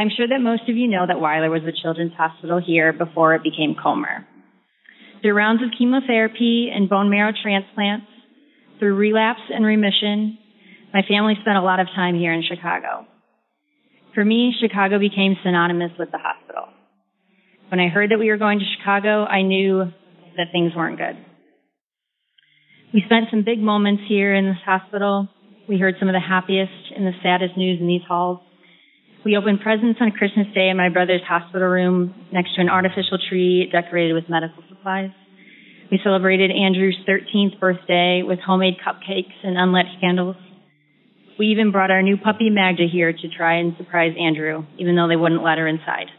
I'm 0.00 0.08
sure 0.08 0.26
that 0.26 0.40
most 0.40 0.64
of 0.68 0.80
you 0.80 0.88
know 0.88 1.04
that 1.06 1.20
Weiler 1.20 1.50
was 1.50 1.60
the 1.60 1.76
children's 1.76 2.16
hospital 2.16 2.56
here 2.56 2.94
before 2.94 3.34
it 3.34 3.42
became 3.42 3.76
Comer. 3.76 4.26
Through 5.22 5.34
rounds 5.34 5.62
of 5.62 5.70
chemotherapy 5.78 6.70
and 6.74 6.88
bone 6.88 7.08
marrow 7.08 7.32
transplants, 7.32 8.06
through 8.80 8.96
relapse 8.96 9.40
and 9.54 9.64
remission, 9.64 10.36
my 10.92 11.02
family 11.08 11.34
spent 11.40 11.56
a 11.56 11.62
lot 11.62 11.78
of 11.78 11.86
time 11.94 12.16
here 12.16 12.32
in 12.32 12.42
Chicago. 12.42 13.06
For 14.14 14.24
me, 14.24 14.52
Chicago 14.60 14.98
became 14.98 15.36
synonymous 15.44 15.92
with 15.96 16.10
the 16.10 16.18
hospital. 16.18 16.64
When 17.68 17.80
I 17.80 17.88
heard 17.88 18.10
that 18.10 18.18
we 18.18 18.28
were 18.28 18.36
going 18.36 18.58
to 18.58 18.64
Chicago, 18.76 19.24
I 19.24 19.42
knew 19.42 19.84
that 20.36 20.48
things 20.50 20.72
weren't 20.76 20.98
good. 20.98 21.16
We 22.92 23.02
spent 23.06 23.26
some 23.30 23.44
big 23.44 23.60
moments 23.60 24.02
here 24.08 24.34
in 24.34 24.46
this 24.46 24.60
hospital. 24.66 25.28
We 25.68 25.78
heard 25.78 25.94
some 25.98 26.08
of 26.08 26.12
the 26.12 26.20
happiest 26.20 26.92
and 26.94 27.06
the 27.06 27.16
saddest 27.22 27.56
news 27.56 27.80
in 27.80 27.86
these 27.86 28.02
halls. 28.06 28.40
We 29.24 29.36
opened 29.36 29.60
presents 29.60 30.00
on 30.00 30.10
Christmas 30.10 30.48
Day 30.52 30.68
in 30.68 30.76
my 30.76 30.88
brother's 30.88 31.22
hospital 31.22 31.68
room 31.68 32.12
next 32.32 32.56
to 32.56 32.60
an 32.60 32.68
artificial 32.68 33.18
tree 33.30 33.68
decorated 33.70 34.14
with 34.14 34.28
medical 34.28 34.64
supplies. 34.68 35.10
We 35.92 36.00
celebrated 36.02 36.50
Andrew's 36.50 36.98
13th 37.06 37.60
birthday 37.60 38.22
with 38.26 38.40
homemade 38.40 38.78
cupcakes 38.84 39.38
and 39.44 39.56
unlit 39.56 39.86
candles. 40.00 40.34
We 41.38 41.46
even 41.48 41.70
brought 41.70 41.92
our 41.92 42.02
new 42.02 42.16
puppy 42.16 42.50
Magda 42.50 42.88
here 42.90 43.12
to 43.12 43.28
try 43.36 43.58
and 43.58 43.76
surprise 43.76 44.12
Andrew, 44.18 44.64
even 44.78 44.96
though 44.96 45.06
they 45.06 45.16
wouldn't 45.16 45.44
let 45.44 45.58
her 45.58 45.68
inside. 45.68 46.10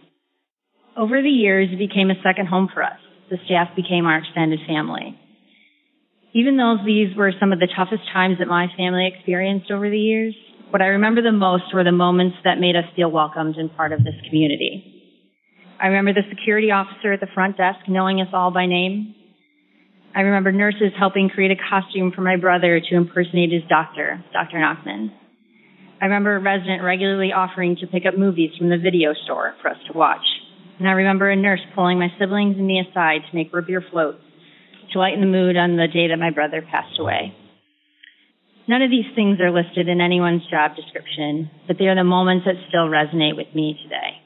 Over 0.95 1.21
the 1.21 1.27
years, 1.27 1.67
it 1.73 1.79
became 1.79 2.09
a 2.09 2.21
second 2.23 2.47
home 2.47 2.69
for 2.73 2.83
us. 2.83 2.99
The 3.29 3.37
staff 3.45 3.75
became 3.75 4.05
our 4.05 4.19
extended 4.19 4.59
family. 4.65 5.19
Even 6.33 6.55
though 6.55 6.77
these 6.85 7.17
were 7.17 7.33
some 7.37 7.51
of 7.51 7.59
the 7.59 7.67
toughest 7.75 8.03
times 8.13 8.37
that 8.39 8.47
my 8.47 8.67
family 8.77 9.11
experienced 9.13 9.71
over 9.71 9.89
the 9.89 9.99
years, 9.99 10.35
What 10.73 10.81
I 10.81 10.97
remember 10.97 11.21
the 11.21 11.31
most 11.31 11.65
were 11.71 11.83
the 11.83 11.91
moments 11.91 12.37
that 12.45 12.57
made 12.57 12.75
us 12.75 12.85
feel 12.95 13.11
welcomed 13.11 13.57
and 13.57 13.69
part 13.77 13.93
of 13.93 14.03
this 14.03 14.15
community. 14.25 15.29
I 15.79 15.93
remember 15.93 16.19
the 16.19 16.27
security 16.35 16.71
officer 16.71 17.13
at 17.13 17.19
the 17.19 17.29
front 17.31 17.57
desk 17.57 17.85
knowing 17.87 18.21
us 18.21 18.29
all 18.33 18.49
by 18.49 18.65
name. 18.65 19.13
I 20.15 20.21
remember 20.21 20.51
nurses 20.51 20.89
helping 20.97 21.29
create 21.29 21.51
a 21.51 21.61
costume 21.69 22.11
for 22.11 22.21
my 22.21 22.37
brother 22.37 22.81
to 22.81 22.95
impersonate 22.95 23.51
his 23.51 23.61
doctor, 23.69 24.25
Dr. 24.33 24.57
Nachman. 24.57 25.13
I 26.01 26.05
remember 26.05 26.37
a 26.37 26.39
resident 26.39 26.81
regularly 26.81 27.31
offering 27.31 27.75
to 27.75 27.85
pick 27.85 28.07
up 28.07 28.17
movies 28.17 28.57
from 28.57 28.71
the 28.71 28.79
video 28.79 29.13
store 29.25 29.53
for 29.61 29.69
us 29.69 29.77
to 29.91 29.95
watch. 29.95 30.25
And 30.79 30.89
I 30.89 30.93
remember 30.93 31.29
a 31.29 31.35
nurse 31.35 31.61
pulling 31.75 31.99
my 31.99 32.09
siblings 32.17 32.57
and 32.57 32.65
me 32.65 32.81
aside 32.81 33.21
to 33.29 33.35
make 33.35 33.53
root 33.53 33.67
beer 33.67 33.85
floats 33.91 34.23
to 34.91 34.97
lighten 34.97 35.21
the 35.21 35.27
mood 35.27 35.55
on 35.55 35.77
the 35.77 35.85
day 35.85 36.07
that 36.07 36.17
my 36.17 36.31
brother 36.31 36.63
passed 36.63 36.97
away. 36.97 37.35
None 38.67 38.81
of 38.81 38.89
these 38.89 39.11
things 39.13 39.39
are 39.41 39.51
listed 39.51 39.89
in 39.89 39.99
anyone's 39.99 40.47
job 40.49 40.75
description, 40.75 41.51
but 41.67 41.75
they 41.77 41.85
are 41.91 41.95
the 41.95 42.03
moments 42.03 42.45
that 42.45 42.55
still 42.69 42.87
resonate 42.87 43.35
with 43.35 43.53
me 43.53 43.77
today. 43.83 44.23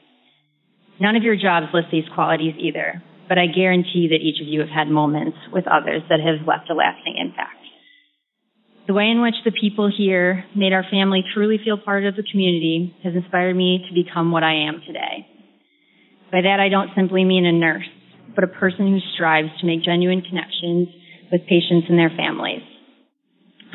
None 1.00 1.16
of 1.16 1.24
your 1.24 1.34
jobs 1.34 1.66
list 1.74 1.88
these 1.90 2.08
qualities 2.14 2.54
either, 2.58 3.02
but 3.28 3.38
I 3.38 3.46
guarantee 3.46 4.08
that 4.10 4.22
each 4.22 4.40
of 4.40 4.46
you 4.46 4.60
have 4.60 4.68
had 4.68 4.88
moments 4.88 5.36
with 5.52 5.66
others 5.66 6.02
that 6.08 6.20
have 6.20 6.46
left 6.46 6.70
a 6.70 6.74
lasting 6.74 7.18
impact. 7.18 7.58
The 8.86 8.94
way 8.94 9.10
in 9.10 9.20
which 9.20 9.34
the 9.44 9.52
people 9.52 9.90
here 9.90 10.44
made 10.56 10.72
our 10.72 10.84
family 10.88 11.22
truly 11.34 11.58
feel 11.62 11.76
part 11.76 12.06
of 12.06 12.16
the 12.16 12.22
community 12.22 12.96
has 13.04 13.14
inspired 13.14 13.54
me 13.54 13.84
to 13.86 13.94
become 13.94 14.30
what 14.30 14.44
I 14.44 14.66
am 14.66 14.80
today. 14.86 15.26
By 16.30 16.42
that, 16.42 16.60
I 16.60 16.68
don't 16.68 16.94
simply 16.94 17.24
mean 17.24 17.44
a 17.44 17.52
nurse, 17.52 17.88
but 18.34 18.44
a 18.44 18.48
person 18.48 18.86
who 18.86 18.98
strives 19.14 19.50
to 19.60 19.66
make 19.66 19.82
genuine 19.82 20.22
connections 20.22 20.88
with 21.30 21.42
patients 21.48 21.86
and 21.90 21.98
their 21.98 22.12
families. 22.16 22.62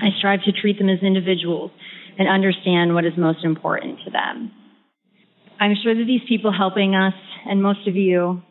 I 0.03 0.17
strive 0.17 0.43
to 0.43 0.51
treat 0.51 0.77
them 0.77 0.89
as 0.89 0.99
individuals 1.01 1.71
and 2.17 2.27
understand 2.27 2.93
what 2.93 3.05
is 3.05 3.13
most 3.17 3.43
important 3.43 3.99
to 4.05 4.11
them. 4.11 4.51
I'm 5.59 5.75
sure 5.81 5.95
that 5.95 6.05
these 6.05 6.27
people 6.27 6.51
helping 6.51 6.95
us 6.95 7.13
and 7.45 7.63
most 7.63 7.87
of 7.87 7.95
you 7.95 8.41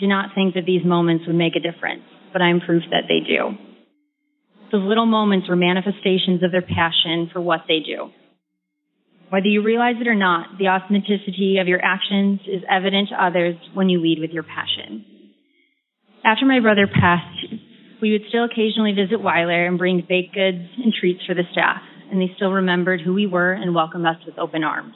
do 0.00 0.06
not 0.06 0.30
think 0.34 0.54
that 0.54 0.64
these 0.64 0.84
moments 0.84 1.24
would 1.26 1.36
make 1.36 1.54
a 1.56 1.60
difference, 1.60 2.02
but 2.32 2.40
I'm 2.40 2.60
proof 2.60 2.82
that 2.90 3.04
they 3.08 3.20
do. 3.20 3.56
Those 4.72 4.86
little 4.86 5.06
moments 5.06 5.48
were 5.48 5.56
manifestations 5.56 6.42
of 6.42 6.52
their 6.52 6.62
passion 6.62 7.30
for 7.32 7.40
what 7.40 7.62
they 7.68 7.80
do. 7.80 8.10
Whether 9.30 9.48
you 9.48 9.62
realize 9.62 9.96
it 10.00 10.08
or 10.08 10.14
not, 10.14 10.58
the 10.58 10.68
authenticity 10.68 11.58
of 11.60 11.68
your 11.68 11.80
actions 11.84 12.40
is 12.46 12.62
evident 12.70 13.10
to 13.10 13.22
others 13.22 13.56
when 13.74 13.88
you 13.88 14.00
lead 14.00 14.18
with 14.20 14.30
your 14.30 14.42
passion. 14.42 15.04
After 16.24 16.46
my 16.46 16.60
brother 16.60 16.86
passed, 16.86 17.54
we 18.00 18.12
would 18.12 18.22
still 18.28 18.44
occasionally 18.44 18.92
visit 18.92 19.20
Weiler 19.20 19.66
and 19.66 19.78
bring 19.78 20.04
baked 20.08 20.34
goods 20.34 20.68
and 20.82 20.92
treats 20.92 21.24
for 21.26 21.34
the 21.34 21.42
staff, 21.52 21.82
and 22.10 22.20
they 22.20 22.32
still 22.36 22.52
remembered 22.52 23.00
who 23.00 23.14
we 23.14 23.26
were 23.26 23.52
and 23.52 23.74
welcomed 23.74 24.06
us 24.06 24.16
with 24.26 24.38
open 24.38 24.64
arms. 24.64 24.94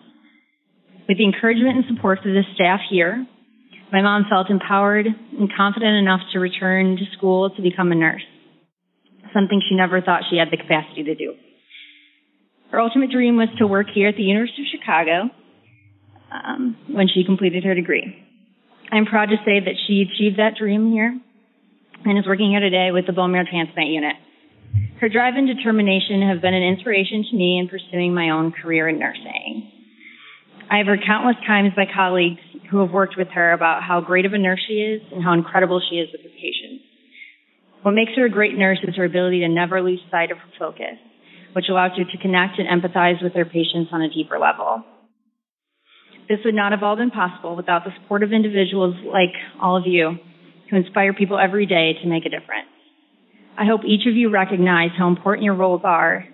With 1.08 1.18
the 1.18 1.24
encouragement 1.24 1.76
and 1.76 1.84
support 1.96 2.18
of 2.18 2.24
the 2.24 2.42
staff 2.54 2.80
here, 2.88 3.26
my 3.90 4.02
mom 4.02 4.26
felt 4.30 4.50
empowered 4.50 5.06
and 5.06 5.52
confident 5.54 5.96
enough 5.96 6.20
to 6.32 6.38
return 6.38 6.96
to 6.96 7.04
school 7.16 7.50
to 7.50 7.62
become 7.62 7.92
a 7.92 7.94
nurse, 7.94 8.24
something 9.34 9.60
she 9.68 9.74
never 9.74 10.00
thought 10.00 10.22
she 10.30 10.38
had 10.38 10.48
the 10.50 10.56
capacity 10.56 11.04
to 11.04 11.14
do. 11.14 11.34
Her 12.70 12.80
ultimate 12.80 13.10
dream 13.10 13.36
was 13.36 13.48
to 13.58 13.66
work 13.66 13.88
here 13.92 14.08
at 14.08 14.16
the 14.16 14.22
University 14.22 14.62
of 14.62 14.80
Chicago 14.80 15.28
um, 16.32 16.76
when 16.88 17.08
she 17.12 17.24
completed 17.24 17.64
her 17.64 17.74
degree. 17.74 18.16
I'm 18.90 19.04
proud 19.04 19.26
to 19.26 19.36
say 19.44 19.60
that 19.60 19.74
she 19.86 20.04
achieved 20.08 20.38
that 20.38 20.54
dream 20.58 20.90
here 20.90 21.18
and 22.04 22.18
is 22.18 22.26
working 22.26 22.50
here 22.50 22.60
today 22.60 22.90
with 22.90 23.06
the 23.06 23.12
bone 23.12 23.32
marrow 23.32 23.44
transplant 23.48 23.90
unit. 23.90 24.16
Her 25.00 25.08
drive 25.08 25.34
and 25.36 25.46
determination 25.46 26.22
have 26.22 26.40
been 26.40 26.54
an 26.54 26.62
inspiration 26.62 27.24
to 27.30 27.36
me 27.36 27.58
in 27.58 27.68
pursuing 27.68 28.14
my 28.14 28.30
own 28.30 28.52
career 28.52 28.88
in 28.88 28.98
nursing. 28.98 29.70
I 30.70 30.78
have 30.78 30.86
heard 30.86 31.00
countless 31.06 31.36
times 31.46 31.72
by 31.76 31.84
colleagues 31.92 32.40
who 32.70 32.80
have 32.80 32.90
worked 32.90 33.16
with 33.18 33.28
her 33.34 33.52
about 33.52 33.82
how 33.82 34.00
great 34.00 34.24
of 34.24 34.32
a 34.32 34.38
nurse 34.38 34.60
she 34.66 34.74
is 34.74 35.02
and 35.12 35.22
how 35.22 35.34
incredible 35.34 35.82
she 35.90 35.96
is 35.96 36.08
with 36.12 36.22
her 36.22 36.30
patients. 36.30 36.84
What 37.82 37.92
makes 37.92 38.12
her 38.16 38.24
a 38.26 38.30
great 38.30 38.56
nurse 38.56 38.78
is 38.82 38.96
her 38.96 39.04
ability 39.04 39.40
to 39.40 39.48
never 39.48 39.82
lose 39.82 40.00
sight 40.10 40.30
of 40.30 40.38
her 40.38 40.52
focus, 40.58 40.96
which 41.52 41.66
allows 41.68 41.92
her 41.98 42.04
to 42.04 42.22
connect 42.22 42.58
and 42.58 42.70
empathize 42.70 43.22
with 43.22 43.34
her 43.34 43.44
patients 43.44 43.90
on 43.92 44.02
a 44.02 44.08
deeper 44.08 44.38
level. 44.38 44.84
This 46.28 46.38
would 46.44 46.54
not 46.54 46.72
have 46.72 46.82
all 46.82 46.96
been 46.96 47.10
possible 47.10 47.56
without 47.56 47.84
the 47.84 47.90
support 48.00 48.22
of 48.22 48.32
individuals 48.32 48.94
like 49.04 49.34
all 49.60 49.76
of 49.76 49.82
you 49.86 50.16
who 50.72 50.78
inspire 50.78 51.12
people 51.12 51.38
every 51.38 51.66
day 51.66 51.92
to 52.00 52.08
make 52.08 52.24
a 52.24 52.30
difference. 52.30 52.72
I 53.58 53.66
hope 53.66 53.82
each 53.84 54.08
of 54.08 54.16
you 54.16 54.30
recognize 54.30 54.90
how 54.96 55.08
important 55.08 55.44
your 55.44 55.54
roles 55.54 55.82
are 55.84 56.24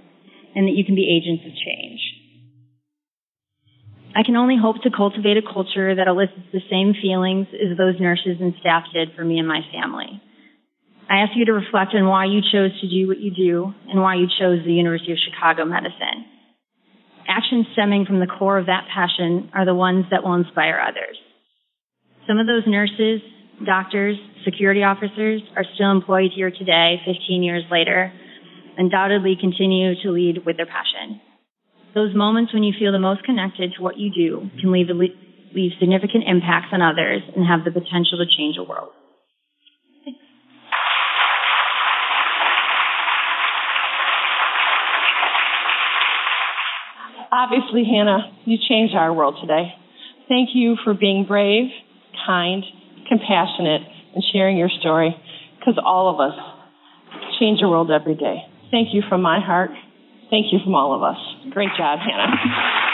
and 0.54 0.68
that 0.68 0.76
you 0.78 0.84
can 0.84 0.94
be 0.94 1.10
agents 1.10 1.42
of 1.44 1.52
change. 1.58 2.00
I 4.14 4.22
can 4.22 4.36
only 4.36 4.56
hope 4.56 4.76
to 4.82 4.90
cultivate 4.94 5.36
a 5.36 5.42
culture 5.42 5.94
that 5.94 6.06
elicits 6.06 6.46
the 6.52 6.62
same 6.70 6.94
feelings 6.94 7.48
as 7.52 7.76
those 7.76 8.00
nurses 8.00 8.38
and 8.40 8.54
staff 8.60 8.84
did 8.94 9.08
for 9.16 9.24
me 9.24 9.38
and 9.38 9.48
my 9.48 9.60
family. 9.74 10.22
I 11.10 11.26
ask 11.26 11.32
you 11.34 11.44
to 11.46 11.52
reflect 11.52 11.94
on 11.94 12.06
why 12.06 12.26
you 12.26 12.40
chose 12.40 12.70
to 12.80 12.88
do 12.88 13.08
what 13.08 13.18
you 13.18 13.34
do 13.34 13.74
and 13.90 14.00
why 14.00 14.14
you 14.14 14.26
chose 14.38 14.64
the 14.64 14.72
University 14.72 15.12
of 15.12 15.18
Chicago 15.18 15.64
Medicine. 15.64 16.26
Actions 17.26 17.66
stemming 17.72 18.06
from 18.06 18.20
the 18.20 18.26
core 18.26 18.58
of 18.58 18.66
that 18.66 18.86
passion 18.94 19.50
are 19.52 19.66
the 19.66 19.74
ones 19.74 20.06
that 20.10 20.22
will 20.22 20.34
inspire 20.34 20.78
others. 20.80 21.18
Some 22.26 22.38
of 22.38 22.46
those 22.46 22.64
nurses, 22.66 23.20
doctors, 23.64 24.16
security 24.44 24.82
officers 24.82 25.42
are 25.56 25.64
still 25.74 25.90
employed 25.90 26.30
here 26.34 26.50
today, 26.50 26.96
15 27.04 27.42
years 27.42 27.64
later, 27.70 28.12
undoubtedly 28.76 29.36
continue 29.40 29.94
to 30.02 30.10
lead 30.10 30.44
with 30.46 30.56
their 30.56 30.66
passion. 30.66 31.20
Those 31.94 32.14
moments 32.14 32.52
when 32.54 32.62
you 32.62 32.72
feel 32.78 32.92
the 32.92 32.98
most 32.98 33.24
connected 33.24 33.72
to 33.76 33.82
what 33.82 33.98
you 33.98 34.10
do 34.14 34.50
can 34.60 34.70
leave, 34.70 34.86
leave 35.54 35.72
significant 35.80 36.24
impacts 36.26 36.68
on 36.72 36.82
others 36.82 37.22
and 37.34 37.46
have 37.46 37.64
the 37.64 37.72
potential 37.72 38.18
to 38.18 38.26
change 38.26 38.56
the 38.56 38.64
world. 38.64 38.90
Obviously, 47.30 47.84
Hannah, 47.84 48.32
you 48.46 48.56
changed 48.68 48.94
our 48.94 49.12
world 49.12 49.36
today. 49.40 49.74
Thank 50.28 50.50
you 50.54 50.76
for 50.82 50.94
being 50.94 51.26
brave, 51.28 51.66
kind, 52.26 52.64
compassionate, 53.08 53.82
and 54.14 54.24
sharing 54.32 54.56
your 54.56 54.70
story 54.80 55.14
because 55.58 55.78
all 55.84 56.12
of 56.12 56.20
us 56.20 56.38
change 57.38 57.60
the 57.60 57.68
world 57.68 57.90
every 57.90 58.14
day. 58.14 58.42
Thank 58.70 58.88
you 58.92 59.02
from 59.08 59.22
my 59.22 59.40
heart. 59.40 59.70
Thank 60.30 60.52
you 60.52 60.58
from 60.62 60.74
all 60.74 60.94
of 60.94 61.02
us. 61.02 61.18
Great 61.52 61.70
job, 61.76 61.98
Hannah. 61.98 62.84